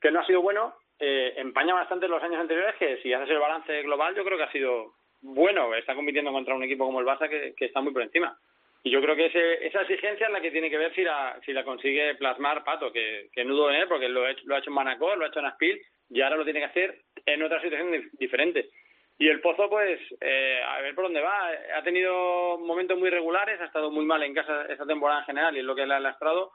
que 0.02 0.10
no 0.10 0.22
ha 0.22 0.26
sido 0.26 0.42
bueno, 0.42 0.74
eh, 0.98 1.34
empaña 1.38 1.74
bastante 1.74 2.08
los 2.08 2.24
años 2.24 2.40
anteriores 2.40 2.76
que 2.76 2.98
si 3.02 3.14
haces 3.14 3.30
el 3.30 3.40
balance 3.40 3.84
global 3.84 4.16
yo 4.16 4.24
creo 4.24 4.38
que 4.38 4.46
ha 4.46 4.52
sido 4.52 4.94
bueno. 5.22 5.76
Está 5.76 5.94
compitiendo 5.94 6.32
contra 6.32 6.56
un 6.56 6.64
equipo 6.64 6.86
como 6.86 7.02
el 7.02 7.06
Barça 7.06 7.30
que, 7.30 7.54
está 7.66 7.82
muy 7.82 7.94
por 7.94 8.02
encima. 8.02 8.38
Y 8.82 8.92
yo 8.92 9.02
creo 9.02 9.16
que 9.16 9.26
ese, 9.26 9.68
esa 9.68 9.82
exigencia 9.82 10.28
es 10.28 10.34
la 10.34 10.40
que 10.40 10.52
tiene 10.52 10.70
que 10.70 10.78
ver 10.78 10.96
si 10.96 11.04
la, 11.04 11.38
si 11.46 11.52
la 11.52 11.66
consigue 11.66 12.16
plasmar 12.16 12.64
Pato, 12.64 12.94
que, 12.94 13.28
que 13.34 13.44
nudo 13.44 13.70
en 13.70 13.82
él, 13.82 13.88
porque 13.90 14.08
lo, 14.08 14.22
lo 14.22 14.56
ha 14.56 14.60
hecho 14.60 14.70
en 14.70 14.76
Manacor, 14.76 15.18
lo 15.18 15.26
ha 15.26 15.28
hecho 15.28 15.40
en 15.40 15.48
Aspil, 15.48 15.82
y 16.10 16.22
ahora 16.22 16.38
lo 16.38 16.46
tiene 16.46 16.62
que 16.62 16.66
hacer 16.68 17.02
en 17.26 17.44
otra 17.44 17.62
situación 17.62 18.10
diferente. 18.14 18.70
Y 19.18 19.28
el 19.28 19.42
Pozo, 19.42 19.70
pues, 19.70 20.00
eh, 20.22 20.62
a 20.66 20.80
ver 20.80 20.96
por 20.96 21.04
dónde 21.04 21.20
va. 21.20 21.50
Ha 21.76 21.84
tenido 21.84 22.58
momentos 22.58 22.98
muy 22.98 23.10
regulares, 23.10 23.60
ha 23.60 23.66
estado 23.66 23.92
muy 23.92 24.06
mal 24.06 24.24
en 24.24 24.34
casa 24.34 24.66
esta 24.70 24.86
temporada 24.86 25.20
en 25.20 25.26
general 25.26 25.56
y 25.58 25.60
es 25.60 25.66
lo 25.66 25.76
que 25.76 25.86
le 25.86 25.94
ha 25.94 26.00
lastrado. 26.00 26.54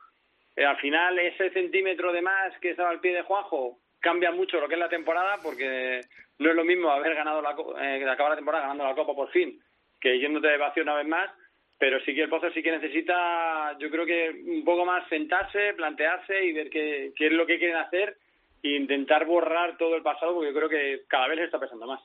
Eh, 0.57 0.65
al 0.65 0.77
final 0.77 1.19
ese 1.19 1.51
centímetro 1.51 2.13
de 2.13 2.23
más 2.23 2.57
que 2.61 2.71
estaba 2.71 2.91
al 2.91 3.01
pie 3.01 3.15
de 3.15 3.23
Juanjo 3.23 3.79
cambia 4.01 4.31
mucho 4.31 4.61
lo 4.61 4.69
que 4.69 4.75
es 4.75 4.81
la 4.81 4.89
temporada 4.89 5.39
porque 5.43 6.01
no 6.39 6.51
es 6.51 6.57
lo 6.57 6.65
mismo 6.65 6.91
haber 6.91 7.15
ganado 7.15 7.43
la 7.43 7.57
eh, 7.83 8.05
acabar 8.09 8.31
la 8.31 8.37
temporada 8.37 8.65
ganando 8.65 8.85
la 8.85 8.95
Copa 8.95 9.15
por 9.15 9.31
fin 9.31 9.61
que 10.01 10.19
yéndote 10.19 10.49
de 10.49 10.59
vacío 10.59 10.83
una 10.83 10.97
vez 10.97 11.07
más. 11.07 11.31
Pero 11.77 11.99
sí 12.01 12.15
que 12.15 12.23
el 12.23 12.29
Pozo 12.29 12.51
sí 12.53 12.63
que 12.63 12.71
necesita 12.71 13.77
yo 13.79 13.91
creo 13.91 14.07
que 14.07 14.31
un 14.31 14.65
poco 14.65 14.85
más 14.85 15.09
sentarse 15.09 15.75
plantearse 15.75 16.45
y 16.45 16.53
ver 16.53 16.71
qué, 16.71 17.13
qué 17.17 17.27
es 17.27 17.33
lo 17.33 17.47
que 17.47 17.59
quieren 17.59 17.77
hacer 17.77 18.17
e 18.63 18.77
intentar 18.77 19.25
borrar 19.27 19.77
todo 19.77 19.97
el 19.97 20.03
pasado 20.03 20.35
porque 20.35 20.51
yo 20.51 20.57
creo 20.57 20.69
que 20.69 21.03
cada 21.09 21.27
vez 21.27 21.39
les 21.39 21.47
está 21.47 21.59
pesando 21.59 21.87
más. 21.87 22.01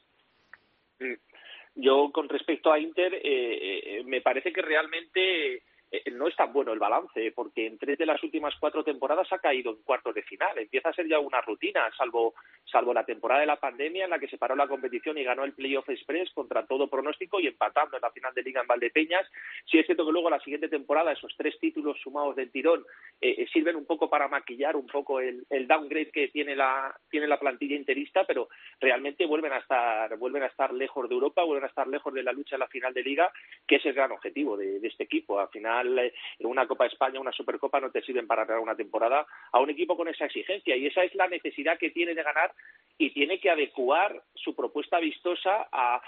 Yo 1.75 2.11
con 2.11 2.27
respecto 2.27 2.71
a 2.71 2.79
Inter 2.79 3.13
eh, 3.13 3.21
eh 3.23 4.03
me 4.05 4.21
parece 4.21 4.51
que 4.51 4.61
realmente 4.61 5.61
eh, 5.91 6.11
no 6.11 6.27
es 6.27 6.35
tan 6.35 6.53
bueno 6.53 6.71
el 6.71 6.79
balance, 6.79 7.31
porque 7.31 7.65
en 7.65 7.77
tres 7.77 7.97
de 7.97 8.05
las 8.05 8.23
últimas 8.23 8.53
cuatro 8.59 8.83
temporadas 8.83 9.31
ha 9.31 9.39
caído 9.39 9.71
en 9.71 9.81
cuartos 9.83 10.13
de 10.13 10.21
final. 10.21 10.57
Empieza 10.57 10.89
a 10.89 10.93
ser 10.93 11.07
ya 11.07 11.19
una 11.19 11.41
rutina, 11.41 11.89
salvo, 11.97 12.35
salvo 12.65 12.93
la 12.93 13.05
temporada 13.05 13.41
de 13.41 13.47
la 13.47 13.59
pandemia 13.59 14.03
en 14.03 14.11
la 14.11 14.19
que 14.19 14.27
se 14.27 14.37
paró 14.37 14.55
la 14.55 14.67
competición 14.67 15.17
y 15.17 15.23
ganó 15.23 15.43
el 15.43 15.53
Playoff 15.53 15.89
Express 15.89 16.31
contra 16.33 16.65
todo 16.65 16.89
pronóstico 16.89 17.39
y 17.39 17.47
empatando 17.47 17.97
en 17.97 18.01
la 18.01 18.11
final 18.11 18.33
de 18.33 18.43
Liga 18.43 18.61
en 18.61 18.67
Valdepeñas. 18.67 19.27
Sí 19.65 19.79
es 19.79 19.85
cierto 19.85 20.05
que 20.05 20.11
luego 20.11 20.29
la 20.29 20.39
siguiente 20.39 20.69
temporada 20.69 21.11
esos 21.11 21.33
tres 21.35 21.59
títulos 21.59 21.99
sumados 22.01 22.35
del 22.35 22.51
tirón 22.51 22.85
eh, 23.19 23.35
eh, 23.39 23.47
sirven 23.51 23.75
un 23.75 23.85
poco 23.85 24.09
para 24.09 24.27
maquillar 24.27 24.75
un 24.75 24.85
poco 24.85 25.19
el, 25.19 25.45
downgrade 25.67 26.11
que 26.11 26.27
tiene 26.29 26.55
la, 26.55 26.95
tiene 27.09 27.27
la 27.27 27.39
plantilla 27.39 27.75
interista, 27.75 28.25
pero 28.25 28.49
realmente 28.79 29.25
vuelven 29.25 29.53
a 29.53 29.57
estar 29.57 30.15
vuelven 30.17 30.43
a 30.43 30.47
estar 30.47 30.73
lejos 30.73 31.09
de 31.09 31.15
Europa, 31.15 31.43
vuelven 31.43 31.65
a 31.65 31.67
estar 31.67 31.87
lejos 31.87 32.13
de 32.13 32.23
la 32.23 32.31
lucha 32.31 32.55
en 32.55 32.61
la 32.61 32.67
final 32.67 32.93
de 32.93 33.03
Liga, 33.03 33.31
que 33.67 33.77
es 33.77 33.85
el 33.85 33.93
gran 33.93 34.11
objetivo 34.11 34.55
de, 34.55 34.79
de 34.79 34.87
este 34.87 35.03
equipo. 35.03 35.39
Al 35.39 35.49
final 35.49 35.78
en 35.81 36.45
una 36.45 36.67
Copa 36.67 36.85
de 36.85 36.89
España, 36.89 37.19
una 37.19 37.31
Supercopa 37.31 37.79
no 37.79 37.91
te 37.91 38.01
sirven 38.01 38.27
para 38.27 38.45
ganar 38.45 38.61
una 38.61 38.75
temporada 38.75 39.25
a 39.51 39.59
un 39.59 39.69
equipo 39.69 39.95
con 39.95 40.07
esa 40.07 40.25
exigencia 40.25 40.75
y 40.75 40.87
esa 40.87 41.03
es 41.03 41.13
la 41.15 41.27
necesidad 41.27 41.77
que 41.77 41.91
tiene 41.91 42.13
de 42.13 42.23
ganar 42.23 42.51
y 42.97 43.11
tiene 43.11 43.39
que 43.39 43.49
adecuar 43.49 44.21
su 44.35 44.53
propuesta 44.53 44.99
vistosa 44.99 45.69
a, 45.71 46.01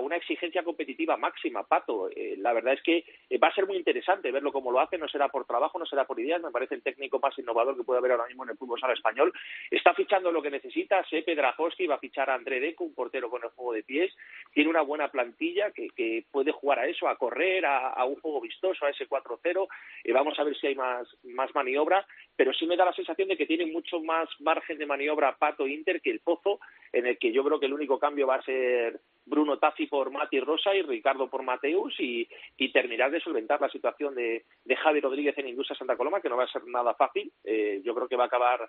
una 0.00 0.16
exigencia 0.16 0.62
competitiva 0.62 1.16
máxima, 1.16 1.62
Pato. 1.64 2.08
Eh, 2.10 2.36
la 2.38 2.52
verdad 2.52 2.74
es 2.74 2.82
que 2.82 3.04
eh, 3.28 3.38
va 3.38 3.48
a 3.48 3.54
ser 3.54 3.66
muy 3.66 3.76
interesante 3.76 4.30
verlo 4.30 4.52
cómo 4.52 4.70
lo 4.70 4.80
hace, 4.80 4.96
no 4.96 5.08
será 5.08 5.28
por 5.28 5.44
trabajo, 5.44 5.78
no 5.78 5.84
será 5.84 6.06
por 6.06 6.18
ideas, 6.18 6.40
me 6.40 6.50
parece 6.50 6.76
el 6.76 6.82
técnico 6.82 7.18
más 7.18 7.38
innovador 7.38 7.76
que 7.76 7.84
puede 7.84 7.98
haber 7.98 8.12
ahora 8.12 8.26
mismo 8.26 8.44
en 8.44 8.50
el 8.50 8.56
fútbol 8.56 8.80
sala 8.80 8.94
español. 8.94 9.32
Está 9.70 9.92
fichando 9.92 10.32
lo 10.32 10.40
que 10.40 10.50
necesita, 10.50 11.04
Sepe 11.04 11.34
Drajowski 11.34 11.86
va 11.86 11.96
a 11.96 11.98
fichar 11.98 12.30
a 12.30 12.34
André 12.34 12.60
Deco, 12.60 12.84
un 12.84 12.94
portero 12.94 13.28
con 13.28 13.42
el 13.42 13.50
juego 13.50 13.74
de 13.74 13.82
pies, 13.82 14.16
tiene 14.52 14.70
una 14.70 14.82
buena 14.82 15.08
plantilla 15.08 15.70
que, 15.72 16.24
puede 16.30 16.52
jugar 16.52 16.78
a 16.78 16.86
eso, 16.86 17.08
a 17.08 17.16
correr, 17.16 17.66
a, 17.66 17.88
a 17.88 18.04
un 18.04 18.20
juego 18.20 18.40
vistoso, 18.40 18.86
a 18.86 18.90
ese 18.90 19.06
4-0, 19.22 19.68
y 20.04 20.12
vamos 20.12 20.38
a 20.38 20.44
ver 20.44 20.56
si 20.56 20.68
hay 20.68 20.74
más, 20.74 21.06
más 21.24 21.54
maniobra, 21.54 22.06
pero 22.36 22.52
sí 22.52 22.66
me 22.66 22.76
da 22.76 22.84
la 22.84 22.92
sensación 22.92 23.28
de 23.28 23.36
que 23.36 23.46
tiene 23.46 23.66
mucho 23.66 24.00
más 24.00 24.28
margen 24.40 24.78
de 24.78 24.86
maniobra 24.86 25.36
Pato 25.36 25.66
Inter 25.66 26.00
que 26.00 26.10
el 26.10 26.20
Pozo, 26.20 26.60
en 26.92 27.06
el 27.06 27.18
que 27.18 27.32
yo 27.32 27.44
creo 27.44 27.60
que 27.60 27.66
el 27.66 27.74
único 27.74 27.98
cambio 27.98 28.26
va 28.26 28.36
a 28.36 28.42
ser 28.42 29.00
Bruno 29.28 29.58
Taffi 29.58 29.86
por 29.86 30.10
Mati 30.10 30.40
Rosa 30.40 30.74
y 30.74 30.82
Ricardo 30.82 31.28
por 31.28 31.42
Mateus 31.42 31.94
y, 31.98 32.28
terminar 32.72 33.10
de 33.10 33.20
solventar 33.20 33.60
la 33.60 33.68
situación 33.68 34.14
de, 34.14 34.44
de 34.64 34.76
Javi 34.76 35.00
Rodríguez 35.00 35.36
en 35.38 35.48
Industria 35.48 35.76
Santa 35.76 35.96
Coloma, 35.96 36.20
que 36.20 36.28
no 36.28 36.36
va 36.36 36.44
a 36.44 36.52
ser 36.52 36.64
nada 36.66 36.94
fácil. 36.94 37.32
Eh, 37.42 37.80
yo 37.84 37.94
creo 37.94 38.06
que 38.06 38.14
va 38.14 38.24
a 38.24 38.26
acabar, 38.26 38.60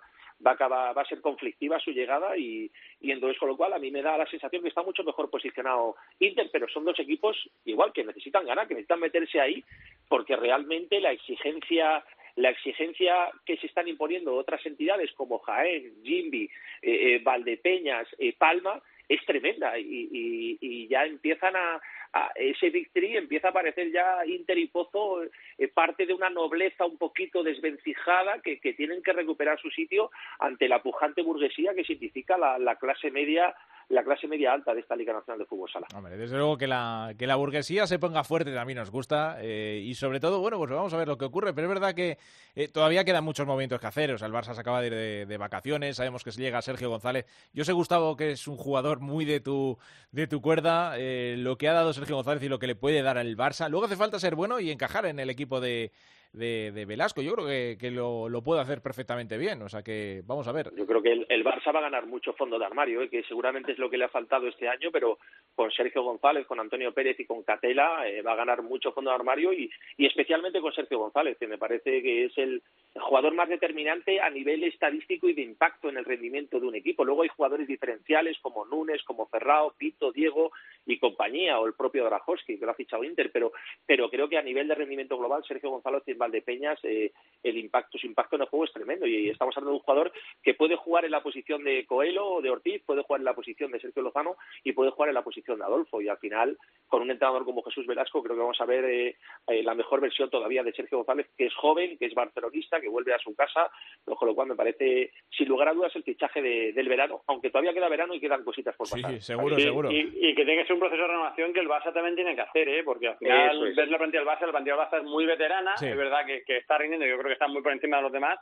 va 0.44 0.50
a 0.50 0.54
acabar, 0.54 0.96
va 0.96 1.02
a 1.02 1.08
ser 1.08 1.20
conflictiva 1.20 1.78
su 1.78 1.92
llegada 1.92 2.36
y, 2.36 2.70
y 3.00 3.12
entonces 3.12 3.38
con 3.38 3.48
lo 3.48 3.56
cual 3.56 3.72
a 3.72 3.78
mí 3.78 3.90
me 3.90 4.02
da 4.02 4.18
la 4.18 4.26
sensación 4.26 4.62
que 4.62 4.68
está 4.68 4.82
mucho 4.82 5.04
mejor 5.04 5.30
posicionado 5.30 5.96
Inter, 6.18 6.48
pero 6.50 6.66
son 6.68 6.84
dos 6.84 6.98
equipos 6.98 7.36
igual 7.64 7.92
que 7.92 8.04
necesitan 8.04 8.46
ganar, 8.46 8.66
que 8.66 8.74
necesitan 8.74 9.00
meterse 9.00 9.40
ahí, 9.40 9.62
porque 10.08 10.36
realmente 10.36 11.00
la 11.00 11.12
exigencia 11.12 12.04
la 12.36 12.50
exigencia 12.50 13.30
que 13.44 13.56
se 13.56 13.66
están 13.66 13.88
imponiendo 13.88 14.34
otras 14.34 14.64
entidades 14.64 15.12
como 15.12 15.38
Jaén, 15.40 15.94
Jimbi, 16.02 16.44
eh, 16.82 17.14
eh, 17.14 17.20
Valdepeñas, 17.22 18.06
eh, 18.18 18.34
Palma, 18.36 18.80
es 19.10 19.26
tremenda 19.26 19.76
y, 19.76 20.86
ya 20.88 21.04
empiezan 21.04 21.54
a, 21.56 21.80
a 22.12 22.30
ese 22.36 22.70
victory 22.70 23.16
empieza 23.16 23.48
a 23.48 23.52
parecer 23.52 23.92
ya 23.92 24.24
Inter 24.24 24.58
y 24.58 24.66
Pozo 24.68 25.22
eh, 25.22 25.68
parte 25.68 26.06
de 26.06 26.14
una 26.14 26.30
nobleza 26.30 26.84
un 26.84 26.96
poquito 26.96 27.42
desvencijada 27.42 28.40
que, 28.40 28.58
que, 28.60 28.72
tienen 28.72 29.02
que 29.02 29.12
recuperar 29.12 29.60
su 29.60 29.70
sitio 29.70 30.10
ante 30.38 30.68
la 30.68 30.82
pujante 30.82 31.22
burguesía 31.22 31.74
que 31.74 31.84
significa 31.84 32.38
la 32.38 32.76
clase 32.76 33.10
media 33.10 33.54
la 33.90 34.04
clase 34.04 34.28
media 34.28 34.52
alta 34.52 34.72
de 34.72 34.80
esta 34.80 34.94
Liga 34.94 35.12
Nacional 35.12 35.40
de 35.40 35.46
Fútbol 35.46 35.68
Sala. 35.70 35.88
Hombre, 35.94 36.16
desde 36.16 36.36
luego 36.36 36.56
que 36.56 36.68
la, 36.68 37.12
que 37.18 37.26
la 37.26 37.34
burguesía 37.34 37.88
se 37.88 37.98
ponga 37.98 38.22
fuerte 38.22 38.54
también 38.54 38.78
nos 38.78 38.90
gusta 38.90 39.38
eh, 39.40 39.82
y 39.84 39.94
sobre 39.94 40.20
todo, 40.20 40.40
bueno, 40.40 40.58
pues 40.58 40.70
vamos 40.70 40.94
a 40.94 40.96
ver 40.96 41.08
lo 41.08 41.18
que 41.18 41.24
ocurre, 41.24 41.52
pero 41.52 41.66
es 41.66 41.74
verdad 41.74 41.94
que 41.94 42.16
eh, 42.54 42.68
todavía 42.68 43.04
quedan 43.04 43.24
muchos 43.24 43.46
movimientos 43.46 43.80
que 43.80 43.86
hacer, 43.88 44.12
o 44.12 44.18
sea, 44.18 44.28
el 44.28 44.32
Barça 44.32 44.54
se 44.54 44.60
acaba 44.60 44.80
de 44.80 44.86
ir 44.86 45.26
de, 45.26 45.36
vacaciones, 45.36 45.96
sabemos 45.96 46.22
que 46.22 46.30
se 46.30 46.40
llega 46.40 46.62
Sergio 46.62 46.88
González, 46.88 47.26
yo 47.52 47.64
sé 47.64 47.72
Gustavo 47.72 48.16
que 48.16 48.32
es 48.32 48.46
un 48.46 48.56
jugador 48.56 49.00
muy 49.00 49.24
de 49.24 49.40
tu, 49.40 49.76
de 50.12 50.28
tu 50.28 50.40
cuerda, 50.40 50.94
eh, 50.96 51.34
lo 51.36 51.58
que 51.58 51.68
ha 51.68 51.72
dado 51.72 51.92
Sergio 51.92 52.14
González 52.14 52.44
y 52.44 52.48
lo 52.48 52.60
que 52.60 52.68
le 52.68 52.76
puede 52.76 53.02
dar 53.02 53.18
al 53.18 53.36
Barça, 53.36 53.68
luego 53.68 53.86
hace 53.86 53.96
falta 53.96 54.20
ser 54.20 54.36
bueno 54.36 54.60
y 54.60 54.70
encajar 54.70 55.06
en 55.06 55.18
el 55.18 55.30
equipo 55.30 55.60
de 55.60 55.90
de, 56.32 56.72
de 56.72 56.84
Velasco. 56.84 57.22
Yo 57.22 57.34
creo 57.34 57.46
que, 57.46 57.76
que 57.78 57.90
lo, 57.90 58.28
lo, 58.28 58.42
puede 58.42 58.60
hacer 58.60 58.82
perfectamente 58.82 59.38
bien. 59.38 59.62
O 59.62 59.68
sea 59.68 59.82
que 59.82 60.22
vamos 60.24 60.46
a 60.48 60.52
ver. 60.52 60.70
Yo 60.76 60.86
creo 60.86 61.02
que 61.02 61.12
el, 61.12 61.26
el 61.28 61.44
Barça 61.44 61.74
va 61.74 61.80
a 61.80 61.82
ganar 61.82 62.06
mucho 62.06 62.32
fondo 62.34 62.58
de 62.58 62.64
armario, 62.64 63.02
¿eh? 63.02 63.08
que 63.08 63.22
seguramente 63.24 63.72
es 63.72 63.78
lo 63.78 63.90
que 63.90 63.98
le 63.98 64.04
ha 64.04 64.08
faltado 64.08 64.46
este 64.48 64.68
año, 64.68 64.90
pero 64.92 65.18
con 65.60 65.70
Sergio 65.72 66.02
González, 66.02 66.46
con 66.46 66.58
Antonio 66.58 66.90
Pérez 66.94 67.20
y 67.20 67.26
con 67.26 67.42
Catela 67.42 68.08
eh, 68.08 68.22
va 68.22 68.32
a 68.32 68.36
ganar 68.36 68.62
mucho 68.62 68.92
fondo 68.92 69.10
de 69.10 69.16
armario 69.16 69.52
y, 69.52 69.70
especialmente 69.98 70.58
con 70.58 70.72
Sergio 70.72 70.98
González, 70.98 71.36
que 71.36 71.46
me 71.46 71.58
parece 71.58 72.00
que 72.00 72.24
es 72.24 72.38
el, 72.38 72.62
jugador 72.94 73.34
más 73.34 73.48
determinante 73.48 74.20
a 74.20 74.30
nivel 74.30 74.64
estadístico 74.64 75.28
y 75.28 75.34
de 75.34 75.42
impacto 75.42 75.90
en 75.90 75.98
el 75.98 76.04
rendimiento 76.04 76.58
de 76.58 76.66
un 76.66 76.74
equipo. 76.74 77.04
Luego 77.04 77.22
hay 77.22 77.28
jugadores 77.28 77.68
diferenciales 77.68 78.38
como 78.40 78.64
Núñez, 78.64 79.02
como 79.04 79.26
Ferrao, 79.26 79.74
Pito, 79.76 80.10
Diego 80.12 80.50
y 80.86 80.98
compañía, 80.98 81.60
o 81.60 81.66
el 81.66 81.74
propio 81.74 82.04
Drajowski, 82.04 82.58
que 82.58 82.64
lo 82.64 82.72
ha 82.72 82.74
fichado 82.74 83.04
Inter, 83.04 83.30
pero, 83.30 83.52
pero 83.86 84.08
creo 84.08 84.28
que 84.28 84.38
a 84.38 84.42
nivel 84.42 84.66
de 84.66 84.74
rendimiento 84.74 85.18
global, 85.18 85.44
Sergio 85.46 85.70
González 85.70 86.02
y 86.06 86.14
Valdepeñas, 86.14 86.78
eh, 86.84 87.12
el 87.42 87.58
impacto, 87.58 87.98
su 87.98 88.06
impacto 88.06 88.36
en 88.36 88.42
el 88.42 88.48
juego 88.48 88.64
es 88.64 88.72
tremendo. 88.72 89.06
Y 89.06 89.28
estamos 89.28 89.56
hablando 89.56 89.72
de 89.72 89.76
un 89.76 89.84
jugador 89.84 90.12
que 90.42 90.54
puede 90.54 90.76
jugar 90.76 91.04
en 91.04 91.12
la 91.12 91.22
posición 91.22 91.62
de 91.62 91.84
Coelho 91.86 92.26
o 92.26 92.42
de 92.42 92.50
Ortiz, 92.50 92.82
puede 92.84 93.02
jugar 93.02 93.20
en 93.20 93.26
la 93.26 93.34
posición 93.34 93.70
de 93.70 93.80
Sergio 93.80 94.02
Lozano 94.02 94.36
y 94.64 94.72
puede 94.72 94.90
jugar 94.90 95.10
en 95.10 95.14
la 95.14 95.22
posición 95.22 95.49
de 95.58 95.64
Adolfo. 95.64 96.00
Y 96.00 96.08
al 96.08 96.18
final, 96.18 96.56
con 96.90 97.02
un 97.02 97.10
entrenador 97.10 97.44
como 97.44 97.62
Jesús 97.62 97.86
Velasco, 97.86 98.22
creo 98.22 98.34
que 98.34 98.42
vamos 98.42 98.60
a 98.60 98.66
ver 98.66 98.84
eh, 98.84 99.16
eh, 99.46 99.62
la 99.62 99.74
mejor 99.74 100.00
versión 100.00 100.28
todavía 100.28 100.62
de 100.62 100.72
Sergio 100.72 100.98
González, 100.98 101.28
que 101.38 101.46
es 101.46 101.54
joven, 101.54 101.96
que 101.96 102.06
es 102.06 102.14
barcelonista, 102.14 102.80
que 102.80 102.88
vuelve 102.88 103.14
a 103.14 103.18
su 103.18 103.34
casa, 103.34 103.70
con 104.04 104.28
lo 104.28 104.34
cual 104.34 104.48
me 104.48 104.56
parece, 104.56 105.12
sin 105.30 105.48
lugar 105.48 105.68
a 105.68 105.72
dudas, 105.72 105.94
el 105.94 106.02
fichaje 106.02 106.42
de, 106.42 106.72
del 106.72 106.88
verano, 106.88 107.22
aunque 107.28 107.50
todavía 107.50 107.72
queda 107.72 107.88
verano 107.88 108.12
y 108.12 108.20
quedan 108.20 108.42
cositas 108.42 108.74
por 108.76 108.90
pasar. 108.90 109.12
Sí, 109.12 109.20
seguro, 109.20 109.56
y, 109.56 109.62
seguro. 109.62 109.90
Y, 109.90 110.12
y, 110.20 110.34
que 110.34 110.44
tiene 110.44 110.62
que 110.62 110.66
ser 110.66 110.74
un 110.74 110.80
proceso 110.80 111.02
de 111.02 111.08
renovación 111.08 111.52
que 111.52 111.60
el 111.60 111.68
Barça 111.68 111.94
también 111.94 112.16
tiene 112.16 112.34
que 112.34 112.42
hacer, 112.42 112.68
¿eh? 112.68 112.82
porque 112.82 113.08
al 113.08 113.18
final 113.18 113.68
es. 113.68 113.76
ves 113.76 113.88
la 113.88 113.98
plantilla 113.98 114.24
del 114.24 114.28
Barça, 114.28 114.46
la 114.46 114.52
plantilla 114.52 114.76
del 114.76 114.84
Barça 114.86 114.98
es 114.98 115.04
muy 115.04 115.26
veterana, 115.26 115.76
sí. 115.76 115.86
es 115.86 115.96
verdad 115.96 116.26
que, 116.26 116.42
que 116.42 116.56
está 116.56 116.76
rindiendo, 116.76 117.06
yo 117.06 117.16
creo 117.18 117.28
que 117.28 117.34
está 117.34 117.46
muy 117.46 117.62
por 117.62 117.72
encima 117.72 117.98
de 117.98 118.02
los 118.02 118.12
demás, 118.12 118.38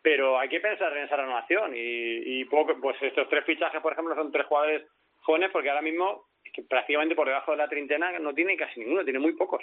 pero 0.00 0.38
hay 0.38 0.48
que 0.48 0.60
pensar 0.60 0.96
en 0.96 1.04
esa 1.04 1.16
renovación 1.16 1.76
y, 1.76 2.40
y 2.40 2.44
poco, 2.46 2.74
pues 2.80 2.96
estos 3.02 3.28
tres 3.28 3.44
fichajes, 3.44 3.82
por 3.82 3.92
ejemplo, 3.92 4.14
son 4.14 4.32
tres 4.32 4.46
jugadores 4.46 4.86
jóvenes 5.20 5.50
porque 5.52 5.68
ahora 5.68 5.82
mismo 5.82 6.29
prácticamente 6.68 7.14
por 7.14 7.26
debajo 7.26 7.52
de 7.52 7.58
la 7.58 7.68
treintena 7.68 8.18
no 8.18 8.34
tiene 8.34 8.56
casi 8.56 8.80
ninguno, 8.80 9.04
tiene 9.04 9.18
muy 9.18 9.32
pocos 9.32 9.62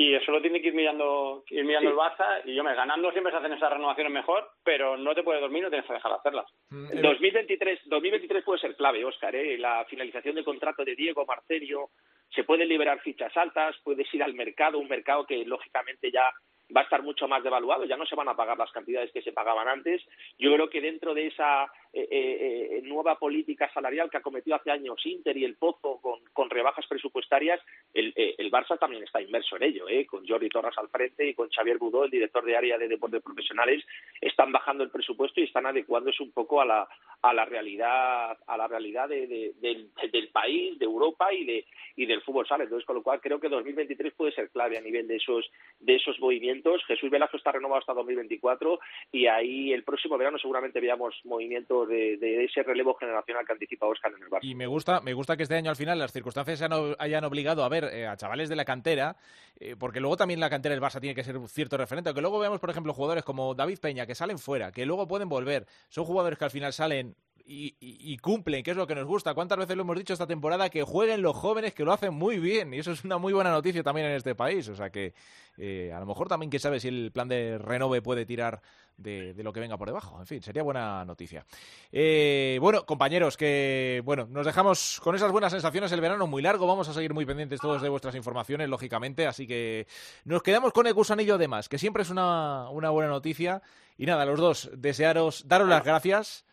y 0.00 0.14
eso 0.14 0.32
lo 0.32 0.40
tiene 0.40 0.62
que 0.62 0.68
ir 0.68 0.74
mirando, 0.74 1.44
ir 1.50 1.62
mirando 1.62 1.90
sí. 1.90 1.94
el 1.94 2.00
Barça 2.00 2.40
y 2.46 2.54
yo 2.54 2.64
me 2.64 2.74
ganando 2.74 3.12
siempre 3.12 3.30
se 3.30 3.36
hacen 3.38 3.52
esas 3.52 3.70
renovaciones 3.70 4.10
mejor, 4.10 4.48
pero 4.64 4.96
no 4.96 5.14
te 5.14 5.22
puedes 5.22 5.42
dormir, 5.42 5.62
no 5.62 5.68
tienes 5.68 5.86
que 5.86 5.92
dejar 5.92 6.12
de 6.12 6.18
hacerlas. 6.18 6.46
Mm. 6.70 7.02
2023, 7.02 7.80
2023 7.84 8.42
puede 8.42 8.60
ser 8.60 8.76
clave, 8.76 9.04
Óscar, 9.04 9.34
¿eh? 9.34 9.58
la 9.58 9.84
finalización 9.84 10.36
del 10.36 10.44
contrato 10.44 10.86
de 10.86 10.96
Diego 10.96 11.26
Marcelio, 11.26 11.90
se 12.34 12.44
pueden 12.44 12.68
liberar 12.68 13.00
fichas 13.00 13.36
altas, 13.36 13.76
puedes 13.84 14.12
ir 14.14 14.22
al 14.22 14.32
mercado, 14.32 14.78
un 14.78 14.88
mercado 14.88 15.26
que 15.26 15.44
lógicamente 15.44 16.10
ya 16.10 16.32
va 16.74 16.80
a 16.80 16.84
estar 16.84 17.02
mucho 17.02 17.28
más 17.28 17.42
devaluado, 17.42 17.84
ya 17.84 17.98
no 17.98 18.06
se 18.06 18.14
van 18.14 18.28
a 18.28 18.36
pagar 18.36 18.56
las 18.56 18.70
cantidades 18.70 19.12
que 19.12 19.20
se 19.20 19.32
pagaban 19.32 19.68
antes. 19.68 20.02
Yo 20.38 20.50
creo 20.54 20.70
que 20.70 20.80
dentro 20.80 21.12
de 21.12 21.26
esa 21.26 21.70
eh, 21.92 22.08
eh, 22.10 22.82
nueva 22.84 23.18
política 23.18 23.70
salarial 23.72 24.10
que 24.10 24.18
ha 24.18 24.22
cometido 24.22 24.56
hace 24.56 24.70
años 24.70 25.04
Inter 25.04 25.36
y 25.36 25.44
el 25.44 25.56
Pozo 25.56 25.98
con, 26.00 26.20
con 26.32 26.50
rebajas 26.50 26.86
presupuestarias, 26.86 27.60
el, 27.94 28.12
eh, 28.16 28.34
el, 28.38 28.50
Barça 28.50 28.78
también 28.78 29.02
está 29.02 29.20
inmerso 29.20 29.56
en 29.56 29.64
ello, 29.64 29.88
¿eh? 29.88 30.06
con 30.06 30.26
Jordi 30.26 30.48
Torres 30.48 30.76
al 30.78 30.88
frente 30.88 31.26
y 31.28 31.34
con 31.34 31.48
Xavier 31.48 31.78
Budó, 31.78 32.04
el 32.04 32.10
director 32.10 32.44
de 32.44 32.56
área 32.56 32.78
de 32.78 32.88
deportes 32.88 33.22
profesionales, 33.22 33.84
están 34.20 34.52
bajando 34.52 34.84
el 34.84 34.90
presupuesto 34.90 35.40
y 35.40 35.44
están 35.44 35.66
adecuándose 35.66 36.22
un 36.22 36.32
poco 36.32 36.60
a 36.60 36.64
la, 36.64 36.88
a 37.22 37.34
la 37.34 37.44
realidad, 37.44 38.38
a 38.46 38.56
la 38.56 38.68
realidad 38.68 39.08
de, 39.08 39.54
del 39.60 40.28
país, 40.28 40.78
de 40.78 40.84
Europa 40.84 41.32
y, 41.32 41.44
de, 41.44 41.64
y 41.96 42.06
del 42.06 42.22
fútbol 42.22 42.46
sala. 42.46 42.64
Entonces, 42.64 42.86
con 42.86 42.96
lo 42.96 43.02
cual 43.02 43.20
creo 43.20 43.40
que 43.40 43.48
2023 43.48 44.14
puede 44.14 44.32
ser 44.32 44.50
clave 44.50 44.78
a 44.78 44.80
nivel 44.80 45.06
de 45.06 45.16
esos, 45.16 45.50
de 45.80 45.96
esos 45.96 46.18
movimientos 46.20 46.84
Jesús 46.86 47.10
Velasco 47.10 47.36
está 47.36 47.52
renovado 47.52 47.80
hasta 47.80 47.94
2024 47.94 48.80
y 49.12 49.26
ahí 49.26 49.72
el 49.72 49.84
próximo 49.84 50.18
verano 50.18 50.38
seguramente 50.38 50.80
veamos 50.80 51.14
movimientos 51.24 51.79
de, 51.86 52.44
ese 52.44 52.62
relevo 52.62 52.94
generacional 52.94 53.46
que 53.46 53.52
anticipa 53.52 53.86
Oscar 53.86 54.12
en 54.16 54.22
el 54.22 54.28
Barça. 54.28 54.40
Y 54.42 54.54
me 54.54 54.66
gusta, 54.66 55.00
me 55.00 55.12
gusta 55.12 55.36
que 55.36 55.44
este 55.44 55.54
año 55.54 55.70
al 55.70 55.76
final 55.76 55.98
las 55.98 56.12
circunstancias 56.12 56.62
hayan, 56.98 57.24
obligado 57.24 57.64
a 57.64 57.68
ver 57.68 57.84
eh, 57.84 58.06
a 58.06 58.16
chavales 58.16 58.48
de 58.48 58.56
la 58.56 58.64
cantera, 58.64 59.16
eh, 59.58 59.76
porque 59.78 60.00
luego 60.00 60.16
también 60.16 60.40
la 60.40 60.50
cantera 60.50 60.74
del 60.74 60.82
Barça 60.82 61.00
tiene 61.00 61.14
que 61.14 61.24
ser 61.24 61.36
un 61.36 61.48
cierto 61.48 61.76
referente, 61.76 62.10
aunque 62.10 62.22
luego 62.22 62.38
veamos, 62.38 62.60
por 62.60 62.70
ejemplo, 62.70 62.92
jugadores 62.92 63.24
como 63.24 63.54
David 63.54 63.78
Peña 63.78 64.06
que 64.06 64.14
salen 64.14 64.38
fuera, 64.38 64.72
que 64.72 64.86
luego 64.86 65.06
pueden 65.06 65.28
volver, 65.28 65.66
son 65.88 66.04
jugadores 66.04 66.38
que 66.38 66.44
al 66.44 66.50
final 66.50 66.72
salen 66.72 67.14
y, 67.52 68.16
cumplen, 68.18 68.62
que 68.62 68.70
es 68.70 68.76
lo 68.76 68.86
que 68.86 68.94
nos 68.94 69.06
gusta. 69.06 69.34
¿Cuántas 69.34 69.58
veces 69.58 69.76
lo 69.76 69.82
hemos 69.82 69.98
dicho 69.98 70.12
esta 70.12 70.26
temporada? 70.26 70.70
Que 70.70 70.84
jueguen 70.84 71.20
los 71.20 71.34
jóvenes 71.34 71.74
que 71.74 71.84
lo 71.84 71.92
hacen 71.92 72.14
muy 72.14 72.38
bien. 72.38 72.72
Y 72.72 72.78
eso 72.78 72.92
es 72.92 73.04
una 73.04 73.18
muy 73.18 73.32
buena 73.32 73.50
noticia 73.50 73.82
también 73.82 74.06
en 74.06 74.14
este 74.14 74.36
país. 74.36 74.68
O 74.68 74.76
sea 74.76 74.90
que 74.90 75.14
eh, 75.58 75.92
a 75.92 75.98
lo 75.98 76.06
mejor 76.06 76.28
también, 76.28 76.48
que 76.48 76.60
sabe 76.60 76.78
si 76.78 76.86
el 76.88 77.10
plan 77.10 77.26
de 77.26 77.58
renove 77.58 78.02
puede 78.02 78.24
tirar 78.24 78.62
de, 78.96 79.34
de, 79.34 79.42
lo 79.42 79.52
que 79.52 79.58
venga 79.58 79.76
por 79.76 79.88
debajo. 79.88 80.20
En 80.20 80.26
fin, 80.26 80.40
sería 80.42 80.62
buena 80.62 81.04
noticia. 81.04 81.44
Eh, 81.90 82.58
bueno, 82.60 82.86
compañeros, 82.86 83.36
que 83.36 84.00
bueno, 84.04 84.28
nos 84.30 84.46
dejamos 84.46 85.00
con 85.02 85.16
esas 85.16 85.32
buenas 85.32 85.50
sensaciones. 85.50 85.90
El 85.90 86.00
verano 86.00 86.28
muy 86.28 86.42
largo. 86.42 86.68
Vamos 86.68 86.88
a 86.88 86.94
seguir 86.94 87.14
muy 87.14 87.26
pendientes 87.26 87.60
todos 87.60 87.82
de 87.82 87.88
vuestras 87.88 88.14
informaciones, 88.14 88.68
lógicamente. 88.68 89.26
Así 89.26 89.48
que 89.48 89.88
nos 90.24 90.44
quedamos 90.44 90.72
con 90.72 90.86
el 90.86 90.94
gusanillo 90.94 91.36
de 91.36 91.48
más, 91.48 91.68
que 91.68 91.78
siempre 91.78 92.04
es 92.04 92.10
una, 92.10 92.70
una 92.70 92.90
buena 92.90 93.10
noticia. 93.10 93.60
Y 93.98 94.06
nada, 94.06 94.24
los 94.24 94.38
dos, 94.38 94.70
desearos, 94.76 95.48
daros 95.48 95.68
las 95.68 95.84
gracias. 95.84 96.44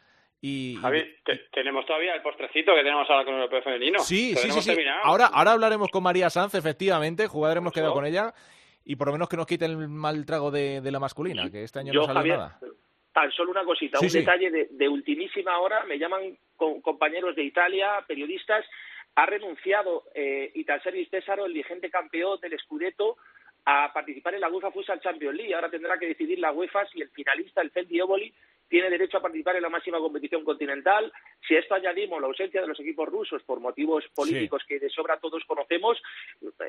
Y, 0.42 0.78
Javi, 0.82 1.04
te, 1.26 1.36
tenemos 1.52 1.86
todavía 1.86 2.14
el 2.14 2.22
postrecito 2.22 2.74
que 2.76 2.84
tenemos 2.84 3.10
ahora 3.10 3.26
con 3.26 3.34
el 3.34 3.42
europeo 3.42 3.64
femenino. 3.64 4.00
Sí, 4.00 4.36
sí, 4.36 4.52
sí, 4.52 4.62
sí. 4.62 4.76
Ahora, 5.04 5.28
ahora 5.28 5.54
hablaremos 5.54 5.90
con 5.90 6.04
María 6.04 6.30
Sanz, 6.30 6.54
efectivamente, 6.54 7.28
jugador 7.28 7.58
hemos 7.58 7.74
quedado 7.74 7.94
con 7.94 8.06
ella 8.06 8.34
y 8.86 8.96
por 8.96 9.08
lo 9.08 9.14
menos 9.14 9.28
que 9.28 9.38
nos 9.38 9.48
quite 9.48 9.66
el 9.66 9.78
mal 9.90 10.26
trago 10.26 10.52
de, 10.52 10.80
de 10.82 10.92
la 10.92 11.00
masculina, 11.00 11.50
que 11.52 11.64
este 11.64 11.80
año 11.80 11.92
Yo, 11.92 12.02
no 12.02 12.06
salió 12.08 12.20
Javier, 12.20 12.38
nada. 12.38 12.60
Tan 13.12 13.32
solo 13.32 13.52
una 13.52 13.66
cosita, 13.66 13.98
Sí, 13.98 14.06
un 14.06 14.14
detalle 14.14 14.52
de, 14.52 14.68
de 14.72 14.88
ultimísima 14.88 15.58
hora, 15.60 15.84
me 15.86 15.98
llaman 15.98 16.38
con, 16.56 16.82
compañeros 16.82 17.36
de 17.36 17.44
Italia, 17.44 18.06
periodistas, 18.08 18.64
ha 19.16 19.26
renunciado 19.26 20.04
eh, 20.14 20.52
Italseris 20.54 21.10
Césaro, 21.10 21.48
el 21.48 21.54
vigente 21.54 21.90
campeón 21.90 22.40
del 22.40 22.58
Scudetto, 22.60 23.18
a 23.66 23.92
participar 23.92 24.36
en 24.36 24.42
la 24.42 24.50
UEFA 24.50 24.72
Futsal 24.72 25.02
Champions 25.02 25.36
League. 25.36 25.54
Ahora 25.54 25.70
tendrá 25.70 25.98
que 25.98 26.08
decidir 26.08 26.40
la 26.40 26.52
UEFA 26.54 26.86
si 26.86 27.02
el 27.02 27.10
finalista, 27.10 27.62
el 27.62 27.72
Feldi 27.72 28.00
Oboli, 28.00 28.34
tiene 28.68 28.90
derecho 28.90 29.18
a 29.18 29.22
participar 29.22 29.56
en 29.56 29.64
la 29.64 29.70
máxima 29.70 30.00
competición 30.00 30.44
continental. 30.44 31.12
Si 31.48 31.56
a 31.56 31.60
esto 31.60 31.76
añadimos 31.76 32.20
la 32.22 32.28
ausencia 32.28 32.62
de 32.62 32.68
los 32.68 32.80
equipos 32.80 33.08
rusos 33.08 33.44
por 33.44 33.60
motivos 33.60 34.06
políticos 34.16 34.62
sí. 34.64 34.74
que 34.74 34.80
de 34.80 34.90
sobra 34.90 35.20
todos 35.20 35.44
conocemos, 35.46 36.02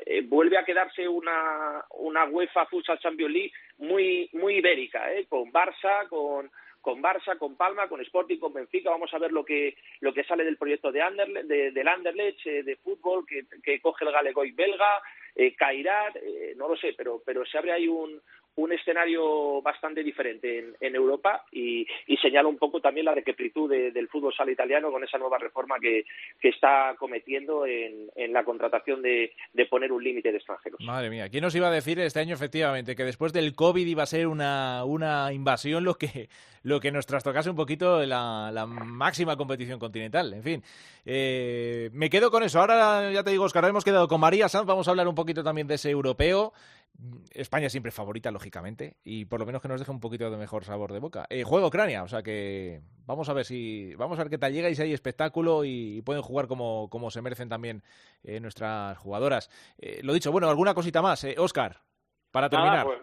eh, 0.05 0.21
vuelve 0.21 0.57
a 0.57 0.65
quedarse 0.65 1.07
una, 1.07 1.83
una 1.91 2.25
UEFA 2.25 2.65
Futsal 2.65 2.99
Champions 2.99 3.33
League 3.33 3.51
muy, 3.77 4.29
muy 4.33 4.55
ibérica, 4.55 5.13
¿eh? 5.13 5.25
con 5.27 5.51
Barça, 5.51 6.07
con 6.07 6.49
con 6.81 7.01
Barça, 7.01 7.37
con 7.37 7.55
Palma, 7.55 7.87
con 7.87 8.01
Sporting, 8.01 8.37
con 8.37 8.53
Benfica. 8.53 8.89
Vamos 8.89 9.13
a 9.13 9.19
ver 9.19 9.31
lo 9.31 9.43
que 9.43 9.75
lo 9.99 10.13
que 10.13 10.23
sale 10.23 10.43
del 10.43 10.57
proyecto 10.57 10.91
de, 10.91 11.01
Anderlecht, 11.01 11.47
de 11.47 11.71
del 11.71 11.87
Anderlecht 11.87 12.45
eh, 12.45 12.63
de 12.63 12.75
fútbol 12.77 13.25
que, 13.27 13.45
que 13.61 13.81
coge 13.81 14.05
el 14.05 14.11
Galegoy 14.11 14.51
belga, 14.51 15.01
eh, 15.35 15.55
Cairat, 15.55 16.15
eh, 16.15 16.53
no 16.55 16.67
lo 16.67 16.77
sé, 16.77 16.93
pero 16.97 17.21
pero 17.25 17.45
se 17.45 17.57
abre 17.57 17.73
ahí 17.73 17.87
un 17.87 18.21
un 18.55 18.73
escenario 18.73 19.61
bastante 19.61 20.03
diferente 20.03 20.59
en, 20.59 20.75
en 20.79 20.95
Europa 20.95 21.45
y, 21.51 21.85
señala 22.21 22.49
un 22.49 22.57
poco 22.57 22.81
también 22.81 23.05
la 23.05 23.15
decrepitud 23.15 23.69
de, 23.69 23.91
del 23.91 24.09
fútbol 24.09 24.33
sala 24.35 24.51
italiano 24.51 24.91
con 24.91 25.01
esa 25.03 25.17
nueva 25.17 25.37
reforma 25.37 25.77
que, 25.79 26.03
está 26.41 26.95
cometiendo 26.97 27.65
en, 27.65 28.09
en, 28.15 28.33
la 28.33 28.43
contratación 28.43 29.01
de, 29.01 29.31
de 29.53 29.65
poner 29.67 29.91
un 29.91 30.03
límite 30.03 30.31
de 30.31 30.37
extranjeros. 30.37 30.81
Madre 30.81 31.09
mía, 31.09 31.29
¿quién 31.29 31.43
nos 31.43 31.55
iba 31.55 31.67
a 31.67 31.71
decir 31.71 31.99
este 31.99 32.19
año 32.19 32.33
efectivamente 32.33 32.95
que 32.95 33.03
después 33.03 33.31
del 33.31 33.55
COVID 33.55 33.85
iba 33.85 34.03
a 34.03 34.07
ser 34.07 34.27
una, 34.27 34.83
una 34.83 35.31
invasión 35.31 35.83
lo 35.83 35.95
que, 35.95 36.27
lo 36.63 36.79
que 36.79 36.91
nos 36.91 37.05
trastocase 37.05 37.49
un 37.49 37.55
poquito 37.55 38.05
la, 38.05 38.51
la 38.51 38.65
máxima 38.65 39.37
competición 39.37 39.79
continental? 39.79 40.33
En 40.33 40.43
fin, 40.43 40.63
eh, 41.05 41.89
me 41.93 42.09
quedo 42.09 42.31
con 42.31 42.43
eso. 42.43 42.59
Ahora 42.59 43.11
ya 43.11 43.23
te 43.23 43.31
digo, 43.31 43.43
Oscar, 43.43 43.63
hemos 43.65 43.85
quedado 43.85 44.07
con 44.07 44.19
María 44.19 44.49
Sanz, 44.49 44.65
vamos 44.65 44.87
a 44.87 44.91
hablar 44.91 45.07
un 45.07 45.15
poquito 45.15 45.43
también 45.43 45.67
de 45.67 45.75
ese 45.75 45.89
europeo 45.89 46.53
España 47.31 47.69
siempre 47.69 47.91
favorita, 47.91 48.31
lógicamente, 48.31 48.97
y 49.03 49.25
por 49.25 49.39
lo 49.39 49.45
menos 49.45 49.61
que 49.61 49.67
nos 49.67 49.79
deje 49.79 49.91
un 49.91 49.99
poquito 49.99 50.29
de 50.29 50.37
mejor 50.37 50.63
sabor 50.65 50.91
de 50.91 50.99
boca. 50.99 51.25
Eh, 51.29 51.43
juego 51.43 51.67
Ucrania, 51.67 52.03
o 52.03 52.07
sea 52.07 52.21
que 52.23 52.81
vamos 53.05 53.29
a 53.29 53.33
ver 53.33 53.45
si 53.45 53.95
vamos 53.95 54.19
a 54.19 54.23
ver 54.23 54.29
qué 54.29 54.37
tal 54.37 54.51
llega 54.51 54.69
y 54.69 54.75
si 54.75 54.81
hay 54.81 54.93
espectáculo 54.93 55.63
y, 55.63 56.01
pueden 56.05 56.21
jugar 56.21 56.47
como, 56.47 56.89
como 56.89 57.09
se 57.11 57.21
merecen 57.21 57.49
también 57.49 57.83
eh, 58.23 58.39
nuestras 58.39 58.97
jugadoras. 58.97 59.49
Eh, 59.79 60.01
lo 60.03 60.13
dicho, 60.13 60.31
bueno, 60.31 60.49
alguna 60.49 60.73
cosita 60.73 61.01
más, 61.01 61.25
Oscar, 61.37 61.77
para 62.31 62.49
terminar. 62.49 62.85
Nada, 62.85 62.85
pues, 62.85 62.99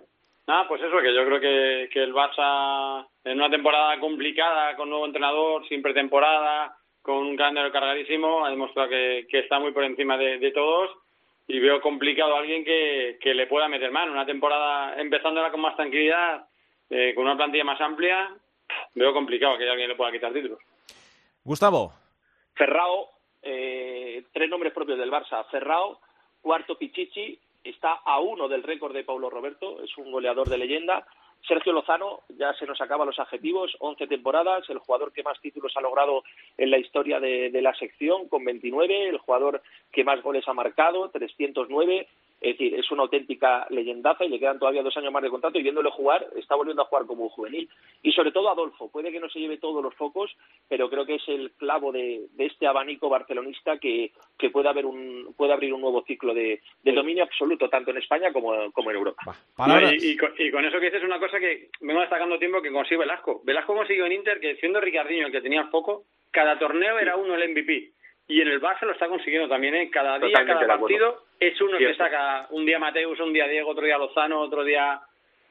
nada, 0.46 0.68
pues 0.68 0.82
eso, 0.82 0.98
que 1.00 1.14
yo 1.14 1.24
creo 1.24 1.40
que, 1.40 1.88
que 1.92 2.02
el 2.02 2.12
Barça 2.12 3.06
en 3.24 3.38
una 3.38 3.50
temporada 3.50 3.98
complicada, 3.98 4.76
con 4.76 4.90
nuevo 4.90 5.06
entrenador, 5.06 5.66
sin 5.68 5.80
pretemporada, 5.80 6.76
con 7.00 7.18
un 7.18 7.36
calendario 7.36 7.72
cargadísimo, 7.72 8.44
ha 8.44 8.50
demostrado 8.50 8.90
que, 8.90 9.26
que 9.30 9.38
está 9.38 9.58
muy 9.58 9.72
por 9.72 9.84
encima 9.84 10.18
de, 10.18 10.38
de 10.38 10.50
todos 10.50 10.90
y 11.48 11.58
veo 11.60 11.80
complicado 11.80 12.34
a 12.34 12.40
alguien 12.40 12.64
que, 12.64 13.18
que 13.20 13.34
le 13.34 13.46
pueda 13.46 13.68
meter 13.68 13.90
mano. 13.90 14.12
Una 14.12 14.26
temporada 14.26 15.00
empezándola 15.00 15.50
con 15.50 15.60
más 15.60 15.76
tranquilidad, 15.76 16.46
eh, 16.90 17.12
con 17.14 17.24
una 17.24 17.36
plantilla 17.36 17.64
más 17.64 17.80
amplia, 17.80 18.34
veo 18.94 19.12
complicado 19.12 19.56
que 19.58 19.68
alguien 19.68 19.88
le 19.88 19.96
pueda 19.96 20.12
quitar 20.12 20.32
títulos. 20.32 20.58
Gustavo. 21.44 21.92
Ferrao, 22.54 23.10
eh, 23.42 24.24
tres 24.32 24.50
nombres 24.50 24.72
propios 24.72 24.98
del 24.98 25.10
Barça. 25.10 25.44
Ferrao, 25.50 26.00
cuarto 26.40 26.76
Pichichi, 26.76 27.38
está 27.62 28.00
a 28.04 28.18
uno 28.18 28.48
del 28.48 28.62
récord 28.62 28.94
de 28.94 29.04
Paulo 29.04 29.30
Roberto, 29.30 29.82
es 29.82 29.96
un 29.98 30.10
goleador 30.10 30.48
de 30.48 30.58
leyenda. 30.58 31.06
Sergio 31.46 31.72
Lozano, 31.72 32.22
ya 32.30 32.52
se 32.54 32.66
nos 32.66 32.80
acaban 32.80 33.06
los 33.06 33.18
adjetivos, 33.18 33.76
11 33.78 34.06
temporadas, 34.06 34.68
el 34.68 34.78
jugador 34.78 35.12
que 35.12 35.22
más 35.22 35.40
títulos 35.40 35.72
ha 35.76 35.80
logrado 35.80 36.24
en 36.56 36.70
la 36.70 36.78
historia 36.78 37.20
de, 37.20 37.50
de 37.50 37.62
la 37.62 37.74
sección, 37.74 38.28
con 38.28 38.44
29, 38.44 39.08
el 39.08 39.18
jugador 39.18 39.62
que 39.92 40.04
más 40.04 40.22
goles 40.22 40.46
ha 40.48 40.54
marcado, 40.54 41.08
309, 41.10 42.08
es 42.46 42.56
decir, 42.56 42.78
es 42.78 42.88
una 42.92 43.02
auténtica 43.02 43.66
leyendaza 43.70 44.24
y 44.24 44.28
le 44.28 44.38
quedan 44.38 44.60
todavía 44.60 44.84
dos 44.84 44.96
años 44.96 45.12
más 45.12 45.22
de 45.22 45.30
contrato 45.30 45.58
y 45.58 45.64
viéndole 45.64 45.90
jugar, 45.90 46.28
está 46.36 46.54
volviendo 46.54 46.82
a 46.82 46.84
jugar 46.84 47.04
como 47.04 47.24
un 47.24 47.28
juvenil. 47.28 47.68
Y 48.04 48.12
sobre 48.12 48.30
todo 48.30 48.48
Adolfo, 48.48 48.88
puede 48.88 49.10
que 49.10 49.18
no 49.18 49.28
se 49.28 49.40
lleve 49.40 49.58
todos 49.58 49.82
los 49.82 49.92
focos, 49.96 50.30
pero 50.68 50.88
creo 50.88 51.04
que 51.04 51.16
es 51.16 51.28
el 51.28 51.50
clavo 51.52 51.90
de, 51.90 52.26
de 52.34 52.46
este 52.46 52.68
abanico 52.68 53.08
barcelonista 53.08 53.78
que, 53.78 54.12
que 54.38 54.50
puede, 54.50 54.68
haber 54.68 54.86
un, 54.86 55.34
puede 55.36 55.54
abrir 55.54 55.74
un 55.74 55.80
nuevo 55.80 56.04
ciclo 56.06 56.34
de, 56.34 56.60
de 56.84 56.92
dominio 56.92 57.24
absoluto, 57.24 57.68
tanto 57.68 57.90
en 57.90 57.96
España 57.96 58.32
como, 58.32 58.70
como 58.70 58.90
en 58.90 58.96
Europa. 58.96 59.36
No, 59.58 59.92
y, 59.92 60.12
y, 60.12 60.16
con, 60.16 60.32
y, 60.38 60.52
con, 60.52 60.64
eso 60.64 60.78
que 60.78 60.86
dices 60.86 61.02
una 61.02 61.18
cosa 61.18 61.40
que 61.40 61.70
vengo 61.80 62.00
destacando 62.00 62.38
tiempo 62.38 62.62
que 62.62 62.70
consigue 62.70 62.98
Velasco. 62.98 63.42
Velasco 63.44 63.74
consiguió 63.74 64.06
en 64.06 64.12
Inter 64.12 64.38
que 64.38 64.54
siendo 64.56 64.80
Ricardinho 64.80 65.26
el 65.26 65.32
que 65.32 65.40
tenía 65.40 65.66
foco, 65.66 66.04
cada 66.30 66.58
torneo 66.60 66.96
era 67.00 67.16
uno 67.16 67.34
el 67.34 67.50
MVP. 67.50 67.90
Y 68.28 68.40
en 68.40 68.48
el 68.48 68.60
Barça 68.60 68.82
lo 68.82 68.92
está 68.92 69.08
consiguiendo 69.08 69.48
también, 69.48 69.74
¿eh? 69.74 69.88
Cada 69.90 70.18
día, 70.18 70.28
Totalmente 70.28 70.66
cada 70.66 70.78
partido 70.78 71.24
es 71.38 71.60
uno 71.60 71.78
que 71.78 71.94
saca 71.94 72.48
un 72.50 72.66
día 72.66 72.78
Mateus, 72.78 73.20
un 73.20 73.32
día 73.32 73.46
Diego, 73.46 73.70
otro 73.70 73.84
día 73.84 73.98
Lozano, 73.98 74.40
otro 74.40 74.64
día 74.64 75.00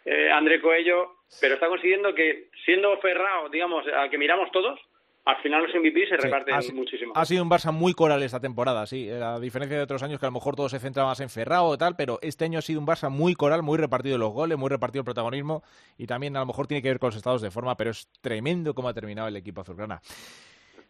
eh, 0.03 0.29
André 0.31 0.59
Coello, 0.59 1.13
pero 1.39 1.53
está 1.55 1.67
consiguiendo 1.67 2.13
que, 2.13 2.49
siendo 2.65 2.97
Ferrao, 2.97 3.49
digamos, 3.49 3.85
al 3.87 4.09
que 4.09 4.17
miramos 4.17 4.51
todos, 4.51 4.77
al 5.23 5.37
final 5.37 5.63
los 5.63 5.73
MVP 5.73 6.01
se 6.07 6.17
Sí, 6.17 6.21
reparten 6.21 6.53
ha, 6.53 6.59
muchísimo. 6.73 7.13
ha 7.15 7.25
sido 7.25 7.41
un 7.43 7.49
Barça 7.49 7.71
muy 7.71 7.93
coral 7.93 8.21
esta 8.21 8.39
temporada, 8.41 8.85
sí. 8.85 9.09
A 9.09 9.39
diferencia 9.39 9.77
de 9.77 9.83
otros 9.83 10.03
años 10.03 10.19
que 10.19 10.25
a 10.25 10.29
lo 10.29 10.33
mejor 10.33 10.55
todo 10.55 10.67
se 10.69 10.77
centra 10.79 11.03
más 11.05 11.19
en 11.21 11.29
Ferrao 11.29 11.73
y 11.73 11.77
tal, 11.77 11.95
pero 11.95 12.19
este 12.21 12.45
año 12.45 12.59
ha 12.59 12.61
sido 12.61 12.79
un 12.79 12.85
Barça 12.85 13.09
muy 13.09 13.33
coral, 13.35 13.63
muy 13.63 13.77
repartido 13.79 14.17
los 14.19 14.31
goles, 14.33 14.57
muy 14.57 14.69
repartido 14.69 14.99
el 15.01 15.05
protagonismo 15.05 15.63
y 15.97 16.05
también 16.07 16.35
a 16.35 16.41
lo 16.41 16.45
mejor 16.45 16.67
tiene 16.67 16.81
que 16.83 16.89
ver 16.89 16.99
con 16.99 17.07
los 17.07 17.15
estados 17.15 17.41
de 17.41 17.49
forma, 17.49 17.75
pero 17.77 17.89
es 17.91 18.07
tremendo 18.21 18.75
cómo 18.75 18.89
ha 18.89 18.93
terminado 18.93 19.27
el 19.29 19.35
equipo 19.37 19.61
azulgrana. 19.61 20.01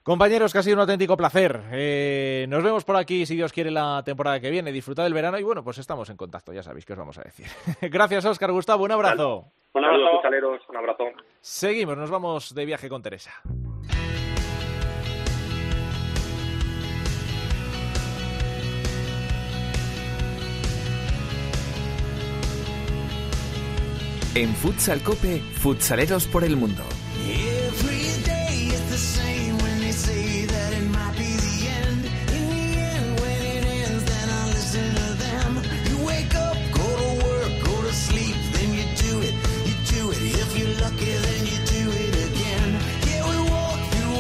Compañeros, 0.06 0.54
que 0.54 0.60
ha 0.60 0.62
sido 0.62 0.76
un 0.76 0.82
auténtico 0.82 1.18
placer. 1.18 1.64
Eh, 1.72 2.46
nos 2.48 2.64
vemos 2.64 2.86
por 2.86 2.96
aquí, 2.96 3.26
si 3.26 3.36
Dios 3.36 3.52
quiere, 3.52 3.72
la 3.72 4.04
temporada 4.06 4.40
que 4.40 4.52
viene. 4.52 4.72
Disfrutad 4.72 5.04
del 5.04 5.16
verano 5.16 5.40
y 5.40 5.42
bueno, 5.42 5.64
pues 5.64 5.80
estamos 5.80 6.08
en 6.12 6.16
contacto, 6.16 6.54
ya 6.54 6.62
sabéis 6.62 6.86
qué 6.86 6.94
os 6.94 7.00
vamos 7.00 7.18
a 7.18 7.24
decir. 7.24 7.48
Gracias, 7.82 8.24
Óscar 8.24 8.52
Gustavo, 8.52 8.84
un 8.84 8.92
abrazo. 8.92 9.46
Un 9.74 9.82
Saludos, 9.82 9.96
abrazo. 9.98 10.16
futsaleros, 10.18 10.62
un 10.70 10.78
abrazo. 10.78 11.04
Seguimos, 11.42 11.98
nos 11.98 12.12
vamos 12.12 12.54
de 12.54 12.66
viaje 12.66 12.88
con 12.88 13.02
Teresa. 13.02 13.32
En 24.36 24.54
Futsal 24.54 25.02
Cope, 25.02 25.40
futsaleros 25.40 26.28
por 26.28 26.44
el 26.44 26.58
mundo. 26.58 26.84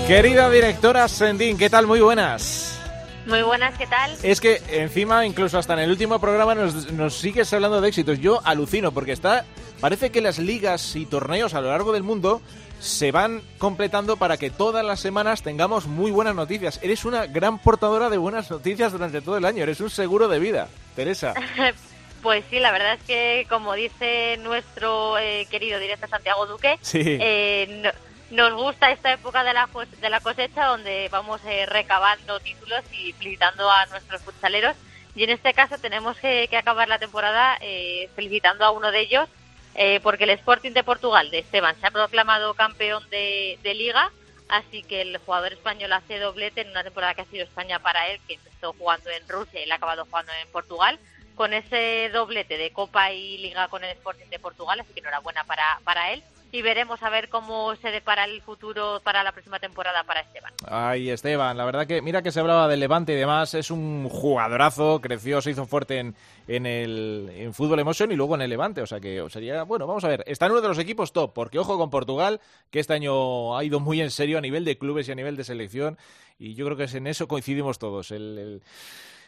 Querida 0.07 0.49
directora 0.51 1.07
Sendín, 1.07 1.57
¿qué 1.57 1.69
tal? 1.69 1.87
Muy 1.87 1.99
buenas. 1.99 2.79
Muy 3.25 3.41
buenas, 3.41 3.75
¿qué 3.75 3.87
tal? 3.87 4.15
Es 4.21 4.39
que 4.39 4.61
encima, 4.69 5.25
incluso 5.25 5.57
hasta 5.57 5.73
en 5.73 5.79
el 5.79 5.89
último 5.89 6.19
programa, 6.19 6.53
nos, 6.53 6.91
nos 6.91 7.15
sigues 7.17 7.51
hablando 7.53 7.81
de 7.81 7.89
éxitos. 7.89 8.19
Yo 8.19 8.39
alucino 8.43 8.91
porque 8.91 9.13
está. 9.13 9.45
Parece 9.81 10.11
que 10.11 10.21
las 10.21 10.37
ligas 10.37 10.95
y 10.95 11.05
torneos 11.07 11.55
a 11.55 11.61
lo 11.61 11.69
largo 11.69 11.91
del 11.91 12.03
mundo 12.03 12.41
se 12.79 13.11
van 13.11 13.41
completando 13.57 14.17
para 14.17 14.37
que 14.37 14.51
todas 14.51 14.85
las 14.85 14.99
semanas 14.99 15.41
tengamos 15.41 15.87
muy 15.87 16.11
buenas 16.11 16.35
noticias. 16.35 16.79
Eres 16.83 17.03
una 17.03 17.25
gran 17.25 17.57
portadora 17.57 18.09
de 18.11 18.17
buenas 18.17 18.51
noticias 18.51 18.91
durante 18.91 19.21
todo 19.21 19.37
el 19.37 19.45
año. 19.45 19.63
Eres 19.63 19.81
un 19.81 19.89
seguro 19.89 20.27
de 20.27 20.39
vida, 20.39 20.67
Teresa. 20.95 21.33
Pues 22.21 22.43
sí, 22.49 22.57
la 22.57 22.71
verdad 22.71 22.95
es 22.95 23.03
que, 23.03 23.45
como 23.49 23.75
dice 23.75 24.37
nuestro 24.41 25.15
eh, 25.19 25.45
querido 25.51 25.77
director 25.79 26.09
Santiago 26.09 26.47
Duque, 26.47 26.79
Sí. 26.81 26.99
eh, 27.03 27.81
no- 27.83 27.91
nos 28.31 28.53
gusta 28.53 28.91
esta 28.91 29.13
época 29.13 29.43
de 29.43 29.53
la, 29.53 29.67
cos- 29.67 29.89
de 29.89 30.09
la 30.09 30.19
cosecha 30.19 30.65
donde 30.65 31.07
vamos 31.11 31.41
eh, 31.45 31.65
recabando 31.65 32.39
títulos 32.39 32.83
y 32.91 33.13
felicitando 33.13 33.69
a 33.69 33.85
nuestros 33.87 34.21
futsaleros. 34.21 34.75
Y 35.15 35.23
en 35.23 35.29
este 35.29 35.53
caso 35.53 35.77
tenemos 35.77 36.17
que, 36.17 36.49
acabar 36.57 36.89
la 36.89 36.99
temporada 36.99 37.57
eh, 37.61 38.09
felicitando 38.15 38.65
a 38.65 38.71
uno 38.71 38.91
de 38.91 38.99
ellos, 38.99 39.29
eh, 39.75 39.99
porque 40.01 40.25
el 40.25 40.31
Sporting 40.31 40.71
de 40.71 40.83
Portugal 40.83 41.31
de 41.31 41.39
Esteban 41.39 41.79
se 41.79 41.87
ha 41.87 41.91
proclamado 41.91 42.53
campeón 42.53 43.07
de, 43.09 43.57
liga, 43.63 44.11
así 44.49 44.83
que 44.83 45.01
el 45.01 45.17
jugador 45.19 45.53
español 45.53 45.93
hace 45.93 46.19
doblete 46.19 46.61
en 46.61 46.71
una 46.71 46.83
temporada 46.83 47.13
que 47.13 47.21
ha 47.21 47.25
sido 47.25 47.43
España 47.45 47.79
para 47.79 48.07
él, 48.09 48.19
que 48.27 48.33
empezó 48.35 48.73
jugando 48.73 49.09
en 49.09 49.27
Rusia 49.29 49.61
y 49.61 49.65
la 49.67 49.75
ha 49.75 49.77
acabado 49.77 50.05
jugando 50.05 50.33
en 50.41 50.49
Portugal, 50.49 50.99
con 51.35 51.53
ese 51.53 52.09
doblete 52.11 52.57
de 52.57 52.71
Copa 52.71 53.11
y 53.11 53.37
Liga 53.37 53.67
con 53.69 53.83
el 53.83 53.91
Sporting 53.91 54.29
de 54.29 54.39
Portugal, 54.39 54.79
así 54.79 54.93
que 54.93 54.99
enhorabuena 54.99 55.43
para, 55.45 55.79
para 55.85 56.11
él. 56.11 56.23
Y 56.55 56.61
veremos 56.61 57.03
a 57.03 57.09
ver 57.09 57.27
cómo 57.27 57.75
se 57.75 57.91
depara 57.91 58.23
el 58.23 58.41
futuro 58.41 59.01
para 59.03 59.23
la 59.23 59.33
próxima 59.33 59.59
temporada 59.59 60.05
para 60.05 60.21
Esteban. 60.21 60.53
Ay, 60.65 61.09
Esteban, 61.09 61.57
la 61.57 61.65
verdad 61.65 61.85
que 61.85 62.01
mira 62.01 62.21
que 62.21 62.31
se 62.31 62.39
hablaba 62.39 62.69
del 62.69 62.79
Levante 62.79 63.11
y 63.11 63.15
demás, 63.17 63.53
es 63.55 63.71
un 63.71 64.07
jugadorazo, 64.07 65.01
creció, 65.01 65.41
se 65.41 65.51
hizo 65.51 65.65
fuerte 65.65 65.99
en, 65.99 66.15
en 66.47 66.65
el 66.65 67.49
Fútbol 67.51 67.79
Emotion 67.81 68.09
y 68.13 68.15
luego 68.15 68.35
en 68.35 68.41
el 68.41 68.49
Levante, 68.49 68.81
o 68.81 68.87
sea 68.87 69.01
que 69.01 69.21
sería, 69.29 69.63
bueno, 69.63 69.85
vamos 69.85 70.05
a 70.05 70.07
ver, 70.07 70.23
está 70.27 70.45
en 70.45 70.53
uno 70.53 70.61
de 70.61 70.69
los 70.69 70.79
equipos 70.79 71.11
top, 71.11 71.33
porque 71.33 71.59
ojo 71.59 71.77
con 71.77 71.89
Portugal, 71.89 72.39
que 72.71 72.79
este 72.79 72.93
año 72.93 73.57
ha 73.57 73.63
ido 73.65 73.81
muy 73.81 73.99
en 73.99 74.09
serio 74.09 74.37
a 74.37 74.41
nivel 74.41 74.63
de 74.63 74.77
clubes 74.77 75.09
y 75.09 75.11
a 75.11 75.15
nivel 75.15 75.35
de 75.35 75.43
selección, 75.43 75.97
y 76.39 76.53
yo 76.55 76.63
creo 76.65 76.77
que 76.77 76.85
es 76.85 76.93
en 76.93 77.07
eso 77.07 77.27
coincidimos 77.27 77.79
todos, 77.79 78.11
el, 78.11 78.37
el, 78.37 78.61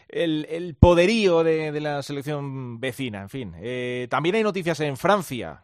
el- 0.08 0.48
el 0.50 0.76
poderío 0.76 1.44
de, 1.44 1.74
de 1.74 1.82
la 1.82 2.02
selección 2.04 2.80
vecina, 2.80 3.22
en 3.24 3.30
fin. 3.30 3.54
Eh, 3.60 4.08
también 4.10 4.36
hay 4.36 4.44
noticias 4.44 4.80
en 4.80 4.96
Francia. 4.96 5.64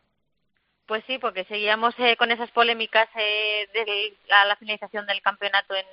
Pues 0.86 1.04
sí, 1.08 1.18
porque 1.18 1.46
seguíamos 1.46 1.96
eh, 1.98 2.18
con 2.18 2.32
esas 2.32 2.52
polémicas 2.52 3.08
eh, 3.16 3.68
de 3.74 4.14
la, 4.28 4.46
la 4.46 4.56
finalización 4.58 5.06
del 5.06 5.22
campeonato 5.22 5.76
en, 5.76 5.86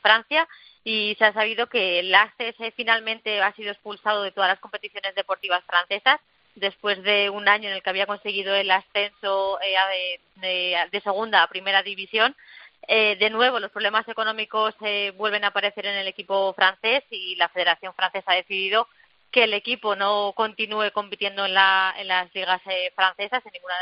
Francia 0.00 0.46
y 0.84 1.14
se 1.18 1.24
ha 1.24 1.32
sabido 1.32 1.66
que 1.68 2.00
el 2.00 2.14
ACES 2.14 2.54
eh, 2.60 2.72
finalmente 2.76 3.40
ha 3.40 3.54
sido 3.54 3.70
expulsado 3.70 4.22
de 4.22 4.32
todas 4.32 4.48
las 4.50 4.58
competiciones 4.60 5.14
deportivas 5.14 5.64
francesas 5.64 6.20
después 6.56 7.02
de 7.04 7.30
un 7.30 7.48
año 7.48 7.68
en 7.70 7.74
el 7.76 7.82
que 7.82 7.88
había 7.88 8.06
conseguido 8.06 8.54
el 8.54 8.70
ascenso 8.70 9.58
eh, 9.62 10.20
de- 10.36 10.76
de 10.90 11.00
segunda 11.00 11.42
a 11.42 11.48
primera 11.48 11.82
división. 11.82 12.36
Eh, 12.86 13.16
de 13.16 13.30
nuevo, 13.30 13.60
los 13.60 13.70
problemas 13.70 14.06
económicos 14.08 14.74
eh, 14.82 15.12
vuelven 15.16 15.44
a 15.44 15.48
aparecer 15.48 15.86
en 15.86 15.96
el 15.96 16.06
equipo 16.08 16.52
francés 16.54 17.02
y 17.10 17.36
la 17.36 17.48
Federación 17.48 17.94
Francesa 17.94 18.32
ha 18.32 18.36
decidido 18.36 18.88
que 19.30 19.44
el 19.44 19.52
equipo 19.54 19.94
no 19.94 20.32
continúe 20.34 20.90
compitiendo 20.92 21.44
en, 21.44 21.54
la, 21.54 21.94
en 21.98 22.08
las 22.08 22.34
ligas 22.34 22.62
eh, 22.66 22.90
francesas, 22.94 23.44
en 23.44 23.52
ninguna, 23.52 23.74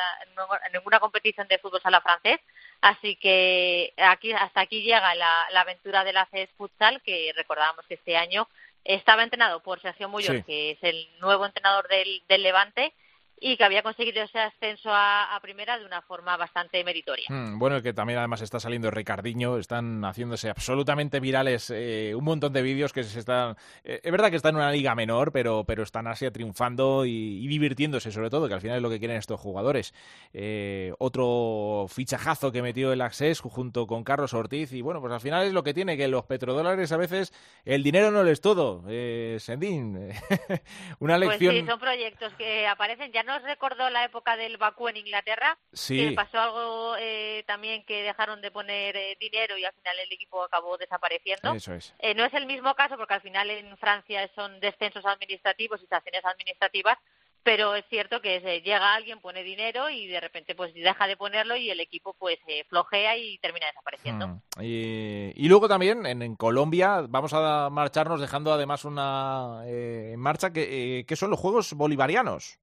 en 0.66 0.72
ninguna 0.72 0.98
competición 1.00 1.46
de 1.48 1.58
fútbol 1.58 1.80
sala 1.80 2.00
francés. 2.00 2.40
Así 2.80 3.16
que 3.16 3.94
aquí, 3.96 4.32
hasta 4.32 4.60
aquí 4.60 4.82
llega 4.82 5.14
la, 5.14 5.32
la 5.52 5.60
aventura 5.60 6.02
del 6.04 6.16
ACES 6.16 6.50
Futsal, 6.56 7.00
que 7.02 7.32
recordábamos 7.36 7.86
que 7.86 7.94
este 7.94 8.16
año 8.16 8.48
estaba 8.84 9.22
entrenado 9.22 9.60
por 9.62 9.80
Sergio 9.80 10.08
Muñoz, 10.08 10.36
Sí. 10.36 10.42
que 10.42 10.70
es 10.72 10.78
el 10.82 11.08
nuevo 11.20 11.46
entrenador 11.46 11.88
del, 11.88 12.22
del 12.28 12.42
Levante, 12.42 12.92
y 13.38 13.56
que 13.56 13.64
había 13.64 13.82
conseguido 13.82 14.22
ese 14.22 14.38
ascenso 14.38 14.90
a, 14.90 15.34
a 15.34 15.40
primera 15.40 15.78
de 15.78 15.84
una 15.84 16.02
forma 16.02 16.36
bastante 16.36 16.82
meritoria. 16.84 17.26
Mm, 17.28 17.58
bueno, 17.58 17.82
que 17.82 17.92
también 17.92 18.18
además 18.18 18.40
está 18.40 18.60
saliendo 18.60 18.90
Ricardiño, 18.90 19.58
están 19.58 20.04
haciéndose 20.04 20.48
absolutamente 20.48 21.20
virales 21.20 21.70
eh, 21.70 22.14
un 22.16 22.24
montón 22.24 22.52
de 22.52 22.62
vídeos 22.62 22.92
que 22.92 23.04
se 23.04 23.18
están... 23.18 23.56
eh, 23.84 24.00
es 24.02 24.12
verdad 24.12 24.30
que 24.30 24.36
está 24.36 24.48
en 24.48 24.56
una 24.56 24.70
liga 24.70 24.94
menor, 24.94 25.32
pero, 25.32 25.64
pero 25.64 25.82
están 25.82 26.06
así 26.06 26.30
triunfando 26.30 27.04
y, 27.04 27.44
y 27.44 27.46
divirtiéndose 27.46 28.10
sobre 28.10 28.30
todo, 28.30 28.48
que 28.48 28.54
al 28.54 28.60
final 28.60 28.76
es 28.76 28.82
lo 28.82 28.90
que 28.90 28.98
quieren 28.98 29.16
estos 29.18 29.40
jugadores. 29.40 29.92
Eh, 30.32 30.92
otro 30.98 31.86
fichajazo 31.88 32.52
que 32.52 32.62
metió 32.62 32.92
el 32.92 33.00
Access 33.00 33.40
junto 33.40 33.86
con 33.86 34.02
Carlos 34.02 34.34
Ortiz 34.34 34.72
y 34.72 34.80
bueno, 34.82 35.00
pues 35.00 35.12
al 35.12 35.20
final 35.20 35.46
es 35.46 35.52
lo 35.52 35.62
que 35.62 35.74
tiene, 35.74 35.96
que 35.96 36.08
los 36.08 36.24
petrodólares 36.24 36.92
a 36.92 36.96
veces 36.96 37.32
el 37.64 37.82
dinero 37.82 38.10
no 38.10 38.22
lo 38.22 38.30
es 38.30 38.40
todo. 38.40 38.82
Eh, 38.88 39.36
Sendín, 39.40 40.10
una 41.00 41.18
lección... 41.18 41.52
Pues 41.52 41.64
sí, 41.64 41.66
son 41.68 41.78
proyectos 41.78 42.32
que 42.34 42.66
aparecen. 42.66 43.12
Ya 43.12 43.22
nos 43.26 43.42
recordó 43.42 43.90
la 43.90 44.04
época 44.04 44.36
del 44.36 44.56
Bakú 44.56 44.88
en 44.88 44.96
Inglaterra, 44.96 45.58
Sí. 45.72 45.96
que 46.08 46.12
pasó 46.14 46.38
algo 46.40 46.96
eh, 46.98 47.44
también 47.46 47.84
que 47.84 48.02
dejaron 48.02 48.40
de 48.40 48.50
poner 48.50 48.96
eh, 48.96 49.16
dinero 49.20 49.58
y 49.58 49.64
al 49.64 49.74
final 49.74 49.98
el 49.98 50.12
equipo 50.12 50.42
acabó 50.42 50.78
desapareciendo. 50.78 51.52
Eso 51.52 51.74
es. 51.74 51.94
Eh, 51.98 52.14
no 52.14 52.24
es 52.24 52.32
el 52.34 52.46
mismo 52.46 52.74
caso 52.74 52.96
porque 52.96 53.14
al 53.14 53.20
final 53.22 53.50
en 53.50 53.76
Francia 53.76 54.30
son 54.34 54.58
descensos 54.60 55.04
administrativos 55.04 55.82
y 55.82 55.86
sanciones 55.86 56.24
administrativas, 56.24 56.96
pero 57.42 57.76
es 57.76 57.84
cierto 57.88 58.20
que 58.20 58.40
llega 58.40 58.94
alguien, 58.94 59.20
pone 59.20 59.44
dinero 59.44 59.88
y 59.88 60.08
de 60.08 60.18
repente 60.20 60.56
pues 60.56 60.74
deja 60.74 61.06
de 61.06 61.16
ponerlo 61.16 61.54
y 61.54 61.70
el 61.70 61.78
equipo 61.78 62.12
pues 62.18 62.38
eh, 62.48 62.64
flojea 62.68 63.16
y 63.16 63.38
termina 63.38 63.66
desapareciendo. 63.66 64.26
Mm. 64.26 64.40
Y, 64.62 65.32
y 65.36 65.48
luego 65.48 65.68
también 65.68 66.06
en, 66.06 66.22
en 66.22 66.34
Colombia 66.34 67.02
vamos 67.08 67.32
a 67.34 67.70
marcharnos 67.70 68.20
dejando 68.20 68.52
además 68.52 68.84
una 68.84 69.62
eh, 69.66 70.10
en 70.14 70.18
marcha 70.20 70.52
que, 70.52 70.98
eh, 71.00 71.06
que 71.06 71.14
son 71.14 71.30
los 71.30 71.38
Juegos 71.38 71.72
Bolivarianos. 71.74 72.58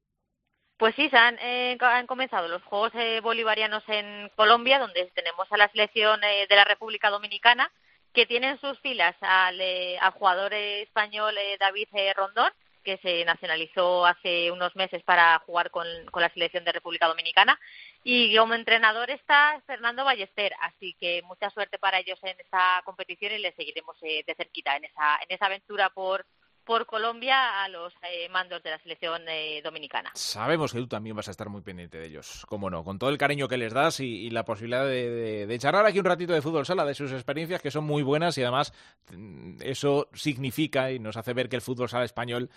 Pues 0.77 0.95
sí, 0.95 1.07
se 1.09 1.17
han, 1.17 1.37
eh, 1.39 1.77
han 1.79 2.07
comenzado 2.07 2.47
los 2.47 2.63
Juegos 2.63 2.91
eh, 2.95 3.19
Bolivarianos 3.21 3.83
en 3.87 4.29
Colombia, 4.35 4.79
donde 4.79 5.05
tenemos 5.13 5.49
a 5.51 5.57
la 5.57 5.69
selección 5.69 6.23
eh, 6.23 6.47
de 6.49 6.55
la 6.55 6.65
República 6.65 7.09
Dominicana, 7.09 7.71
que 8.11 8.25
tiene 8.25 8.49
en 8.49 8.59
sus 8.59 8.79
filas 8.79 9.15
al, 9.21 9.61
eh, 9.61 9.97
al 9.99 10.11
jugador 10.11 10.53
español 10.53 11.37
eh, 11.37 11.57
David 11.59 11.87
Rondón, 12.15 12.51
que 12.83 12.97
se 12.97 13.23
nacionalizó 13.23 14.05
hace 14.05 14.51
unos 14.51 14.75
meses 14.75 15.01
para 15.03 15.39
jugar 15.45 15.71
con, 15.71 15.87
la 16.15 16.29
selección 16.33 16.65
de 16.65 16.73
República 16.73 17.07
Dominicana, 17.07 17.57
y 18.03 18.35
como 18.35 18.55
entrenador 18.55 19.09
está 19.09 19.61
Fernando 19.65 20.03
Ballester, 20.03 20.53
así 20.59 20.95
que 20.99 21.21
mucha 21.23 21.49
suerte 21.49 21.79
para 21.79 21.99
ellos 21.99 22.19
en 22.23 22.37
esta 22.39 22.81
competición 22.83 23.31
y 23.31 23.37
les 23.37 23.55
seguiremos 23.55 23.97
de 24.01 24.35
cerquita 24.35 24.75
en 24.75 24.85
esa, 24.85 25.19
en 25.21 25.33
esa 25.33 25.45
aventura 25.45 25.89
por, 25.91 26.25
por 26.65 26.85
Colombia 26.85 27.63
a 27.63 27.67
los 27.69 27.93
eh, 28.03 28.29
mandos 28.29 28.63
de 28.63 28.71
la 28.71 28.79
selección 28.79 29.21
eh, 29.27 29.61
dominicana. 29.63 30.11
Sabemos 30.13 30.71
que 30.73 30.79
tú 30.79 30.87
también 30.87 31.15
vas 31.15 31.27
a 31.27 31.31
estar 31.31 31.49
muy 31.49 31.61
pendiente 31.61 31.97
de 31.97 32.07
ellos, 32.07 32.45
cómo 32.47 32.69
no, 32.69 32.83
con 32.83 32.99
todo 32.99 33.09
el 33.09 33.17
cariño 33.17 33.47
que 33.47 33.57
les 33.57 33.73
das 33.73 33.99
y, 33.99 34.29
la 34.33 34.45
posibilidad 34.45 34.85
de 34.85 35.57
charlar 35.59 35.85
aquí 35.85 35.99
un 35.99 36.05
ratito 36.05 36.33
de 36.33 36.41
fútbol 36.41 36.65
sala, 36.65 36.85
de 36.85 36.95
sus 36.95 37.11
experiencias 37.11 37.61
que 37.61 37.69
son 37.69 37.83
muy 37.83 38.01
buenas 38.01 38.37
y 38.37 38.41
además 38.41 38.73
mm, 39.11 39.57
eso 39.61 40.09
significa 40.13 40.91
y 40.91 40.99
nos 40.99 41.17
hace 41.17 41.33
ver 41.33 41.49
que 41.49 41.55
el 41.55 41.61
fútbol 41.61 41.89
sala 41.89 42.05
español 42.05 42.49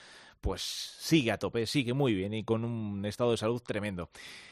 pues 0.47 0.63
sigue 0.63 1.33
a 1.33 1.39
tope, 1.39 1.67
sigue 1.67 1.93
muy 1.93 2.15
bien 2.15 2.33
y 2.33 2.45
con 2.45 2.65
un 2.65 3.05
estado 3.05 3.33
de 3.33 3.37
salud 3.37 3.61
tremendo. 3.61 4.11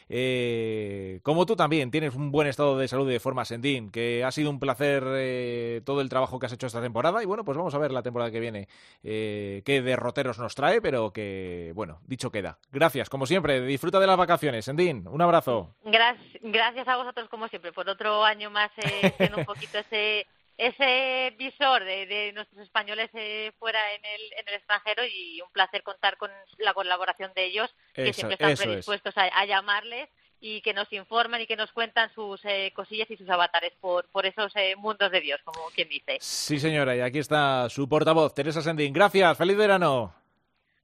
Eh, 0.08 1.20
como 1.22 1.46
tú 1.46 1.54
también 1.54 1.92
tienes 1.92 2.16
un 2.16 2.32
buen 2.32 2.48
estado 2.48 2.76
de 2.76 2.88
salud 2.88 3.08
de 3.08 3.20
forma 3.20 3.44
Sendín, 3.44 3.92
que 3.92 4.24
ha 4.24 4.32
sido 4.32 4.50
un 4.50 4.58
placer 4.58 5.04
eh, 5.06 5.82
todo 5.86 6.00
el 6.00 6.08
trabajo 6.08 6.40
que 6.40 6.46
has 6.46 6.52
hecho 6.52 6.66
esta 6.66 6.82
temporada 6.82 7.22
y 7.22 7.26
bueno, 7.26 7.44
pues 7.44 7.56
vamos 7.56 7.76
a 7.76 7.78
ver 7.78 7.92
la 7.92 8.02
temporada 8.02 8.32
que 8.32 8.40
viene 8.40 8.66
eh, 9.04 9.62
qué 9.64 9.82
derroteros 9.82 10.36
nos 10.40 10.56
trae, 10.56 10.82
pero 10.82 11.12
que 11.12 11.70
bueno, 11.76 12.00
dicho 12.08 12.32
queda. 12.32 12.58
Gracias, 12.72 13.08
como 13.08 13.24
siempre, 13.24 13.64
disfruta 13.64 14.00
de 14.00 14.08
las 14.08 14.16
vacaciones, 14.16 14.64
Sendín, 14.64 15.06
un 15.06 15.22
abrazo. 15.22 15.76
Gracias, 15.84 16.42
gracias 16.42 16.88
a 16.88 16.96
vosotros, 16.96 17.28
como 17.28 17.46
siempre, 17.46 17.72
por 17.72 17.88
otro 17.88 18.24
año 18.24 18.50
más 18.50 18.72
eh, 18.78 19.14
siendo 19.16 19.38
un 19.38 19.44
poquito 19.44 19.78
ese 19.78 20.26
ese 20.56 21.34
visor 21.36 21.84
de, 21.84 22.06
de 22.06 22.32
nuestros 22.32 22.60
españoles 22.62 23.10
eh, 23.14 23.52
fuera 23.58 23.80
en 23.94 24.04
el, 24.04 24.20
en 24.38 24.48
el 24.48 24.54
extranjero 24.54 25.02
y 25.04 25.40
un 25.40 25.50
placer 25.50 25.82
contar 25.82 26.16
con 26.16 26.30
la 26.58 26.74
colaboración 26.74 27.32
de 27.34 27.44
ellos, 27.44 27.74
que 27.92 28.12
siempre 28.12 28.34
están 28.34 28.50
es. 28.50 28.60
predispuestos 28.60 29.16
a, 29.18 29.22
a 29.24 29.44
llamarles 29.46 30.08
y 30.40 30.60
que 30.60 30.74
nos 30.74 30.92
informan 30.92 31.40
y 31.40 31.46
que 31.46 31.56
nos 31.56 31.72
cuentan 31.72 32.12
sus 32.14 32.44
eh, 32.44 32.70
cosillas 32.74 33.10
y 33.10 33.16
sus 33.16 33.28
avatares 33.30 33.72
por, 33.80 34.06
por 34.10 34.26
esos 34.26 34.54
eh, 34.56 34.76
mundos 34.76 35.10
de 35.10 35.20
Dios, 35.20 35.40
como 35.42 35.70
quien 35.74 35.88
dice. 35.88 36.18
Sí, 36.20 36.60
señora, 36.60 36.94
y 36.94 37.00
aquí 37.00 37.18
está 37.18 37.68
su 37.70 37.88
portavoz, 37.88 38.34
Teresa 38.34 38.60
Sendín. 38.60 38.92
Gracias, 38.92 39.38
feliz 39.38 39.56
verano. 39.56 40.14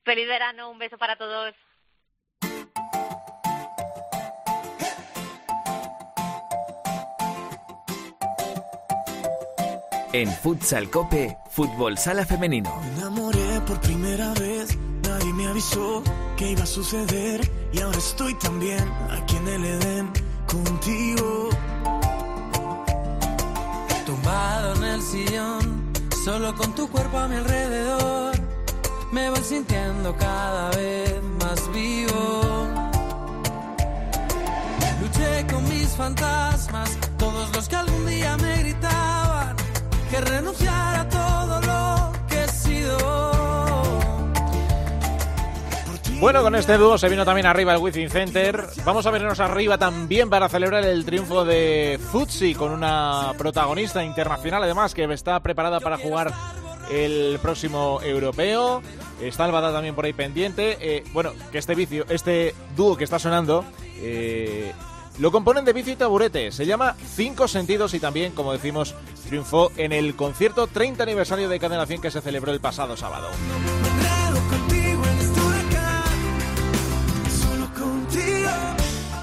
Feliz 0.03 0.27
verano, 0.27 0.71
un 0.71 0.79
beso 0.79 0.97
para 0.97 1.17
todos. 1.17 1.55
En 10.13 10.29
Futsal 10.29 10.91
Cope, 10.91 11.39
Fútbol 11.51 11.97
Sala 11.97 12.27
Femenino. 12.27 12.75
Me 12.81 13.01
enamoré 13.01 13.61
por 13.65 13.81
primera 13.81 14.35
vez, 14.35 14.77
nadie 15.07 15.33
me 15.33 15.47
avisó 15.47 16.03
que 16.37 16.51
iba 16.51 16.65
a 16.65 16.67
suceder 16.67 17.49
y 17.73 17.81
ahora 17.81 17.99
estoy 17.99 18.35
también 18.35 18.83
aquí 19.09 19.37
en 19.37 19.49
el 19.49 19.65
Edén 19.65 20.11
contigo. 20.49 21.51
Tumbado 24.05 24.75
en 24.77 24.85
el 24.85 25.03
sillón, 25.03 25.93
solo 26.25 26.57
con 26.57 26.75
tu 26.75 26.91
cuerpo 26.91 27.17
a 27.17 27.29
mi 27.29 27.37
alrededor, 27.37 28.35
me 29.13 29.31
voy 29.31 29.45
sintiendo 29.45 30.17
cada 30.17 30.71
vez 30.71 31.23
más 31.41 31.73
vivo. 31.73 32.67
Luché 35.01 35.47
con 35.47 35.69
mis 35.69 35.89
fantasmas, 35.91 36.99
todos 37.17 37.55
los 37.55 37.69
que 37.69 37.77
algún 37.77 38.07
día 38.07 38.37
me 38.39 38.59
gritaban 38.59 38.80
que 40.11 40.21
renunciara 40.21 41.01
a 41.03 41.09
todo 41.09 41.61
lo 41.61 42.13
que 42.29 42.45
he 42.45 42.49
sido. 42.49 42.99
Bueno, 46.19 46.43
con 46.43 46.55
este 46.55 46.77
dúo 46.77 46.99
se 46.99 47.09
vino 47.09 47.25
también 47.25 47.47
arriba 47.47 47.73
el 47.73 47.79
Wizzing 47.79 48.11
Center. 48.11 48.67
Vamos 48.85 49.07
a 49.07 49.11
vernos 49.11 49.41
arriba 49.41 49.79
también 49.79 50.29
para 50.29 50.49
celebrar 50.49 50.85
el 50.85 51.05
triunfo 51.05 51.45
de 51.45 51.99
Futsi 52.11 52.55
con 52.55 52.73
una 52.73 53.33
protagonista 53.39 54.05
internacional, 54.05 54.63
además, 54.63 54.95
que 54.95 55.05
está 55.05 55.41
preparada 55.41 55.81
para 55.81 55.97
jugar 55.97 56.33
el 56.91 57.39
próximo 57.41 58.01
europeo. 58.03 58.83
Está 59.21 59.45
Albada 59.45 59.73
también 59.73 59.95
por 59.95 60.05
ahí 60.05 60.13
pendiente. 60.13 60.77
Eh, 60.81 61.05
bueno, 61.13 61.33
que 61.53 61.59
este 61.59 61.75
vicio, 61.75 62.05
este 62.09 62.55
dúo 62.77 62.97
que 62.97 63.05
está 63.05 63.19
sonando, 63.19 63.65
eh, 63.99 64.73
lo 65.21 65.31
componen 65.31 65.67
de 65.67 65.75
vicio 65.75 65.93
y 65.93 65.97
taburete. 65.97 66.51
Se 66.51 66.65
llama 66.65 66.97
Cinco 67.15 67.47
Sentidos 67.47 67.93
y 67.93 68.01
también, 68.01 68.33
como 68.33 68.53
decimos, 68.53 68.95
triunfó 69.29 69.71
en 69.77 69.93
el 69.93 70.17
concierto 70.17 70.67
30 70.67 71.03
aniversario 71.03 71.49
de 71.49 71.61
Cadena 71.61 71.85
100 71.85 72.01
que 72.01 72.11
se 72.11 72.23
celebró 72.23 72.53
el 72.53 72.61
pasado 72.61 72.97
sábado. 72.97 73.29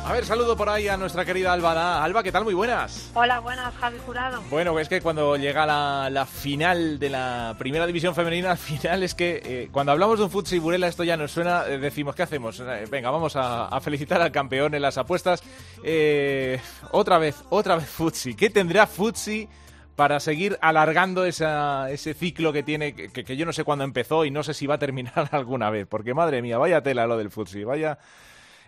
A 0.07 0.13
ver, 0.13 0.23
saludo 0.23 0.55
por 0.55 0.69
ahí 0.69 0.87
a 0.87 0.95
nuestra 0.95 1.25
querida 1.25 1.51
Alba. 1.51 2.01
Alba, 2.01 2.23
¿qué 2.23 2.31
tal? 2.31 2.45
Muy 2.45 2.53
buenas. 2.53 3.11
Hola, 3.13 3.41
buenas, 3.41 3.75
Javi 3.75 3.97
Jurado. 4.05 4.41
Bueno, 4.49 4.79
es 4.79 4.87
que 4.87 5.01
cuando 5.01 5.35
llega 5.35 5.65
la, 5.65 6.09
la 6.09 6.25
final 6.25 6.97
de 6.97 7.09
la 7.09 7.55
primera 7.59 7.85
división 7.85 8.15
femenina, 8.15 8.51
al 8.51 8.57
final 8.57 9.03
es 9.03 9.13
que 9.13 9.41
eh, 9.43 9.69
cuando 9.69 9.91
hablamos 9.91 10.17
de 10.17 10.23
un 10.23 10.31
Futsi 10.31 10.59
Burela, 10.59 10.87
esto 10.87 11.03
ya 11.03 11.17
nos 11.17 11.31
suena, 11.33 11.65
eh, 11.67 11.77
decimos, 11.77 12.15
¿qué 12.15 12.23
hacemos? 12.23 12.57
Eh, 12.61 12.85
venga, 12.89 13.09
vamos 13.11 13.35
a, 13.35 13.65
a 13.65 13.81
felicitar 13.81 14.21
al 14.21 14.31
campeón 14.31 14.73
en 14.75 14.81
las 14.81 14.97
apuestas. 14.97 15.43
Eh, 15.83 16.57
otra 16.91 17.17
vez, 17.17 17.43
otra 17.49 17.75
vez 17.75 17.89
Futsi. 17.89 18.33
¿Qué 18.33 18.49
tendrá 18.49 18.87
Futsi 18.87 19.49
para 19.97 20.21
seguir 20.21 20.57
alargando 20.61 21.25
esa- 21.25 21.91
ese 21.91 22.13
ciclo 22.13 22.53
que 22.53 22.63
tiene, 22.63 22.93
que, 22.95 23.09
que 23.25 23.35
yo 23.35 23.45
no 23.45 23.51
sé 23.51 23.65
cuándo 23.65 23.83
empezó 23.83 24.23
y 24.23 24.31
no 24.31 24.41
sé 24.41 24.53
si 24.53 24.67
va 24.67 24.75
a 24.75 24.79
terminar 24.79 25.27
alguna 25.31 25.69
vez? 25.69 25.85
Porque 25.85 26.13
madre 26.13 26.41
mía, 26.41 26.57
vaya 26.57 26.81
tela 26.81 27.05
lo 27.07 27.17
del 27.17 27.29
Futsi, 27.29 27.65
vaya... 27.65 27.97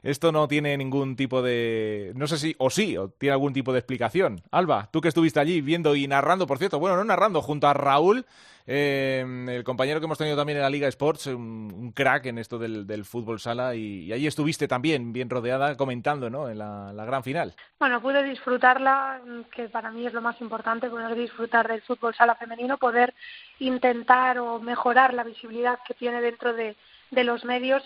Esto 0.03 0.31
no 0.31 0.47
tiene 0.47 0.77
ningún 0.77 1.15
tipo 1.15 1.41
de... 1.41 2.13
No 2.15 2.27
sé 2.27 2.37
si... 2.37 2.55
O 2.57 2.69
sí, 2.69 2.97
o 2.97 3.09
tiene 3.09 3.33
algún 3.33 3.53
tipo 3.53 3.73
de 3.73 3.79
explicación. 3.79 4.41
Alba, 4.51 4.89
tú 4.91 5.01
que 5.01 5.07
estuviste 5.07 5.39
allí 5.39 5.61
viendo 5.61 5.95
y 5.95 6.07
narrando, 6.07 6.47
por 6.47 6.57
cierto, 6.57 6.79
bueno, 6.79 6.97
no 6.97 7.03
narrando, 7.03 7.41
junto 7.41 7.67
a 7.67 7.73
Raúl, 7.73 8.25
eh, 8.71 9.25
el 9.49 9.63
compañero 9.63 9.99
que 9.99 10.05
hemos 10.05 10.17
tenido 10.19 10.37
también 10.37 10.57
en 10.57 10.63
la 10.63 10.69
Liga 10.69 10.87
Sports, 10.87 11.25
un, 11.27 11.73
un 11.75 11.91
crack 11.91 12.27
en 12.27 12.37
esto 12.37 12.59
del, 12.59 12.85
del 12.85 13.03
fútbol 13.03 13.39
sala, 13.39 13.73
y, 13.73 14.03
y 14.03 14.13
ahí 14.13 14.27
estuviste 14.27 14.67
también 14.67 15.11
bien 15.11 15.29
rodeada 15.29 15.75
comentando, 15.75 16.29
¿no? 16.29 16.49
En 16.49 16.59
la, 16.59 16.93
gran 17.05 17.23
final. 17.23 17.55
Bueno, 17.79 17.99
pude 17.99 18.21
disfrutarla, 18.21 19.21
que 19.55 19.69
para 19.69 19.89
mí 19.91 20.05
es 20.05 20.13
lo 20.13 20.21
más 20.21 20.39
importante, 20.39 20.89
poder 20.89 21.15
disfrutar 21.15 21.67
del 21.67 21.81
fútbol 21.81 22.13
sala 22.13 22.35
femenino, 22.35 22.77
poder 22.77 23.15
intentar 23.57 24.37
o 24.37 24.59
mejorar 24.59 25.15
la 25.15 25.23
visibilidad 25.23 25.79
que 25.87 25.95
tiene 25.95 26.21
dentro 26.21 26.53
de, 26.53 26.75
de 27.09 27.23
los 27.23 27.43
medios. 27.45 27.81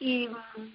Y 0.00 0.28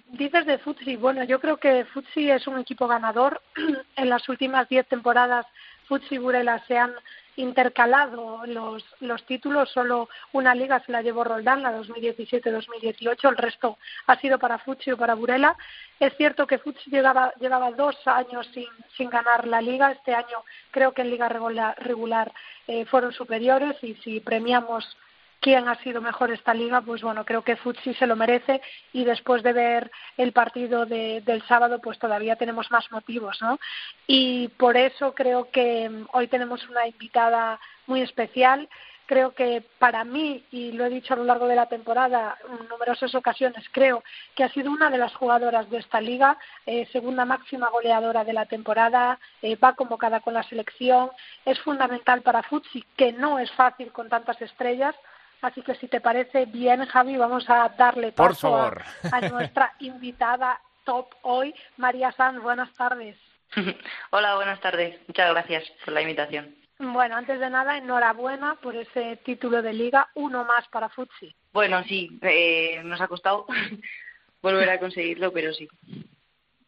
dices 0.08 0.44
de 0.46 0.58
Futsi, 0.58 0.96
bueno, 0.96 1.24
yo 1.24 1.40
creo 1.40 1.56
que 1.56 1.84
Futsi 1.86 2.30
es 2.30 2.46
un 2.46 2.58
equipo 2.58 2.86
ganador. 2.86 3.40
en 3.96 4.08
las 4.08 4.28
últimas 4.28 4.68
diez 4.68 4.86
temporadas 4.86 5.46
Futsi 5.86 6.16
y 6.16 6.18
Burela 6.18 6.62
se 6.66 6.78
han 6.78 6.94
intercalado 7.36 8.46
los, 8.46 8.84
los 9.00 9.24
títulos, 9.26 9.70
solo 9.70 10.08
una 10.32 10.54
liga 10.54 10.80
se 10.84 10.92
la 10.92 11.02
llevó 11.02 11.24
Roldán, 11.24 11.62
la 11.62 11.76
2017-2018, 11.78 13.28
el 13.28 13.36
resto 13.36 13.78
ha 14.06 14.18
sido 14.20 14.38
para 14.38 14.58
Futsi 14.58 14.92
o 14.92 14.96
para 14.96 15.14
Burela. 15.14 15.56
Es 15.98 16.16
cierto 16.16 16.46
que 16.46 16.58
Futsi 16.58 16.90
llegaba, 16.90 17.32
llevaba 17.40 17.72
dos 17.72 17.96
años 18.06 18.48
sin, 18.54 18.66
sin 18.96 19.10
ganar 19.10 19.46
la 19.46 19.60
liga, 19.60 19.90
este 19.90 20.14
año 20.14 20.44
creo 20.70 20.92
que 20.92 21.02
en 21.02 21.10
liga 21.10 21.28
regular, 21.28 21.76
regular 21.82 22.32
eh, 22.68 22.84
fueron 22.84 23.12
superiores. 23.12 23.76
Y 23.82 23.94
si 23.96 24.20
premiamos 24.20 24.96
quién 25.44 25.68
ha 25.68 25.74
sido 25.82 26.00
mejor 26.00 26.32
esta 26.32 26.54
liga, 26.54 26.80
pues 26.80 27.02
bueno, 27.02 27.26
creo 27.26 27.42
que 27.42 27.56
Futsi 27.56 27.92
se 27.92 28.06
lo 28.06 28.16
merece 28.16 28.62
y 28.94 29.04
después 29.04 29.42
de 29.42 29.52
ver 29.52 29.90
el 30.16 30.32
partido 30.32 30.86
de, 30.86 31.20
del 31.20 31.46
sábado, 31.46 31.82
pues 31.82 31.98
todavía 31.98 32.36
tenemos 32.36 32.70
más 32.70 32.90
motivos, 32.90 33.36
¿no? 33.42 33.58
Y 34.06 34.48
por 34.56 34.78
eso 34.78 35.14
creo 35.14 35.50
que 35.50 35.90
mm, 35.90 36.06
hoy 36.12 36.28
tenemos 36.28 36.66
una 36.70 36.86
invitada 36.86 37.60
muy 37.86 38.00
especial. 38.00 38.70
Creo 39.04 39.34
que 39.34 39.62
para 39.78 40.02
mí, 40.02 40.42
y 40.50 40.72
lo 40.72 40.86
he 40.86 40.88
dicho 40.88 41.12
a 41.12 41.18
lo 41.18 41.24
largo 41.24 41.46
de 41.46 41.56
la 41.56 41.66
temporada 41.66 42.38
en 42.48 42.66
numerosas 42.66 43.14
ocasiones, 43.14 43.66
creo 43.70 44.02
que 44.34 44.44
ha 44.44 44.48
sido 44.48 44.70
una 44.70 44.88
de 44.88 44.96
las 44.96 45.14
jugadoras 45.14 45.68
de 45.68 45.76
esta 45.76 46.00
liga, 46.00 46.38
eh, 46.64 46.88
segunda 46.90 47.26
máxima 47.26 47.68
goleadora 47.68 48.24
de 48.24 48.32
la 48.32 48.46
temporada, 48.46 49.18
eh, 49.42 49.56
va 49.56 49.74
convocada 49.74 50.20
con 50.20 50.32
la 50.32 50.42
selección, 50.44 51.10
es 51.44 51.60
fundamental 51.60 52.22
para 52.22 52.42
Futsi, 52.44 52.82
que 52.96 53.12
no 53.12 53.38
es 53.38 53.52
fácil 53.52 53.92
con 53.92 54.08
tantas 54.08 54.40
estrellas, 54.40 54.96
Así 55.44 55.60
que 55.60 55.74
si 55.74 55.88
te 55.88 56.00
parece 56.00 56.46
bien, 56.46 56.86
Javi, 56.86 57.18
vamos 57.18 57.44
a 57.50 57.68
darle 57.76 58.12
Por 58.12 58.30
paso 58.30 58.50
favor. 58.50 58.82
A, 59.12 59.16
a 59.16 59.28
nuestra 59.28 59.74
invitada 59.78 60.58
top 60.84 61.08
hoy, 61.22 61.54
María 61.76 62.12
Sanz. 62.12 62.42
Buenas 62.42 62.72
tardes. 62.74 63.16
Hola, 64.10 64.36
buenas 64.36 64.60
tardes. 64.60 64.98
Muchas 65.06 65.30
gracias 65.30 65.64
por 65.84 65.92
la 65.92 66.00
invitación. 66.00 66.54
Bueno, 66.78 67.16
antes 67.16 67.38
de 67.38 67.50
nada, 67.50 67.76
enhorabuena 67.76 68.56
por 68.56 68.74
ese 68.74 69.16
título 69.18 69.60
de 69.60 69.74
liga, 69.74 70.08
uno 70.14 70.44
más 70.44 70.66
para 70.68 70.88
Futsi. 70.88 71.34
Bueno, 71.52 71.82
sí, 71.84 72.18
eh, 72.22 72.80
nos 72.82 73.00
ha 73.00 73.06
costado 73.06 73.46
volver 74.42 74.70
a 74.70 74.80
conseguirlo, 74.80 75.30
pero 75.30 75.52
sí, 75.52 75.68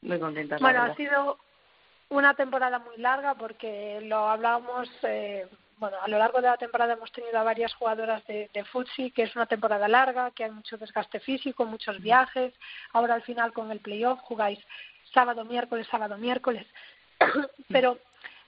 muy 0.03 0.21
contenta. 0.21 0.59
Bueno, 0.61 0.83
ha 0.83 0.95
sido 0.95 1.39
una 2.11 2.35
temporada 2.35 2.79
muy 2.79 2.99
larga 2.99 3.35
porque 3.35 4.01
lo 4.03 4.29
hablábamos, 4.29 4.89
eh, 5.03 5.47
bueno, 5.77 5.99
a 6.01 6.09
lo 6.09 6.19
largo 6.19 6.41
de 6.41 6.49
la 6.49 6.57
temporada 6.57 6.95
hemos 6.95 7.13
tenido 7.13 7.39
a 7.39 7.43
varias 7.43 7.75
jugadoras 7.75 8.27
de, 8.27 8.51
de 8.53 8.65
Futsi, 8.65 9.11
que 9.11 9.25
es 9.25 9.37
una 9.37 9.47
temporada 9.47 9.89
larga, 9.89 10.31
que 10.31 10.45
hay 10.45 10.51
mucho 10.51 10.79
desgaste 10.79 11.21
físico, 11.21 11.67
muchos 11.67 12.01
viajes. 12.01 12.55
Ahora 12.93 13.15
al 13.15 13.23
final 13.23 13.53
con 13.53 13.71
el 13.71 13.81
playoff 13.81 14.21
jugáis 14.21 14.59
sábado, 15.13 15.45
miércoles, 15.45 15.87
sábado, 15.91 16.17
miércoles. 16.19 16.67
Pero, 17.69 17.99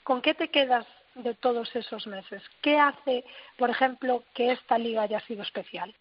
¿con 0.02 0.22
qué 0.22 0.34
te 0.34 0.48
quedas 0.48 0.86
de 1.14 1.34
todos 1.34 1.74
esos 1.76 2.06
meses? 2.06 2.42
¿Qué 2.62 2.78
hace, 2.78 3.24
por 3.56 3.70
ejemplo, 3.70 4.22
que 4.34 4.52
esta 4.52 4.78
liga 4.78 5.02
haya 5.02 5.20
sido 5.20 5.42
especial? 5.42 5.94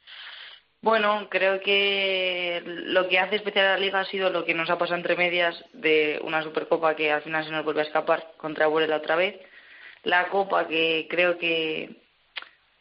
Bueno, 0.82 1.28
creo 1.30 1.60
que 1.60 2.62
lo 2.66 3.08
que 3.10 3.20
hace 3.20 3.38
especial 3.38 3.66
a 3.66 3.70
la 3.72 3.80
liga 3.80 4.00
ha 4.00 4.06
sido 4.06 4.30
lo 4.30 4.46
que 4.46 4.54
nos 4.54 4.70
ha 4.70 4.78
pasado 4.78 4.98
entre 4.98 5.16
medias 5.16 5.56
de 5.74 6.20
una 6.24 6.44
Supercopa 6.44 6.96
que 6.96 7.12
al 7.12 7.24
final 7.24 7.44
se 7.44 7.52
nos 7.52 7.66
vuelve 7.66 7.82
a 7.82 7.86
escapar 7.86 8.32
contra 8.38 8.68
Burela 8.68 8.98
otra 8.98 9.16
vez. 9.16 9.40
La 10.08 10.30
Copa 10.30 10.70
que 10.70 11.06
creo 11.10 11.38
que 11.38 11.90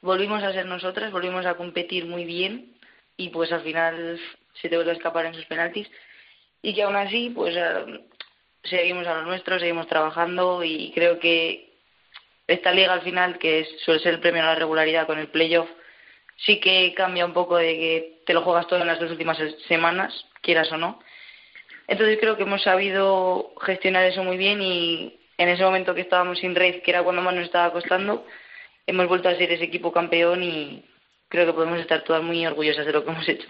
volvimos 0.01 0.45
a 0.45 0.53
ser 0.53 0.65
nosotras, 0.67 1.11
volvimos 1.11 1.45
a 1.45 1.55
competir 1.55 2.05
muy 2.05 2.25
bien 2.25 2.77
y 3.17 3.31
pues 3.31 3.51
al 3.51 3.63
final 3.63 4.21
se 4.55 4.69
te 4.69 4.77
vuelve 4.77 4.93
a 4.93 4.95
escapar 4.95 5.27
en 5.27 5.35
sus 5.35 5.45
penaltis. 5.47 5.91
Y 6.63 6.73
que 6.73 6.85
aún 6.85 6.95
así, 6.95 7.31
pues 7.31 7.57
eh, 7.57 8.01
seguimos 8.63 9.09
a 9.09 9.15
lo 9.15 9.23
nuestro, 9.23 9.59
seguimos 9.59 9.89
trabajando 9.89 10.63
y 10.63 10.93
creo 10.95 11.19
que 11.19 11.73
esta 12.47 12.71
liga 12.71 12.93
al 12.93 13.03
final, 13.03 13.39
que 13.39 13.67
suele 13.85 13.99
ser 13.99 14.15
el 14.15 14.21
premio 14.21 14.43
a 14.43 14.47
la 14.47 14.55
regularidad 14.55 15.07
con 15.09 15.19
el 15.19 15.27
playoff, 15.27 15.69
sí 16.37 16.61
que 16.61 16.95
cambia 16.95 17.27
un 17.27 17.33
poco 17.33 17.57
de 17.57 17.75
que 17.75 18.23
te 18.25 18.35
lo 18.35 18.43
juegas 18.43 18.69
todo 18.69 18.81
en 18.81 18.87
las 18.87 19.01
dos 19.01 19.11
últimas 19.11 19.37
se- 19.37 19.59
semanas, 19.67 20.27
quieras 20.43 20.71
o 20.71 20.77
no. 20.77 21.01
Entonces 21.89 22.19
creo 22.21 22.37
que 22.37 22.45
hemos 22.45 22.63
sabido 22.63 23.53
gestionar 23.63 24.05
eso 24.05 24.23
muy 24.23 24.37
bien 24.37 24.63
y 24.63 25.19
en 25.39 25.49
ese 25.49 25.65
momento 25.65 25.95
que 25.95 26.03
estábamos 26.03 26.39
sin 26.39 26.55
red, 26.55 26.83
que 26.83 26.91
era 26.91 27.03
cuando 27.03 27.23
más 27.23 27.35
nos 27.35 27.45
estaba 27.45 27.73
costando, 27.73 28.25
hemos 28.87 29.09
vuelto 29.09 29.29
a 29.29 29.35
ser 29.35 29.53
ese 29.53 29.65
equipo 29.65 29.93
campeón 29.93 30.43
y 30.43 30.85
creo 31.29 31.47
que 31.47 31.53
podemos 31.53 31.79
estar 31.81 32.03
todas 32.03 32.23
muy 32.23 32.47
orgullosas 32.47 32.87
de 32.87 32.93
lo 32.93 33.05
que 33.05 33.11
hemos 33.11 33.29
hecho. 33.29 33.49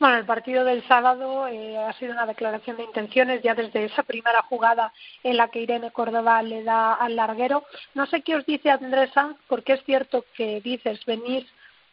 Bueno, 0.00 0.16
el 0.16 0.24
partido 0.24 0.64
del 0.64 0.82
sábado 0.88 1.46
eh, 1.46 1.76
ha 1.76 1.92
sido 1.92 2.12
una 2.12 2.24
declaración 2.24 2.78
de 2.78 2.84
intenciones 2.84 3.42
ya 3.42 3.54
desde 3.54 3.84
esa 3.84 4.02
primera 4.02 4.40
jugada 4.40 4.94
en 5.22 5.36
la 5.36 5.48
que 5.48 5.60
Irene 5.60 5.90
Córdoba 5.90 6.42
le 6.42 6.62
da 6.62 6.94
al 6.94 7.16
larguero. 7.16 7.64
No 7.92 8.06
sé 8.06 8.22
qué 8.22 8.34
os 8.34 8.46
dice 8.46 8.70
Andrés 8.70 9.10
Sanz, 9.12 9.36
porque 9.46 9.74
es 9.74 9.84
cierto 9.84 10.24
que 10.34 10.62
dices, 10.62 11.04
venís 11.04 11.44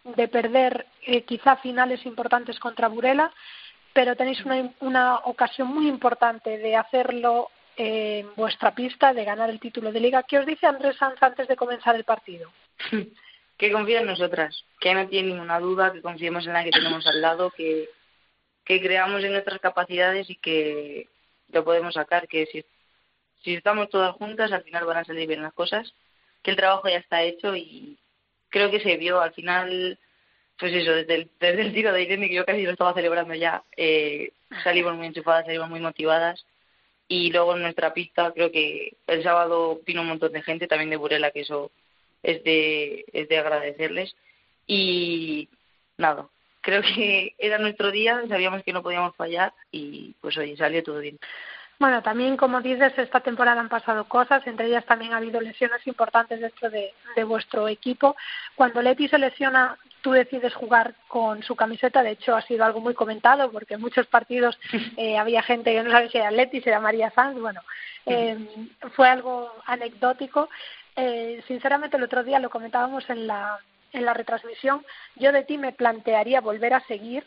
de 0.05 0.29
perder 0.29 0.85
eh, 1.05 1.23
quizá 1.23 1.57
finales 1.57 2.05
importantes 2.05 2.59
contra 2.59 2.87
Burela, 2.87 3.29
pero 3.91 4.15
tenéis 4.15 4.45
una, 4.45 4.71
una 4.79 5.15
ocasión 5.25 5.67
muy 5.67 5.89
importante 5.89 6.57
de 6.59 6.77
hacerlo 6.77 7.49
en 7.77 8.33
vuestra 8.35 8.73
pista, 8.73 9.13
de 9.13 9.23
ganar 9.23 9.49
el 9.49 9.59
título 9.59 9.91
de 9.91 9.99
liga. 9.99 10.23
¿Qué 10.23 10.39
os 10.39 10.45
dice 10.45 10.65
Andrés 10.65 10.97
Sanz 10.97 11.21
antes 11.21 11.47
de 11.47 11.55
comenzar 11.55 11.95
el 11.95 12.03
partido? 12.03 12.51
que 13.57 13.71
confíe 13.71 13.99
en 13.99 14.07
nosotras, 14.07 14.63
que 14.79 14.93
no 14.93 15.07
tiene 15.07 15.29
ninguna 15.29 15.59
duda, 15.59 15.93
que 15.93 16.01
confiemos 16.01 16.45
en 16.47 16.53
la 16.53 16.63
que 16.63 16.71
tenemos 16.71 17.05
al 17.05 17.21
lado, 17.21 17.51
que, 17.51 17.89
que 18.65 18.81
creamos 18.81 19.23
en 19.23 19.31
nuestras 19.31 19.59
capacidades 19.59 20.29
y 20.29 20.35
que 20.35 21.07
lo 21.49 21.63
podemos 21.63 21.93
sacar, 21.93 22.27
que 22.27 22.47
si, 22.47 22.65
si 23.43 23.53
estamos 23.53 23.89
todas 23.89 24.15
juntas 24.15 24.51
al 24.51 24.63
final 24.63 24.85
van 24.85 24.97
a 24.97 25.05
salir 25.05 25.27
bien 25.27 25.43
las 25.43 25.53
cosas, 25.53 25.93
que 26.41 26.51
el 26.51 26.57
trabajo 26.57 26.89
ya 26.89 26.97
está 26.97 27.23
hecho 27.23 27.55
y 27.55 27.97
creo 28.49 28.71
que 28.71 28.79
se 28.79 28.97
vio 28.97 29.21
al 29.21 29.33
final, 29.33 29.99
pues 30.57 30.73
eso, 30.73 30.91
desde 30.93 31.15
el, 31.15 31.31
desde 31.39 31.61
el 31.61 31.73
tiro 31.73 31.93
de 31.93 32.01
Irene, 32.01 32.27
que 32.27 32.35
yo 32.35 32.45
casi 32.45 32.63
lo 32.63 32.71
estaba 32.71 32.93
celebrando 32.93 33.35
ya, 33.35 33.63
eh, 33.75 34.31
salimos 34.63 34.95
muy 34.95 35.07
enchufadas, 35.07 35.45
salimos 35.45 35.69
muy 35.69 35.79
motivadas 35.79 36.43
y 37.07 37.31
luego 37.31 37.55
en 37.55 37.61
nuestra 37.61 37.93
pista 37.93 38.31
creo 38.33 38.51
que 38.51 38.95
el 39.07 39.23
sábado 39.23 39.79
vino 39.85 40.01
un 40.01 40.07
montón 40.07 40.33
de 40.33 40.41
gente, 40.41 40.67
también 40.67 40.89
de 40.89 40.97
Burela, 40.97 41.31
que 41.31 41.41
eso 41.41 41.71
es 42.23 42.43
de, 42.43 43.05
es 43.13 43.29
de 43.29 43.37
agradecerles. 43.37 44.15
Y 44.65 45.47
nada, 45.97 46.27
creo 46.61 46.81
que 46.81 47.33
era 47.37 47.57
nuestro 47.57 47.91
día, 47.91 48.21
sabíamos 48.27 48.63
que 48.63 48.73
no 48.73 48.83
podíamos 48.83 49.15
fallar 49.15 49.53
y 49.71 50.15
pues 50.19 50.37
oye, 50.37 50.57
salió 50.57 50.83
todo 50.83 50.99
bien. 50.99 51.17
Bueno, 51.79 52.01
también 52.01 52.37
como 52.37 52.59
dices, 52.59 52.91
esta 52.97 53.19
temporada 53.19 53.61
han 53.61 53.69
pasado 53.69 54.05
cosas, 54.05 54.45
entre 54.47 54.65
ellas 54.65 54.85
también 54.85 55.13
ha 55.13 55.17
habido 55.17 55.39
lesiones 55.39 55.85
importantes 55.85 56.41
dentro 56.41 56.71
de, 56.71 56.91
de 57.15 57.23
vuestro 57.23 57.67
equipo. 57.67 58.15
Cuando 58.55 58.81
Leti 58.81 59.07
se 59.07 59.19
lesiona, 59.19 59.77
tú 60.07 60.13
decides 60.13 60.53
jugar 60.53 60.95
con 61.09 61.43
su 61.43 61.53
camiseta, 61.57 62.01
de 62.01 62.11
hecho 62.11 62.33
ha 62.33 62.41
sido 62.41 62.63
algo 62.63 62.79
muy 62.79 62.93
comentado 62.93 63.51
porque 63.51 63.73
en 63.73 63.81
muchos 63.81 64.07
partidos 64.07 64.57
eh, 64.95 65.17
había 65.17 65.43
gente 65.43 65.73
que 65.73 65.83
no 65.83 65.91
sabía 65.91 66.09
si 66.09 66.17
era 66.17 66.31
Leti, 66.31 66.61
si 66.61 66.69
era 66.69 66.79
María 66.79 67.11
Sanz, 67.11 67.37
bueno, 67.37 67.59
eh, 68.05 68.37
fue 68.95 69.09
algo 69.09 69.51
anecdótico. 69.65 70.47
Eh, 70.95 71.43
sinceramente 71.45 71.97
el 71.97 72.03
otro 72.03 72.23
día 72.23 72.39
lo 72.39 72.49
comentábamos 72.49 73.09
en 73.09 73.27
la, 73.27 73.59
en 73.91 74.05
la 74.05 74.13
retransmisión, 74.13 74.85
yo 75.17 75.33
de 75.33 75.43
ti 75.43 75.57
me 75.57 75.73
plantearía 75.73 76.39
volver 76.39 76.73
a 76.73 76.87
seguir 76.87 77.25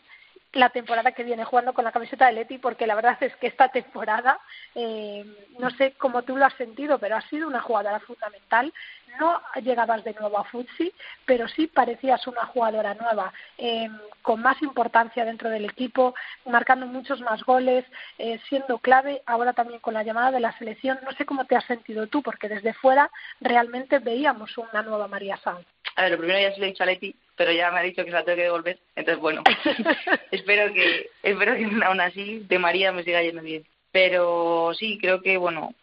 la 0.53 0.69
temporada 0.69 1.13
que 1.13 1.23
viene 1.23 1.45
jugando 1.45 1.73
con 1.73 1.85
la 1.85 1.91
camiseta 1.91 2.27
de 2.27 2.33
Leti 2.33 2.57
porque 2.57 2.87
la 2.87 2.95
verdad 2.95 3.17
es 3.21 3.35
que 3.37 3.47
esta 3.47 3.69
temporada 3.69 4.39
eh, 4.75 5.25
no 5.59 5.69
sé 5.71 5.93
cómo 5.93 6.23
tú 6.23 6.35
lo 6.35 6.45
has 6.45 6.53
sentido 6.55 6.99
pero 6.99 7.15
has 7.15 7.25
sido 7.25 7.47
una 7.47 7.61
jugadora 7.61 7.99
fundamental. 8.01 8.73
No 9.19 9.41
llegabas 9.61 10.03
de 10.03 10.13
nuevo 10.13 10.37
a 10.37 10.43
Futsi 10.45 10.93
pero 11.25 11.47
sí 11.47 11.67
parecías 11.67 12.27
una 12.27 12.45
jugadora 12.45 12.93
nueva 12.95 13.31
eh, 13.57 13.89
con 14.21 14.41
más 14.41 14.61
importancia 14.61 15.25
dentro 15.25 15.49
del 15.49 15.65
equipo 15.65 16.15
marcando 16.45 16.85
muchos 16.85 17.21
más 17.21 17.43
goles 17.43 17.85
eh, 18.17 18.39
siendo 18.49 18.79
clave 18.79 19.21
ahora 19.25 19.53
también 19.53 19.79
con 19.79 19.93
la 19.93 20.03
llamada 20.03 20.31
de 20.31 20.39
la 20.41 20.57
selección. 20.57 20.99
No 21.03 21.11
sé 21.13 21.25
cómo 21.25 21.45
te 21.45 21.55
has 21.55 21.65
sentido 21.65 22.07
tú 22.07 22.21
porque 22.21 22.49
desde 22.49 22.73
fuera 22.73 23.09
realmente 23.39 23.99
veíamos 23.99 24.57
una 24.57 24.81
nueva 24.81 25.07
María 25.07 25.37
Sanz 25.37 25.65
A 25.95 26.03
ver, 26.03 26.11
lo 26.11 26.17
primero 26.17 26.39
ya 26.39 26.53
se 26.53 26.59
lo 26.59 26.65
he 26.65 26.69
dicho 26.69 26.83
a 26.83 26.85
Leti, 26.85 27.15
pero 27.35 27.51
ya 27.51 27.71
me 27.71 27.79
ha 27.79 27.83
dicho 27.83 28.03
que 28.03 28.11
se 28.11 28.15
la 28.15 28.23
tengo 28.23 28.37
que 28.37 28.43
devolver, 28.43 28.79
entonces 28.95 29.21
bueno, 29.21 29.43
espero 30.31 30.73
que 30.73 31.09
espero 31.23 31.55
que 31.55 31.65
aún 31.83 31.99
así 31.99 32.39
de 32.47 32.59
María 32.59 32.91
me 32.91 33.03
siga 33.03 33.21
yendo 33.21 33.41
bien. 33.41 33.65
Pero 33.91 34.73
sí, 34.73 34.97
creo 35.01 35.21
que 35.21 35.37
bueno, 35.37 35.75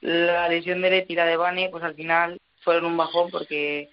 la 0.00 0.48
lesión 0.48 0.82
de 0.82 0.90
Leti 0.90 1.12
y 1.12 1.16
la 1.16 1.26
de 1.26 1.36
Vane, 1.36 1.68
pues 1.70 1.84
al 1.84 1.94
final 1.94 2.38
fueron 2.60 2.86
un 2.86 2.96
bajón 2.96 3.30
porque 3.30 3.88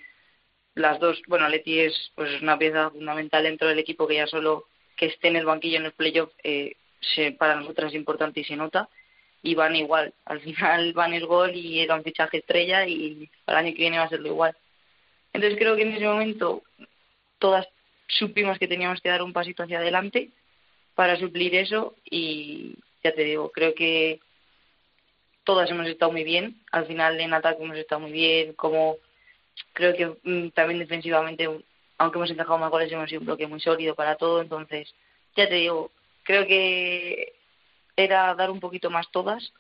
las 0.76 1.00
dos, 1.00 1.22
bueno, 1.28 1.48
Leti 1.48 1.80
es 1.80 2.12
pues 2.16 2.42
una 2.42 2.58
pieza 2.58 2.92
fundamental 2.92 3.44
dentro 3.44 3.68
del 3.68 3.80
equipo 3.80 4.08
que 4.08 4.16
ya 4.16 4.28
solo 4.28 4.66
que 4.96 5.08
esté 5.08 5.28
en 5.30 5.38
el 5.38 5.46
banquillo 5.46 5.78
en 5.78 5.86
el 5.86 5.92
playoff 5.92 6.32
eh, 6.44 6.76
se, 7.02 7.32
para 7.32 7.56
nosotras 7.56 7.90
es 7.92 7.96
importante 7.96 8.40
y 8.42 8.44
se 8.44 8.56
nota. 8.56 8.90
Y 9.42 9.54
Van 9.56 9.76
igual, 9.76 10.14
al 10.26 10.42
final 10.42 10.94
Van 10.94 11.14
es 11.14 11.24
gol 11.24 11.56
y 11.56 11.80
era 11.80 11.96
un 11.96 12.04
fichaje 12.04 12.38
estrella 12.38 12.88
y 12.88 13.30
el 13.46 13.56
año 13.56 13.72
que 13.72 13.78
viene 13.78 14.00
va 14.00 14.06
a 14.06 14.10
serlo 14.10 14.28
igual. 14.28 14.56
Entonces 15.36 15.60
creo 15.60 15.76
que 15.76 15.82
en 15.82 15.92
ese 15.92 16.06
momento 16.06 16.64
todas 17.40 17.68
supimos 18.08 18.58
que 18.58 18.70
teníamos 18.70 19.02
que 19.02 19.10
dar 19.10 19.22
un 19.22 19.34
pasito 19.34 19.64
hacia 19.64 19.80
adelante 19.80 20.30
para 20.96 21.20
suplir 21.20 21.54
eso 21.56 21.94
y 22.10 22.76
ya 23.04 23.14
te 23.14 23.26
digo, 23.26 23.52
creo 23.52 23.76
que 23.76 24.22
todas 25.44 25.70
hemos 25.70 25.88
estado 25.88 26.14
muy 26.14 26.24
bien. 26.24 26.62
Al 26.72 26.86
final 26.86 27.20
en 27.20 27.34
ataque 27.34 27.62
hemos 27.62 27.78
estado 27.78 28.00
muy 28.00 28.14
bien, 28.14 28.54
como 28.54 28.96
creo 29.74 29.94
que 29.94 30.06
mm, 30.24 30.52
también 30.52 30.80
defensivamente, 30.80 31.50
aunque 31.98 32.18
hemos 32.18 32.32
encajado 32.32 32.58
más 32.58 32.72
goles, 32.72 32.90
hemos 32.94 33.10
sido 33.10 33.20
un 33.20 33.28
bloque 33.28 33.46
muy 33.46 33.60
sólido 33.60 33.94
para 33.94 34.16
todo. 34.16 34.42
Entonces, 34.42 34.96
ya 35.36 35.50
te 35.50 35.56
digo, 35.56 35.92
creo 36.24 36.48
que 36.48 37.34
era 37.98 38.34
dar 38.36 38.50
un 38.52 38.62
poquito 38.62 38.90
más 38.90 39.12
todas 39.12 39.52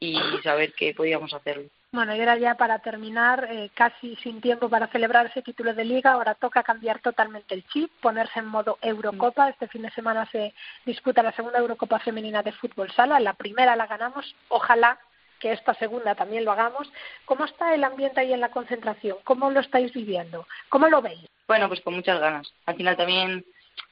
y 0.00 0.18
saber 0.42 0.72
que 0.72 0.92
podíamos 0.92 1.32
hacerlo. 1.32 1.70
Bueno, 1.90 2.14
y 2.14 2.20
ahora 2.20 2.36
ya 2.36 2.54
para 2.54 2.80
terminar, 2.80 3.48
eh, 3.50 3.70
casi 3.72 4.14
sin 4.16 4.42
tiempo 4.42 4.68
para 4.68 4.88
celebrar 4.88 5.26
ese 5.26 5.40
título 5.40 5.72
de 5.72 5.86
liga, 5.86 6.12
ahora 6.12 6.34
toca 6.34 6.62
cambiar 6.62 7.00
totalmente 7.00 7.54
el 7.54 7.66
chip, 7.68 7.90
ponerse 8.02 8.40
en 8.40 8.46
modo 8.46 8.78
Eurocopa. 8.82 9.48
Este 9.48 9.68
fin 9.68 9.82
de 9.82 9.90
semana 9.92 10.26
se 10.30 10.52
disputa 10.84 11.22
la 11.22 11.32
segunda 11.32 11.58
Eurocopa 11.58 11.98
femenina 11.98 12.42
de 12.42 12.52
fútbol 12.52 12.92
sala. 12.92 13.18
La 13.20 13.32
primera 13.32 13.74
la 13.74 13.86
ganamos, 13.86 14.34
ojalá 14.48 14.98
que 15.40 15.52
esta 15.52 15.72
segunda 15.74 16.14
también 16.14 16.44
lo 16.44 16.52
hagamos. 16.52 16.92
¿Cómo 17.24 17.46
está 17.46 17.74
el 17.74 17.82
ambiente 17.82 18.20
ahí 18.20 18.34
en 18.34 18.40
la 18.40 18.50
concentración? 18.50 19.16
¿Cómo 19.24 19.50
lo 19.50 19.60
estáis 19.60 19.90
viviendo? 19.94 20.46
¿Cómo 20.68 20.88
lo 20.88 21.00
veis? 21.00 21.26
Bueno, 21.46 21.68
pues 21.68 21.80
con 21.80 21.94
muchas 21.94 22.20
ganas. 22.20 22.52
Al 22.66 22.76
final 22.76 22.98
también, 22.98 23.46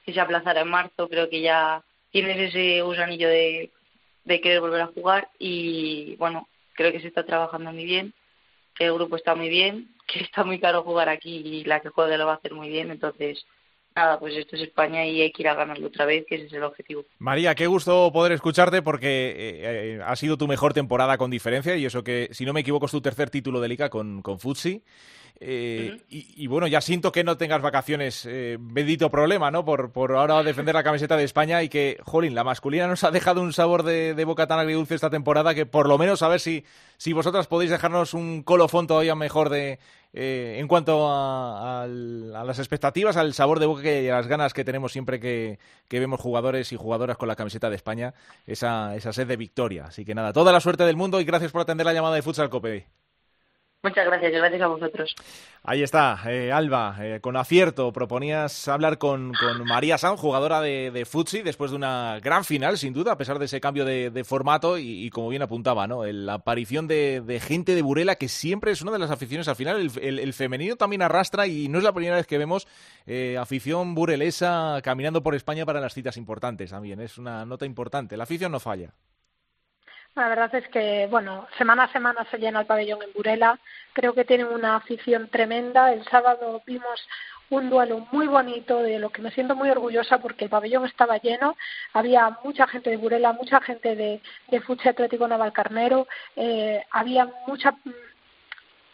si 0.05 0.13
se 0.13 0.19
aplazara 0.19 0.61
en 0.61 0.67
marzo, 0.67 1.09
creo 1.09 1.27
que 1.29 1.41
ya 1.41 1.81
tienes 2.11 2.37
ese 2.37 2.79
gusanillo 2.83 3.27
de, 3.27 3.71
de 4.23 4.41
querer 4.41 4.61
volver 4.61 4.81
a 4.81 4.87
jugar 4.87 5.29
y 5.39 6.15
bueno, 6.17 6.47
creo 6.77 6.93
que 6.93 7.01
se 7.01 7.07
está 7.07 7.25
trabajando 7.25 7.73
muy 7.73 7.83
bien, 7.83 8.13
que 8.73 8.85
el 8.85 8.93
grupo 8.93 9.17
está 9.17 9.35
muy 9.35 9.49
bien, 9.49 9.89
que 10.07 10.21
está 10.21 10.45
muy 10.45 10.59
caro 10.59 10.83
jugar 10.83 11.09
aquí 11.09 11.35
y 11.35 11.63
la 11.65 11.81
que 11.81 11.89
juegue 11.89 12.17
lo 12.17 12.27
va 12.27 12.33
a 12.33 12.35
hacer 12.35 12.53
muy 12.53 12.69
bien, 12.69 12.91
entonces 12.91 13.45
nada, 13.95 14.19
pues 14.19 14.35
esto 14.35 14.55
es 14.55 14.61
España 14.61 15.03
y 15.05 15.21
hay 15.21 15.31
que 15.31 15.41
ir 15.41 15.47
a 15.47 15.55
ganarlo 15.55 15.87
otra 15.87 16.05
vez, 16.05 16.23
que 16.27 16.35
ese 16.35 16.45
es 16.45 16.53
el 16.53 16.63
objetivo. 16.63 17.03
María, 17.17 17.55
qué 17.55 17.65
gusto 17.65 18.11
poder 18.13 18.31
escucharte 18.31 18.83
porque 18.83 19.07
eh, 19.07 19.95
eh, 19.95 19.99
ha 20.05 20.15
sido 20.15 20.37
tu 20.37 20.47
mejor 20.47 20.73
temporada 20.73 21.17
con 21.17 21.31
diferencia 21.31 21.75
y 21.75 21.85
eso 21.85 22.03
que, 22.03 22.29
si 22.31 22.45
no 22.45 22.53
me 22.53 22.59
equivoco, 22.59 22.85
es 22.85 22.91
tu 22.91 23.01
tercer 23.01 23.31
título 23.31 23.59
de 23.59 23.69
liga 23.69 23.89
con, 23.89 24.21
con 24.21 24.39
Futsi. 24.39 24.83
Eh, 25.39 26.03
y, 26.09 26.43
y 26.43 26.47
bueno, 26.47 26.65
ya 26.65 26.81
siento 26.81 27.11
que 27.11 27.23
no 27.23 27.37
tengas 27.37 27.61
vacaciones, 27.61 28.25
eh, 28.25 28.57
bendito 28.59 29.11
problema, 29.11 29.51
¿no? 29.51 29.63
Por, 29.63 29.91
por 29.91 30.13
ahora 30.15 30.41
defender 30.41 30.73
la 30.73 30.83
camiseta 30.83 31.15
de 31.15 31.23
España 31.23 31.61
y 31.61 31.69
que, 31.69 31.99
jolín, 32.03 32.33
la 32.33 32.43
masculina 32.43 32.87
nos 32.87 33.03
ha 33.03 33.11
dejado 33.11 33.41
un 33.41 33.53
sabor 33.53 33.83
de, 33.83 34.15
de 34.15 34.25
boca 34.25 34.47
tan 34.47 34.57
agridulce 34.57 34.95
esta 34.95 35.11
temporada 35.11 35.53
que 35.53 35.67
por 35.67 35.87
lo 35.87 35.99
menos 35.99 36.23
a 36.23 36.27
ver 36.27 36.39
si, 36.39 36.65
si 36.97 37.13
vosotras 37.13 37.45
podéis 37.45 37.69
dejarnos 37.69 38.15
un 38.15 38.41
colofón 38.41 38.87
todavía 38.87 39.13
mejor 39.13 39.49
de 39.49 39.77
eh, 40.13 40.55
en 40.57 40.67
cuanto 40.67 41.07
a, 41.07 41.83
a 41.83 41.87
las 41.87 42.57
expectativas, 42.57 43.15
al 43.15 43.35
sabor 43.35 43.59
de 43.59 43.67
boca 43.67 43.91
y 43.91 44.09
a 44.09 44.15
las 44.15 44.27
ganas 44.27 44.55
que 44.55 44.65
tenemos 44.65 44.91
siempre 44.91 45.19
que, 45.19 45.59
que 45.87 45.99
vemos 45.99 46.19
jugadores 46.19 46.71
y 46.71 46.77
jugadoras 46.77 47.17
con 47.17 47.27
la 47.27 47.35
camiseta 47.35 47.69
de 47.69 47.75
España, 47.75 48.15
esa, 48.47 48.95
esa 48.95 49.13
sed 49.13 49.27
de 49.27 49.37
victoria. 49.37 49.85
Así 49.85 50.03
que 50.03 50.15
nada, 50.15 50.33
toda 50.33 50.51
la 50.51 50.61
suerte 50.61 50.83
del 50.83 50.95
mundo 50.95 51.21
y 51.21 51.25
gracias 51.25 51.51
por 51.51 51.61
atender 51.61 51.85
la 51.85 51.93
llamada 51.93 52.15
de 52.15 52.23
Futsal 52.23 52.49
Cope. 52.49 52.87
Muchas 53.83 54.07
gracias, 54.07 54.31
gracias 54.31 54.61
a 54.61 54.67
vosotros. 54.67 55.15
Ahí 55.63 55.83
está, 55.83 56.19
eh, 56.25 56.51
Alba, 56.51 56.97
eh, 56.99 57.19
con 57.21 57.37
acierto 57.37 57.93
proponías 57.93 58.67
hablar 58.67 58.97
con, 58.97 59.33
María 59.65 59.99
San, 59.99 60.17
jugadora 60.17 60.61
de, 60.61 61.05
Futsi, 61.05 61.43
después 61.43 61.71
de 61.71 61.77
una 61.77 62.19
gran 62.21 62.43
final, 62.43 62.77
sin 62.77 62.91
duda, 62.91 63.11
a 63.11 63.17
pesar 63.17 63.37
de 63.37 63.45
ese 63.45 63.61
cambio 63.61 63.85
de, 63.85 64.23
formato 64.23 64.79
y, 64.79 65.09
como 65.11 65.29
bien 65.29 65.43
apuntaba, 65.43 65.85
¿no? 65.87 66.03
La 66.05 66.35
aparición 66.35 66.87
de, 66.87 67.41
gente 67.45 67.75
de 67.75 67.81
Burela, 67.83 68.15
que 68.15 68.29
siempre 68.29 68.71
es 68.71 68.81
una 68.81 68.91
de 68.91 68.99
las 68.99 69.11
aficiones 69.11 69.47
al 69.47 69.55
final. 69.55 69.91
El 70.01 70.33
femenino 70.33 70.75
también 70.75 71.03
arrastra 71.03 71.45
y 71.45 71.69
no 71.69 71.77
es 71.77 71.83
la 71.83 71.93
primera 71.93 72.15
vez 72.15 72.25
que 72.25 72.39
vemos 72.39 72.67
eh, 73.05 73.37
afición 73.39 73.93
burelesa 73.93 74.79
caminando 74.83 75.21
por 75.21 75.35
España 75.35 75.65
para 75.65 75.79
las 75.79 75.93
citas 75.93 76.17
importantes 76.17 76.71
también. 76.71 76.99
Es 76.99 77.17
una 77.17 77.45
nota 77.45 77.65
importante. 77.65 78.17
La 78.17 78.23
afición 78.23 78.51
no 78.51 78.59
falla. 78.59 78.93
La 80.17 80.29
verdad 80.29 80.55
es 80.55 80.67
que, 80.69 81.07
bueno, 81.11 81.47
semana 81.59 81.83
a 81.83 81.91
semana 81.91 82.25
se 82.31 82.39
llena 82.39 82.61
el 82.61 82.65
pabellón 82.65 83.03
en 83.03 83.13
Burela. 83.13 83.59
Creo 83.93 84.15
que 84.15 84.25
tienen 84.25 84.47
una 84.47 84.75
afición 84.75 85.27
tremenda. 85.27 85.93
El 85.93 86.03
sábado 86.05 86.63
vimos 86.65 87.07
un 87.51 87.69
duelo 87.69 88.07
muy 88.11 88.25
bonito 88.25 88.81
de 88.81 88.97
lo 88.97 89.11
que 89.11 89.21
me 89.21 89.29
siento 89.29 89.55
muy 89.55 89.69
orgullosa 89.69 90.17
porque 90.17 90.45
el 90.45 90.49
pabellón 90.49 90.85
estaba 90.85 91.17
lleno. 91.17 91.55
Había 91.93 92.35
mucha 92.43 92.65
gente 92.65 92.89
de 92.89 92.97
Burela, 92.97 93.33
mucha 93.33 93.61
gente 93.61 93.95
de, 93.95 94.19
de 94.49 94.61
Futsal 94.61 94.93
Atlético 94.93 95.27
Navalcarnero. 95.27 96.07
Eh, 96.35 96.83
había 96.89 97.29
mucha 97.45 97.75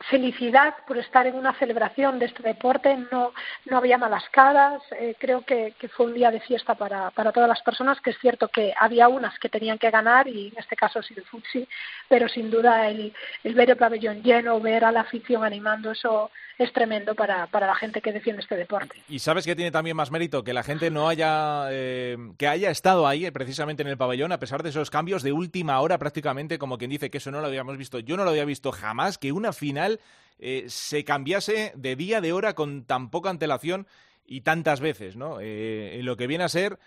felicidad 0.10 0.76
por 0.88 0.97
estar 0.97 1.28
en 1.28 1.36
una 1.36 1.54
celebración 1.54 2.20
de 2.20 2.26
este 2.26 2.43
deporte, 2.43 2.97
no, 3.12 3.34
no 3.66 3.78
había 3.78 3.97
malas 3.97 4.24
caras, 4.32 4.82
eh, 4.99 5.16
creo 5.18 5.41
que, 5.41 5.74
que 5.80 5.88
fue 5.88 6.08
un 6.08 6.14
día 6.14 6.32
de 6.32 6.39
fiesta 6.41 6.76
para, 6.76 7.12
para 7.12 7.32
todas 7.32 7.49
las 7.49 7.62
personas, 7.62 7.99
que 8.01 8.12
es 8.12 8.18
cierto 8.20 8.47
que 8.47 8.74
había 8.80 9.08
unas 9.08 9.38
que 9.39 9.49
tenían 9.49 9.78
que 9.78 9.91
ganar 9.91 10.28
y 10.28 10.47
en 10.47 10.58
este 10.58 10.76
caso 10.76 11.01
sí 11.01 11.14
el 11.16 11.24
Futsi, 11.24 11.68
pero 12.10 12.28
sin 12.28 12.51
duda 12.51 12.88
el, 12.89 13.14
el 13.43 13.54
ver 13.54 13.70
el 13.70 13.78
pabellón 13.78 14.22
lleno, 14.24 14.60
ver 14.60 14.86
a 14.86 14.91
la 14.91 15.01
afición 15.01 15.43
animando, 15.43 15.91
eso 15.91 16.32
es 16.58 16.72
tremendo 16.72 17.16
para, 17.16 17.47
para 17.47 17.68
la 17.68 17.76
gente 17.76 18.01
que 18.01 18.12
defiende 18.12 18.41
este 18.41 18.56
deporte. 18.56 19.01
Y 19.10 19.20
sabes 19.20 19.45
que 19.45 19.56
tiene 19.56 19.72
también 19.72 19.97
más 19.97 20.12
mérito 20.12 20.43
que 20.43 20.54
la 20.54 20.64
gente 20.64 20.91
no 20.91 21.10
haya 21.10 21.68
eh, 21.72 22.18
que 22.38 22.47
haya 22.47 22.70
estado 22.70 23.08
ahí 23.08 23.26
eh, 23.26 23.32
precisamente 23.32 23.82
en 23.82 23.89
el 23.89 23.97
pabellón 23.97 24.32
a 24.32 24.39
pesar 24.39 24.64
de 24.64 24.70
esos 24.70 24.89
cambios 24.89 25.24
de 25.24 25.32
última 25.32 25.80
hora 25.80 25.97
prácticamente 25.97 26.60
como 26.60 26.78
quien 26.78 26.91
dice 26.91 27.10
que 27.10 27.18
eso 27.18 27.32
no 27.32 27.41
lo 27.41 27.47
habíamos 27.47 27.78
visto. 27.78 27.99
Yo 27.99 28.18
no 28.18 28.24
lo 28.24 28.30
había 28.30 28.45
visto 28.45 28.72
jamás 28.72 29.18
que 29.18 29.32
una 29.32 29.54
final 29.54 29.93
eh, 30.39 30.66
se 30.68 31.04
cambiase 31.04 31.74
de 31.76 31.96
día 31.96 32.22
de 32.22 32.34
hora 32.34 32.54
con 32.54 32.86
tan 32.86 33.10
poca 33.10 33.30
antelación 33.30 33.88
y 34.26 34.41
tantas 34.41 34.80
veces, 34.80 35.16
¿no? 35.16 35.38
Eh, 35.41 36.00
lo 36.04 36.18
que 36.18 36.28
viene 36.28 36.44
a 36.44 36.50
ser 36.50 36.80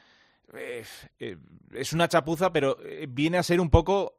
eh, 0.55 0.85
es 1.73 1.93
una 1.93 2.09
chapuza, 2.09 2.53
pero 2.53 2.79
viene 3.09 3.39
a 3.39 3.43
ser 3.43 3.61
un 3.61 3.71
poco 3.71 4.19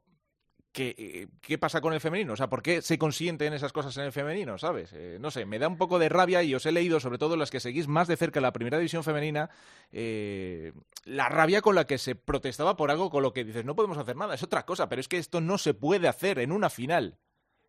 eh, 0.79 1.27
¿qué 1.41 1.57
pasa 1.57 1.81
con 1.81 1.93
el 1.93 1.99
femenino? 1.99 2.33
O 2.33 2.35
sea, 2.35 2.49
¿por 2.49 2.61
qué 2.61 2.83
se 2.83 2.99
consienten 2.99 3.53
esas 3.53 3.73
cosas 3.73 3.97
en 3.97 4.03
el 4.03 4.11
femenino, 4.11 4.59
sabes? 4.59 4.93
No 5.19 5.31
sé, 5.31 5.45
me 5.45 5.57
da 5.57 5.67
un 5.67 5.77
poco 5.77 5.97
de 5.97 6.07
rabia 6.07 6.43
y 6.43 6.53
os 6.53 6.67
he 6.67 6.71
leído, 6.71 6.99
sobre 6.99 7.17
todo 7.17 7.35
las 7.35 7.49
que 7.49 7.59
seguís 7.59 7.87
más 7.87 8.07
de 8.07 8.15
cerca 8.15 8.41
la 8.41 8.53
primera 8.53 8.77
división 8.77 9.03
femenina, 9.03 9.49
la 9.91 11.29
rabia 11.29 11.61
con 11.61 11.73
la 11.73 11.85
que 11.85 11.97
se 11.97 12.13
protestaba 12.13 12.77
por 12.77 12.91
algo 12.91 13.09
con 13.09 13.23
lo 13.23 13.33
que 13.33 13.43
dices, 13.43 13.65
no 13.65 13.75
podemos 13.75 13.97
hacer 13.97 14.15
nada, 14.15 14.35
es 14.35 14.43
otra 14.43 14.67
cosa, 14.67 14.87
pero 14.87 14.99
es 14.99 15.07
que 15.07 15.17
esto 15.17 15.41
no 15.41 15.57
se 15.57 15.73
puede 15.73 16.07
hacer 16.07 16.37
en 16.37 16.51
una 16.51 16.69
final, 16.69 17.17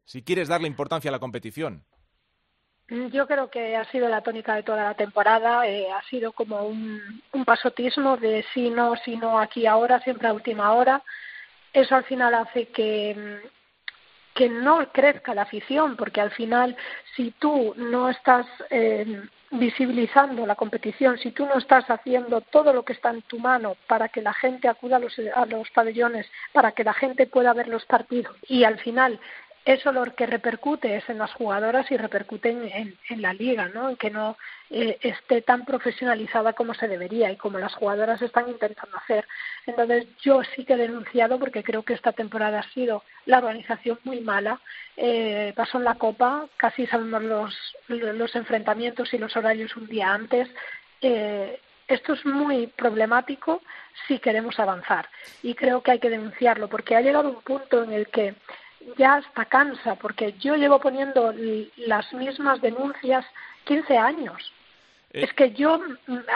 si 0.09 0.23
quieres 0.23 0.49
darle 0.49 0.69
importancia 0.69 1.11
a 1.11 1.13
la 1.13 1.19
competición. 1.19 1.85
Yo 2.89 3.27
creo 3.27 3.51
que 3.51 3.77
ha 3.77 3.85
sido 3.91 4.09
la 4.09 4.23
tónica 4.23 4.55
de 4.55 4.63
toda 4.63 4.83
la 4.83 4.95
temporada, 4.95 5.67
eh, 5.67 5.93
ha 5.93 6.03
sido 6.09 6.33
como 6.33 6.63
un, 6.63 7.23
un 7.35 7.45
pasotismo 7.45 8.17
de 8.17 8.43
sí, 8.55 8.71
no, 8.71 8.97
sí, 9.05 9.17
no, 9.17 9.39
aquí, 9.39 9.67
ahora, 9.67 10.01
siempre 10.01 10.29
a 10.29 10.33
última 10.33 10.73
hora. 10.73 11.03
Eso 11.75 11.95
al 11.95 12.05
final 12.05 12.33
hace 12.33 12.69
que, 12.69 13.15
mm, 13.15 13.49
que 14.35 14.49
no 14.49 14.91
crezca 14.93 15.35
la 15.35 15.43
afición, 15.43 15.97
porque 15.97 16.23
al 16.23 16.31
final, 16.31 16.75
si 17.15 17.33
tú 17.33 17.75
no 17.77 18.09
estás 18.09 18.47
eh, 18.71 19.21
visibilizando 19.51 20.47
la 20.47 20.55
competición, 20.55 21.19
si 21.19 21.33
tú 21.33 21.45
no 21.45 21.59
estás 21.59 21.85
haciendo 21.91 22.41
todo 22.41 22.73
lo 22.73 22.83
que 22.83 22.95
está 22.95 23.11
en 23.11 23.21
tu 23.23 23.39
mano 23.39 23.77
para 23.87 24.09
que 24.09 24.23
la 24.23 24.33
gente 24.33 24.69
acuda 24.69 24.97
a 24.97 25.01
los, 25.01 25.15
a 25.35 25.45
los 25.45 25.69
pabellones, 25.71 26.27
para 26.55 26.73
que 26.73 26.85
la 26.85 26.95
gente 26.95 27.27
pueda 27.27 27.53
ver 27.53 27.69
los 27.69 27.85
partidos 27.85 28.35
y 28.49 28.65
al 28.65 28.79
final 28.79 29.21
eso 29.65 29.93
lo 29.93 30.05
que 30.15 30.27
repercute 30.27 30.97
es 30.97 31.09
en 31.09 31.19
las 31.19 31.33
jugadoras 31.35 31.91
y 31.91 31.97
repercute 31.97 32.51
en, 32.51 32.97
en, 33.09 33.23
la 33.23 33.33
liga, 33.33 33.69
¿no? 33.69 33.91
En 33.91 33.97
que 33.97 34.11
no 34.11 34.37
eh, 34.71 34.99
esté 35.03 35.43
tan 35.43 35.65
profesionalizada 35.65 36.55
como 36.55 36.75
se 36.75 36.89
debería 36.89 37.31
y 37.31 37.37
como 37.37 37.59
las 37.59 37.75
jugadoras 37.75 38.23
están 38.23 38.49
intentando 38.49 38.97
hacer. 38.97 39.27
Entonces 39.67 40.07
yo 40.23 40.43
sí 40.55 40.65
que 40.65 40.75
he 40.75 40.79
denunciado 40.79 41.39
porque 41.39 41.63
creo 41.63 41.83
que 41.83 41.95
esta 41.95 42.13
temporada 42.13 42.61
ha 42.61 42.73
sido 42.73 43.03
la 43.27 43.39
organización 43.39 43.99
muy 44.05 44.21
mala. 44.21 44.61
Eh, 44.97 45.53
pasó 45.55 45.79
en 45.79 45.85
la 45.85 45.97
Copa, 45.97 46.47
casi 46.57 46.87
sabemos 46.87 47.23
los, 47.23 47.77
los 47.89 48.35
enfrentamientos 48.37 49.13
y 49.13 49.19
los 49.19 49.37
horarios 49.37 49.77
un 49.77 49.87
día 49.87 50.13
antes. 50.13 50.49
Eh, 51.03 51.61
esto 51.89 52.13
es 52.13 52.25
muy 52.27 52.67
problemático 52.67 53.63
si 54.07 54.19
queremos 54.19 54.59
avanzar 54.61 55.09
y 55.43 55.55
creo 55.55 55.83
que 55.83 55.93
hay 55.93 55.99
que 55.99 56.11
denunciarlo 56.11 56.69
porque 56.69 56.95
ha 56.95 57.01
llegado 57.01 57.31
un 57.31 57.43
punto 57.43 57.83
en 57.83 57.93
el 57.93 58.09
que 58.09 58.35
ya 58.97 59.17
hasta 59.17 59.45
cansa, 59.47 59.97
porque 59.97 60.35
yo 60.41 60.57
llevo 60.57 60.81
poniendo 60.81 61.33
las 61.77 62.13
mismas 62.13 62.61
denuncias 62.61 63.25
15 63.65 63.97
años. 63.97 64.53
Eh. 65.11 65.25
Es 65.25 65.33
que 65.33 65.53
yo 65.53 65.81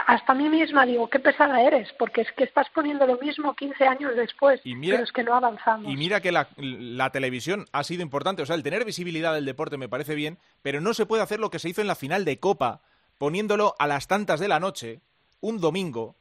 hasta 0.07 0.31
a 0.31 0.35
mí 0.35 0.49
misma 0.49 0.85
digo, 0.85 1.07
qué 1.07 1.19
pesada 1.19 1.61
eres, 1.61 1.93
porque 1.99 2.21
es 2.21 2.31
que 2.31 2.43
estás 2.43 2.67
poniendo 2.73 3.05
lo 3.05 3.17
mismo 3.19 3.53
15 3.53 3.85
años 3.85 4.15
después, 4.15 4.61
y 4.63 4.73
mira, 4.73 4.95
pero 4.95 5.03
es 5.03 5.11
que 5.11 5.23
no 5.23 5.35
avanzamos. 5.35 5.91
Y 5.91 5.95
mira 5.95 6.21
que 6.21 6.31
la, 6.31 6.47
la, 6.57 7.11
televisión 7.11 7.67
ha 7.71 7.83
sido 7.83 8.01
importante, 8.01 8.41
o 8.41 8.45
sea, 8.47 8.55
el 8.55 8.63
tener 8.63 8.83
visibilidad 8.83 9.33
del 9.33 9.45
deporte 9.45 9.77
me 9.77 9.89
parece 9.89 10.15
bien, 10.15 10.39
pero 10.63 10.81
no 10.81 10.95
se 10.95 11.05
puede 11.05 11.21
hacer 11.21 11.39
lo 11.39 11.51
que 11.51 11.59
se 11.59 11.69
hizo 11.69 11.81
en 11.81 11.87
la 11.87 11.95
final 11.95 12.25
de 12.25 12.39
Copa, 12.39 12.81
poniéndolo 13.19 13.75
a 13.77 13.85
las 13.85 14.07
tantas 14.07 14.39
de 14.39 14.47
la 14.47 14.59
noche, 14.59 15.01
un 15.39 15.61
domingo, 15.61 16.15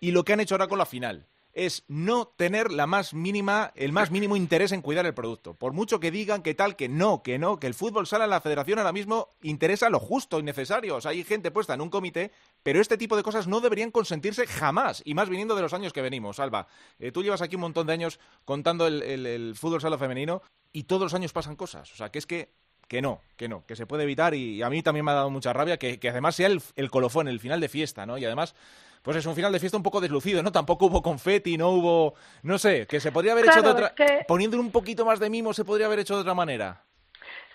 y 0.00 0.10
lo 0.10 0.24
que 0.24 0.32
han 0.32 0.40
hecho 0.40 0.56
ahora 0.56 0.66
con 0.66 0.78
la 0.78 0.86
final 0.86 1.26
es 1.58 1.84
no 1.88 2.28
tener 2.28 2.70
la 2.70 2.86
más 2.86 3.14
mínima, 3.14 3.72
el 3.74 3.92
más 3.92 4.12
mínimo 4.12 4.36
interés 4.36 4.70
en 4.70 4.80
cuidar 4.80 5.06
el 5.06 5.14
producto. 5.14 5.54
Por 5.54 5.72
mucho 5.72 5.98
que 5.98 6.12
digan 6.12 6.42
que 6.42 6.54
tal, 6.54 6.76
que 6.76 6.88
no, 6.88 7.24
que 7.24 7.36
no, 7.36 7.58
que 7.58 7.66
el 7.66 7.74
fútbol 7.74 8.06
sala 8.06 8.24
en 8.24 8.30
la 8.30 8.40
federación 8.40 8.78
ahora 8.78 8.92
mismo 8.92 9.30
interesa 9.42 9.90
lo 9.90 9.98
justo 9.98 10.38
y 10.38 10.44
necesario. 10.44 10.96
O 10.96 11.00
sea, 11.00 11.10
hay 11.10 11.24
gente 11.24 11.50
puesta 11.50 11.74
en 11.74 11.80
un 11.80 11.90
comité, 11.90 12.30
pero 12.62 12.80
este 12.80 12.96
tipo 12.96 13.16
de 13.16 13.24
cosas 13.24 13.48
no 13.48 13.60
deberían 13.60 13.90
consentirse 13.90 14.46
jamás, 14.46 15.02
y 15.04 15.14
más 15.14 15.28
viniendo 15.28 15.56
de 15.56 15.62
los 15.62 15.74
años 15.74 15.92
que 15.92 16.00
venimos. 16.00 16.38
Alba, 16.38 16.68
eh, 17.00 17.10
tú 17.10 17.24
llevas 17.24 17.42
aquí 17.42 17.56
un 17.56 17.62
montón 17.62 17.88
de 17.88 17.92
años 17.92 18.20
contando 18.44 18.86
el, 18.86 19.54
fútbol 19.56 19.80
sala 19.80 19.98
femenino 19.98 20.42
y 20.72 20.84
todos 20.84 21.02
los 21.02 21.14
años 21.14 21.32
pasan 21.32 21.56
cosas. 21.56 21.92
O 21.92 21.96
sea, 21.96 22.10
que 22.10 22.20
es 22.20 22.26
que 22.26 22.52
que 22.86 23.02
no, 23.02 23.20
que 23.36 23.48
no, 23.48 23.66
que 23.66 23.76
se 23.76 23.84
puede 23.84 24.04
evitar 24.04 24.34
y 24.34 24.62
a 24.62 24.70
mí 24.70 24.82
también 24.82 25.04
me 25.04 25.10
ha 25.10 25.16
dado 25.16 25.28
mucha 25.28 25.52
rabia 25.52 25.76
que, 25.76 26.00
que 26.00 26.08
además 26.08 26.36
sea 26.36 26.48
el 26.48 26.90
colofón, 26.90 27.28
el 27.28 27.38
final 27.38 27.60
de 27.60 27.68
fiesta, 27.68 28.06
¿no? 28.06 28.16
Y 28.16 28.24
además, 28.24 28.54
pues 29.02 29.16
es 29.16 29.26
un 29.26 29.34
final 29.34 29.52
de 29.52 29.60
fiesta 29.60 29.76
un 29.76 29.82
poco 29.82 30.00
deslucido, 30.00 30.42
¿no? 30.42 30.52
Tampoco 30.52 30.86
hubo 30.86 31.02
confeti, 31.02 31.56
no 31.56 31.70
hubo, 31.70 32.14
no 32.42 32.58
sé, 32.58 32.86
que 32.86 33.00
se 33.00 33.12
podría 33.12 33.32
haber 33.32 33.46
hecho 33.46 33.62
de 33.62 33.70
otra, 33.70 33.86
es 33.88 33.92
que- 33.92 34.24
poniéndole 34.26 34.62
un 34.62 34.70
poquito 34.72 35.04
más 35.04 35.18
de 35.20 35.30
mimo 35.30 35.52
se 35.54 35.64
podría 35.64 35.86
haber 35.86 36.00
hecho 36.00 36.14
de 36.14 36.20
otra 36.22 36.34
manera. 36.34 36.82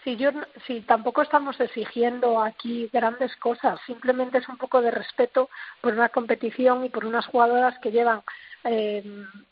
Si 0.04 0.18
yo, 0.18 0.32
si 0.68 0.82
tampoco 0.82 1.22
estamos 1.22 1.58
exigiendo 1.62 2.42
aquí 2.44 2.90
grandes 2.92 3.34
cosas, 3.38 3.80
simplemente 3.86 4.38
es 4.40 4.50
un 4.50 4.58
poco 4.58 4.82
de 4.82 4.92
respeto 4.92 5.50
por 5.80 5.94
una 5.94 6.10
competición 6.10 6.84
y 6.84 6.90
por 6.90 7.06
unas 7.06 7.26
jugadoras 7.28 7.80
que 7.80 7.92
llevan 7.92 8.22
eh, 8.66 9.04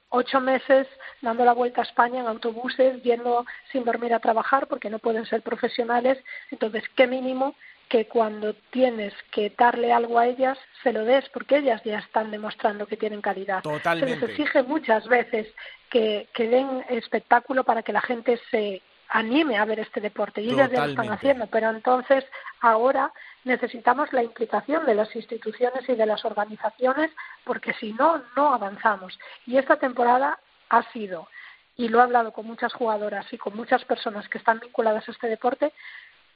ocho 0.10 0.42
meses 0.42 0.88
dando 1.22 1.46
la 1.46 1.54
vuelta 1.54 1.80
a 1.82 1.86
España 1.86 2.20
en 2.20 2.28
autobuses, 2.28 3.02
yendo 3.02 3.46
sin 3.72 3.86
dormir 3.86 4.14
a 4.14 4.20
trabajar 4.20 4.68
porque 4.68 4.90
no 4.90 5.00
pueden 5.00 5.26
ser 5.26 5.42
profesionales. 5.42 6.18
Entonces, 6.50 6.84
qué 6.98 7.08
mínimo 7.08 7.56
que 7.92 8.08
cuando 8.08 8.54
tienes 8.72 9.14
que 9.32 9.54
darle 9.58 9.92
algo 9.92 10.18
a 10.18 10.26
ellas, 10.26 10.58
se 10.82 10.94
lo 10.94 11.04
des, 11.04 11.28
porque 11.28 11.58
ellas 11.58 11.84
ya 11.84 12.00
están 12.00 12.32
demostrando 12.32 12.88
que 12.88 12.96
tienen 12.96 13.22
calidad. 13.22 13.62
Totalmente. 13.62 14.16
Se 14.16 14.22
les 14.22 14.30
exige 14.30 14.64
muchas 14.64 15.06
veces 15.10 15.54
que, 15.90 16.30
que 16.34 16.48
den 16.48 16.86
espectáculo 16.88 17.66
para 17.66 17.84
que 17.84 17.92
la 17.92 18.00
gente 18.00 18.40
se 18.50 18.82
anime 19.10 19.58
a 19.58 19.66
ver 19.66 19.82
este 19.82 20.00
deporte 20.00 20.42
y 20.42 20.52
ellas 20.52 20.72
ya 20.72 20.86
lo 20.86 20.92
están 20.92 21.12
haciendo, 21.12 21.48
pero 21.48 21.70
entonces 21.70 22.24
ahora 22.62 23.12
necesitamos 23.44 24.14
la 24.14 24.24
implicación 24.24 24.86
de 24.86 24.96
las 24.96 25.14
instituciones 25.14 25.84
y 25.90 25.96
de 25.96 26.06
las 26.06 26.24
organizaciones 26.24 27.12
porque 27.44 27.74
si 27.74 27.92
no, 27.92 28.24
no 28.38 28.54
avanzamos. 28.54 29.20
Y 29.46 29.58
esta 29.58 29.76
temporada 29.76 30.40
ha 30.70 30.90
sido, 30.94 31.28
y 31.76 31.90
lo 31.90 32.00
he 32.00 32.04
hablado 32.04 32.32
con 32.32 32.48
muchas 32.48 32.72
jugadoras 32.72 33.26
y 33.34 33.38
con 33.38 33.54
muchas 33.54 33.84
personas 33.84 34.30
que 34.30 34.38
están 34.38 34.62
vinculadas 34.62 35.10
a 35.10 35.12
este 35.12 35.28
deporte, 35.28 35.74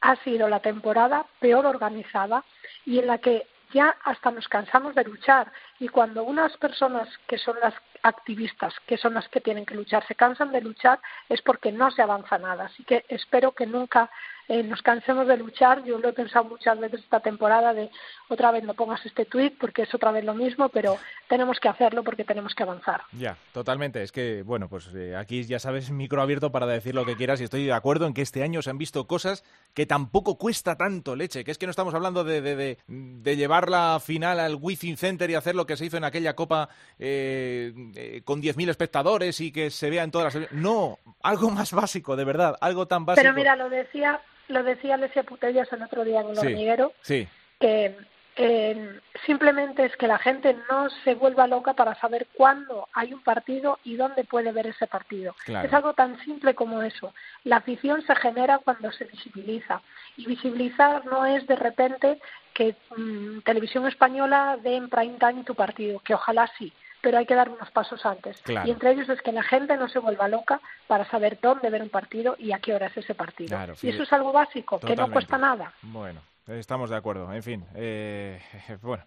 ha 0.05 0.15
sido 0.17 0.47
la 0.47 0.59
temporada 0.59 1.25
peor 1.39 1.65
organizada 1.65 2.43
y 2.85 2.99
en 2.99 3.07
la 3.07 3.17
que 3.17 3.47
ya 3.73 3.97
hasta 4.03 4.29
nos 4.29 4.47
cansamos 4.47 4.93
de 4.93 5.03
luchar 5.03 5.51
y 5.79 5.87
cuando 5.87 6.23
unas 6.23 6.55
personas 6.57 7.09
que 7.27 7.39
son 7.39 7.59
las 7.59 7.73
activistas, 8.03 8.73
que 8.85 8.97
son 8.97 9.15
las 9.15 9.27
que 9.29 9.41
tienen 9.41 9.65
que 9.65 9.73
luchar, 9.73 10.05
se 10.05 10.13
cansan 10.13 10.51
de 10.51 10.61
luchar 10.61 10.99
es 11.27 11.41
porque 11.41 11.71
no 11.71 11.89
se 11.89 12.03
avanza 12.03 12.37
nada. 12.37 12.65
Así 12.65 12.83
que 12.83 13.03
espero 13.09 13.53
que 13.53 13.65
nunca 13.65 14.11
eh, 14.47 14.63
nos 14.63 14.81
cansemos 14.81 15.27
de 15.27 15.37
luchar. 15.37 15.83
Yo 15.83 15.97
lo 15.97 16.09
he 16.09 16.13
pensado 16.13 16.45
muchas 16.45 16.79
veces 16.79 17.01
esta 17.01 17.19
temporada 17.19 17.73
de 17.73 17.89
otra 18.29 18.51
vez 18.51 18.63
no 18.63 18.73
pongas 18.73 19.05
este 19.05 19.25
tuit 19.25 19.57
porque 19.57 19.83
es 19.83 19.93
otra 19.93 20.11
vez 20.11 20.23
lo 20.23 20.33
mismo, 20.33 20.69
pero 20.69 20.97
tenemos 21.27 21.59
que 21.59 21.69
hacerlo 21.69 22.03
porque 22.03 22.23
tenemos 22.23 22.53
que 22.53 22.63
avanzar. 22.63 23.01
Ya, 23.11 23.37
totalmente. 23.53 24.01
Es 24.03 24.11
que, 24.11 24.43
bueno, 24.43 24.69
pues 24.69 24.89
eh, 24.95 25.15
aquí 25.15 25.43
ya 25.43 25.59
sabes, 25.59 25.91
micro 25.91 26.21
abierto 26.21 26.51
para 26.51 26.65
decir 26.65 26.95
lo 26.95 27.05
que 27.05 27.15
quieras 27.15 27.41
y 27.41 27.45
estoy 27.45 27.65
de 27.65 27.73
acuerdo 27.73 28.07
en 28.07 28.13
que 28.13 28.21
este 28.21 28.43
año 28.43 28.61
se 28.61 28.69
han 28.69 28.77
visto 28.77 29.07
cosas 29.07 29.43
que 29.73 29.85
tampoco 29.85 30.37
cuesta 30.37 30.75
tanto 30.75 31.15
leche, 31.15 31.43
que 31.43 31.51
es 31.51 31.57
que 31.57 31.65
no 31.65 31.71
estamos 31.71 31.93
hablando 31.93 32.23
de, 32.23 32.41
de, 32.41 32.55
de, 32.55 32.77
de 32.87 33.35
llevar 33.35 33.69
la 33.69 33.99
final 33.99 34.39
al 34.39 34.55
Wizzing 34.55 34.97
Center 34.97 35.29
y 35.29 35.35
hacer 35.35 35.55
lo 35.55 35.65
que 35.65 35.77
se 35.77 35.85
hizo 35.85 35.97
en 35.97 36.03
aquella 36.03 36.35
copa 36.35 36.69
eh, 36.99 37.73
eh, 37.95 38.21
con 38.23 38.41
10.000 38.41 38.69
espectadores 38.69 39.39
y 39.41 39.51
que 39.51 39.69
se 39.69 39.89
vea 39.89 40.03
en 40.03 40.11
todas 40.11 40.35
las... 40.35 40.51
No, 40.51 40.99
algo 41.21 41.49
más 41.49 41.73
básico, 41.73 42.15
de 42.15 42.25
verdad, 42.25 42.55
algo 42.61 42.87
tan 42.87 43.05
básico. 43.05 43.23
Pero 43.23 43.35
mira, 43.35 43.55
lo 43.55 43.69
decía, 43.69 44.21
lo 44.47 44.63
decía 44.63 44.95
Alesia 44.95 45.23
Putellas 45.23 45.71
el 45.73 45.83
otro 45.83 46.03
día 46.03 46.21
en 46.21 46.29
el 46.29 46.35
Sí. 46.37 46.47
hormiguero, 46.47 46.93
Sí, 47.01 47.27
que 47.59 47.95
eh, 48.37 48.99
simplemente 49.25 49.85
es 49.85 49.95
que 49.95 50.07
la 50.07 50.17
gente 50.17 50.57
no 50.69 50.89
se 51.05 51.15
vuelva 51.15 51.47
loca 51.47 51.73
para 51.73 51.95
saber 51.95 52.27
cuándo 52.33 52.87
hay 52.93 53.13
un 53.13 53.21
partido 53.23 53.79
y 53.85 53.95
dónde 53.95 54.25
puede 54.25 54.51
ver 54.51 54.67
ese 54.67 54.87
partido. 54.87 55.33
Claro. 55.45 55.65
Es 55.65 55.73
algo 55.73 55.93
tan 55.93 56.19
simple 56.25 56.53
como 56.53 56.81
eso. 56.81 57.13
La 57.45 57.57
afición 57.57 58.01
se 58.05 58.13
genera 58.17 58.57
cuando 58.57 58.91
se 58.91 59.05
visibiliza. 59.05 59.81
Y 60.17 60.25
visibilizar 60.25 61.05
no 61.05 61.25
es 61.25 61.47
de 61.47 61.55
repente 61.55 62.19
que 62.53 62.75
mm, 62.97 63.39
Televisión 63.45 63.87
Española 63.87 64.57
dé 64.61 64.75
en 64.75 64.89
prime 64.89 65.17
time 65.17 65.45
tu 65.45 65.55
partido, 65.55 65.99
que 66.01 66.13
ojalá 66.13 66.51
sí, 66.57 66.73
pero 67.05 67.19
hay 67.19 67.27
que 67.27 67.35
dar 67.35 67.49
unos 67.49 67.69
pasos 67.69 68.03
antes. 68.03 68.41
Claro. 68.41 68.67
Y 68.67 68.71
entre 68.71 68.89
ellos 68.89 69.07
es 69.09 69.21
que 69.21 69.31
la 69.31 69.43
gente 69.43 69.77
no 69.77 69.87
se 69.87 69.99
vuelva 69.99 70.27
loca 70.27 70.59
para 70.87 71.07
saber 71.07 71.37
dónde 71.39 71.69
ver 71.69 71.83
un 71.83 71.89
partido 71.89 72.35
y 72.39 72.51
a 72.51 72.57
qué 72.57 72.73
hora 72.73 72.87
es 72.87 72.97
ese 72.97 73.13
partido. 73.13 73.49
Claro, 73.49 73.75
y 73.79 73.89
eso 73.89 74.01
es 74.01 74.11
algo 74.11 74.31
básico, 74.31 74.79
que 74.79 74.95
no 74.95 75.11
cuesta 75.11 75.37
nada. 75.37 75.71
Bueno, 75.83 76.19
estamos 76.47 76.89
de 76.89 76.95
acuerdo. 76.95 77.31
En 77.31 77.43
fin, 77.43 77.63
eh, 77.75 78.41
bueno. 78.81 79.03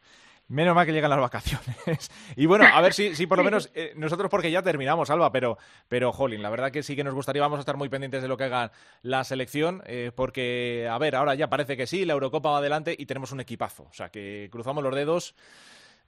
Menos 0.46 0.74
mal 0.74 0.86
que 0.86 0.92
llegan 0.92 1.10
las 1.10 1.20
vacaciones. 1.20 2.10
y 2.36 2.46
bueno, 2.46 2.66
a 2.72 2.80
ver 2.80 2.94
si, 2.94 3.14
si 3.16 3.26
por 3.26 3.36
lo 3.36 3.44
menos 3.50 3.70
eh, 3.74 3.92
nosotros, 3.96 4.30
porque 4.30 4.50
ya 4.50 4.62
terminamos, 4.62 5.10
Alba, 5.10 5.30
pero, 5.30 5.58
pero, 5.88 6.10
jolín, 6.10 6.40
la 6.40 6.48
verdad 6.48 6.70
que 6.70 6.82
sí 6.82 6.96
que 6.96 7.04
nos 7.04 7.12
gustaría, 7.12 7.42
vamos 7.42 7.58
a 7.58 7.60
estar 7.60 7.76
muy 7.76 7.90
pendientes 7.90 8.22
de 8.22 8.28
lo 8.28 8.38
que 8.38 8.44
haga 8.44 8.70
la 9.02 9.24
selección, 9.24 9.82
eh, 9.84 10.10
porque, 10.14 10.88
a 10.90 10.96
ver, 10.96 11.16
ahora 11.16 11.34
ya 11.34 11.48
parece 11.48 11.76
que 11.76 11.86
sí, 11.86 12.06
la 12.06 12.14
Eurocopa 12.14 12.52
va 12.52 12.58
adelante 12.58 12.94
y 12.96 13.04
tenemos 13.04 13.32
un 13.32 13.40
equipazo. 13.40 13.88
O 13.90 13.92
sea, 13.92 14.08
que 14.08 14.48
cruzamos 14.50 14.82
los 14.82 14.94
dedos. 14.94 15.34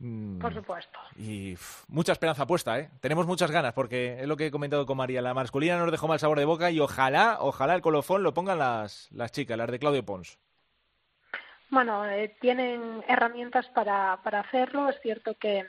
Mm, 0.01 0.39
Por 0.41 0.53
supuesto. 0.53 0.99
y 1.17 1.57
mucha 1.89 2.13
esperanza 2.13 2.47
puesta, 2.47 2.79
¿eh? 2.79 2.91
Tenemos 3.01 3.27
muchas 3.27 3.51
ganas, 3.51 3.73
porque 3.73 4.21
es 4.21 4.27
lo 4.27 4.37
que 4.37 4.47
he 4.47 4.51
comentado 4.51 4.85
con 4.87 4.97
María. 4.97 5.23
La 5.23 5.35
masculina 5.35 5.79
nos 5.79 5.93
dejó 5.93 6.09
mal 6.09 6.19
sabor 6.19 6.39
de 6.39 6.45
boca 6.45 6.71
y 6.71 6.81
ojalá, 6.81 7.39
ojalá 7.41 7.75
el 7.75 7.81
colofón 7.83 8.23
lo 8.23 8.35
pongan 8.35 8.59
las, 8.59 9.09
las 9.13 9.31
chicas, 9.31 9.57
las 9.57 9.71
de 9.71 9.79
Claudio 9.79 10.05
Pons. 10.05 10.39
Bueno, 11.71 12.05
eh, 12.05 12.35
tienen 12.41 13.05
herramientas 13.07 13.67
para, 13.69 14.19
para 14.25 14.41
hacerlo. 14.41 14.89
Es 14.89 15.01
cierto 15.03 15.35
que, 15.39 15.67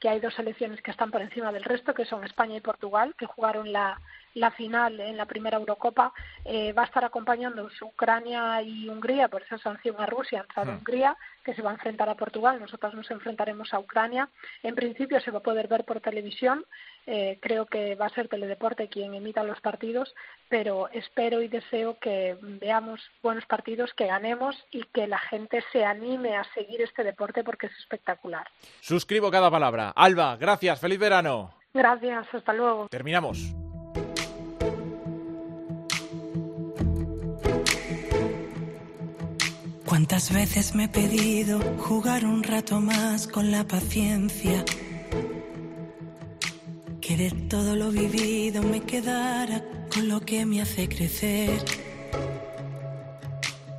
que 0.00 0.08
hay 0.08 0.18
dos 0.18 0.34
selecciones 0.34 0.80
que 0.80 0.90
están 0.90 1.10
por 1.10 1.20
encima 1.20 1.52
del 1.52 1.64
resto, 1.64 1.92
que 1.92 2.06
son 2.06 2.24
España 2.24 2.56
y 2.56 2.60
Portugal, 2.62 3.14
que 3.18 3.26
jugaron 3.26 3.70
la, 3.70 4.00
la 4.34 4.50
final 4.50 5.00
en 5.00 5.16
la 5.16 5.26
primera 5.26 5.58
Eurocopa. 5.58 6.12
Eh, 6.44 6.72
va 6.72 6.82
a 6.82 6.86
estar 6.86 7.04
acompañando 7.04 7.68
Ucrania 7.82 8.62
y 8.62 8.88
Hungría 8.88 9.28
por 9.28 9.42
esa 9.42 9.58
sanción 9.58 9.96
a 9.98 10.06
Rusia, 10.06 10.40
entrar 10.40 10.68
a 10.68 10.72
Hmm. 10.72 10.78
Hungría, 10.78 11.16
que 11.44 11.54
se 11.54 11.62
va 11.62 11.70
a 11.70 11.74
enfrentar 11.74 12.08
a 12.08 12.14
Portugal. 12.14 12.60
Nosotros 12.60 12.94
nos 12.94 13.10
enfrentaremos 13.10 13.72
a 13.74 13.78
Ucrania. 13.78 14.28
En 14.62 14.74
principio 14.74 15.20
se 15.20 15.30
va 15.30 15.38
a 15.38 15.42
poder 15.42 15.68
ver 15.68 15.84
por 15.84 16.00
televisión. 16.00 16.64
Eh, 17.06 17.38
creo 17.42 17.66
que 17.66 17.94
va 17.96 18.06
a 18.06 18.10
ser 18.10 18.28
Teledeporte 18.28 18.88
quien 18.88 19.14
emita 19.14 19.42
los 19.42 19.60
partidos, 19.60 20.14
pero 20.48 20.88
espero 20.90 21.42
y 21.42 21.48
deseo 21.48 21.98
que 21.98 22.36
veamos 22.40 23.00
buenos 23.22 23.44
partidos, 23.46 23.92
que 23.94 24.06
ganemos 24.06 24.56
y 24.70 24.84
que 24.84 25.06
la 25.08 25.18
gente 25.18 25.64
se 25.72 25.84
anime 25.84 26.36
a 26.36 26.44
seguir 26.54 26.80
este 26.80 27.02
deporte 27.02 27.42
porque 27.42 27.66
es 27.66 27.76
espectacular. 27.78 28.46
Suscribo 28.80 29.30
cada 29.30 29.50
palabra. 29.50 29.92
Alba, 29.96 30.36
gracias, 30.36 30.80
feliz 30.80 30.98
verano. 30.98 31.54
Gracias, 31.74 32.26
hasta 32.32 32.52
luego. 32.52 32.88
Terminamos. 32.88 33.54
¿Cuántas 40.02 40.32
veces 40.32 40.74
me 40.74 40.84
he 40.86 40.88
pedido 40.88 41.60
jugar 41.78 42.24
un 42.24 42.42
rato 42.42 42.80
más 42.80 43.28
con 43.28 43.52
la 43.52 43.62
paciencia? 43.62 44.64
Que 47.00 47.16
de 47.16 47.30
todo 47.48 47.76
lo 47.76 47.92
vivido 47.92 48.64
me 48.64 48.80
quedara 48.80 49.62
con 49.94 50.08
lo 50.08 50.20
que 50.20 50.44
me 50.44 50.60
hace 50.60 50.88
crecer. 50.88 51.64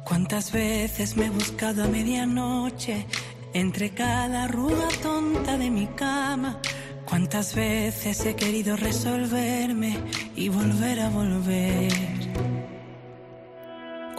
¿Cuántas 0.05 0.53
veces 0.53 1.17
me 1.17 1.25
he 1.25 1.29
buscado 1.29 1.83
a 1.83 1.87
medianoche 1.89 3.05
entre 3.53 3.89
cada 3.89 4.45
arruga 4.45 4.87
tonta 5.01 5.57
de 5.57 5.69
mi 5.69 5.87
cama? 5.87 6.57
¿Cuántas 7.03 7.53
veces 7.53 8.25
he 8.25 8.33
querido 8.33 8.77
resolverme 8.77 9.97
y 10.37 10.47
volver 10.47 11.01
a 11.01 11.09
volver? 11.09 12.52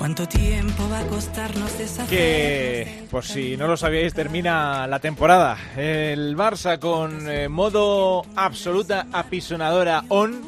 ¿Cuánto 0.05 0.29
tiempo 0.29 0.87
va 0.93 0.99
a 0.99 1.07
costarnos 1.07 1.79
deshacer? 1.79 2.07
Que, 2.11 3.07
por 3.11 3.25
si 3.25 3.57
no 3.57 3.67
lo 3.67 3.79
sabíais, 3.79 4.13
termina 4.13 4.87
la 4.87 4.99
temporada. 4.99 5.57
El 5.79 6.37
Barça 6.37 6.79
con 6.79 7.27
eh, 7.27 7.49
modo 7.49 8.23
absoluta 8.37 9.07
apisonadora 9.11 10.05
on 10.11 10.43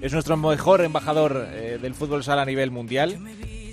es 0.00 0.12
nuestro 0.12 0.36
mejor 0.36 0.82
embajador 0.82 1.44
eh, 1.50 1.80
del 1.82 1.96
fútbol 1.96 2.22
sala 2.22 2.42
a 2.42 2.44
nivel 2.44 2.70
mundial. 2.70 3.18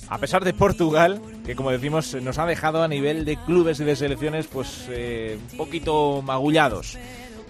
A 0.09 0.17
pesar 0.17 0.43
de 0.43 0.55
Portugal, 0.55 1.21
que 1.45 1.55
como 1.55 1.69
decimos 1.69 2.15
nos 2.15 2.39
ha 2.39 2.47
dejado 2.47 2.81
a 2.81 2.87
nivel 2.87 3.23
de 3.23 3.37
clubes 3.37 3.79
y 3.79 3.83
de 3.83 3.95
selecciones 3.95 4.47
pues 4.47 4.87
eh, 4.89 5.37
un 5.51 5.57
poquito 5.59 6.23
magullados. 6.23 6.97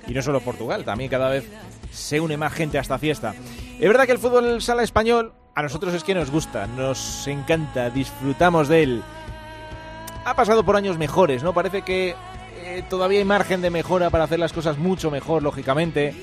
Y 0.05 0.11
no 0.11 0.21
solo 0.21 0.41
Portugal, 0.41 0.83
también 0.83 1.09
cada 1.09 1.29
vez 1.29 1.45
se 1.89 2.19
une 2.19 2.35
más 2.35 2.51
gente 2.51 2.79
a 2.79 2.81
esta 2.81 2.99
fiesta. 2.99 3.33
Es 3.79 3.87
verdad 3.87 4.05
que 4.05 4.11
el 4.11 4.19
fútbol 4.19 4.61
sala 4.61 4.83
español 4.83 5.31
a 5.57 5.63
nosotros 5.63 5.91
es 5.95 6.03
que 6.03 6.13
nos 6.13 6.29
gusta, 6.29 6.67
nos 6.67 7.27
encanta, 7.27 7.89
disfrutamos 7.89 8.67
de 8.67 8.83
él. 8.83 9.03
Ha 10.23 10.35
pasado 10.35 10.63
por 10.63 10.75
años 10.75 10.99
mejores, 10.99 11.41
¿no? 11.41 11.51
Parece 11.51 11.81
que 11.81 12.13
eh, 12.63 12.83
todavía 12.87 13.17
hay 13.17 13.25
margen 13.25 13.63
de 13.63 13.71
mejora 13.71 14.11
para 14.11 14.25
hacer 14.25 14.37
las 14.37 14.53
cosas 14.53 14.77
mucho 14.77 15.09
mejor, 15.09 15.41
lógicamente. 15.41 16.13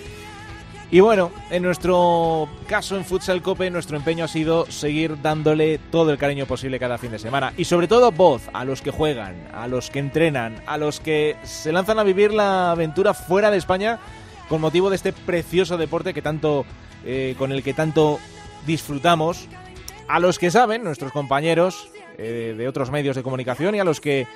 Y 0.92 1.00
bueno, 1.00 1.32
en 1.50 1.64
nuestro 1.64 2.48
caso 2.68 2.96
en 2.96 3.04
Futsal 3.04 3.42
Cope, 3.42 3.70
nuestro 3.70 3.96
empeño 3.96 4.24
ha 4.24 4.28
sido 4.28 4.70
seguir 4.70 5.20
dándole 5.20 5.78
todo 5.90 6.12
el 6.12 6.18
cariño 6.18 6.46
posible 6.46 6.78
cada 6.78 6.96
fin 6.96 7.10
de 7.10 7.18
semana. 7.18 7.52
Y 7.56 7.64
sobre 7.64 7.88
todo 7.88 8.12
voz 8.12 8.48
a 8.52 8.64
los 8.64 8.82
que 8.82 8.92
juegan, 8.92 9.48
a 9.52 9.66
los 9.66 9.90
que 9.90 9.98
entrenan, 9.98 10.62
a 10.64 10.78
los 10.78 11.00
que 11.00 11.34
se 11.42 11.72
lanzan 11.72 11.98
a 11.98 12.04
vivir 12.04 12.32
la 12.32 12.70
aventura 12.70 13.14
fuera 13.14 13.50
de 13.50 13.56
España 13.56 13.98
con 14.48 14.60
motivo 14.60 14.90
de 14.90 14.96
este 14.96 15.12
precioso 15.12 15.76
deporte 15.76 16.14
que 16.14 16.22
tanto, 16.22 16.64
eh, 17.04 17.34
con 17.36 17.50
el 17.50 17.64
que 17.64 17.74
tanto 17.74 18.20
disfrutamos. 18.66 19.48
A 20.08 20.20
los 20.20 20.38
que 20.38 20.50
saben, 20.50 20.84
nuestros 20.84 21.12
compañeros 21.12 21.88
eh, 22.18 22.54
de 22.56 22.68
otros 22.68 22.90
medios 22.90 23.16
de 23.16 23.22
comunicación 23.22 23.74
y 23.74 23.80
a 23.80 23.84
los 23.84 24.00
que 24.00 24.26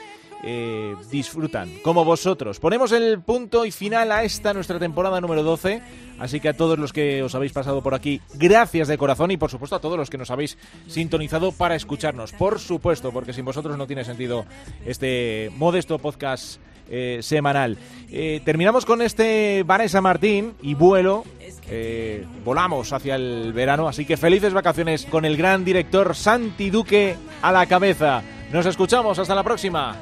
eh, 0.44 0.94
disfrutan, 1.10 1.68
como 1.82 2.04
vosotros. 2.04 2.60
Ponemos 2.60 2.92
el 2.92 3.20
punto 3.20 3.64
y 3.64 3.72
final 3.72 4.12
a 4.12 4.22
esta 4.22 4.54
nuestra 4.54 4.78
temporada 4.78 5.20
número 5.20 5.42
12. 5.42 5.82
Así 6.18 6.40
que 6.40 6.48
a 6.48 6.56
todos 6.56 6.78
los 6.78 6.92
que 6.92 7.22
os 7.22 7.34
habéis 7.34 7.52
pasado 7.52 7.82
por 7.82 7.94
aquí, 7.94 8.20
gracias 8.34 8.88
de 8.88 8.98
corazón 8.98 9.30
y 9.30 9.36
por 9.36 9.50
supuesto 9.50 9.76
a 9.76 9.80
todos 9.80 9.96
los 9.96 10.10
que 10.10 10.18
nos 10.18 10.30
habéis 10.30 10.56
sintonizado 10.86 11.52
para 11.52 11.74
escucharnos. 11.74 12.32
Por 12.32 12.60
supuesto, 12.60 13.12
porque 13.12 13.32
sin 13.32 13.44
vosotros 13.44 13.76
no 13.76 13.86
tiene 13.86 14.04
sentido 14.04 14.44
este 14.84 15.50
modesto 15.56 15.98
podcast 15.98 16.60
eh, 16.90 17.18
semanal. 17.22 17.76
Eh, 18.10 18.40
terminamos 18.44 18.86
con 18.86 19.02
este 19.02 19.62
Vanessa 19.64 20.00
Martín 20.00 20.54
y 20.62 20.74
vuelo. 20.74 21.24
Eh, 21.70 22.24
volamos 22.44 22.92
hacia 22.92 23.16
el 23.16 23.52
verano, 23.52 23.88
así 23.88 24.06
que 24.06 24.16
felices 24.16 24.54
vacaciones 24.54 25.04
con 25.04 25.26
el 25.26 25.36
gran 25.36 25.64
director 25.64 26.14
Santi 26.14 26.70
Duque 26.70 27.16
a 27.42 27.52
la 27.52 27.66
cabeza. 27.66 28.22
Nos 28.52 28.64
escuchamos, 28.64 29.18
hasta 29.18 29.34
la 29.34 29.44
próxima. 29.44 29.96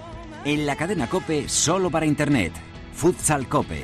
En 0.45 0.65
la 0.65 0.77
cadena 0.77 1.09
Cope, 1.09 1.49
solo 1.49 1.91
para 1.91 2.07
Internet. 2.07 2.53
Futsal 2.95 3.49
Cope. 3.49 3.83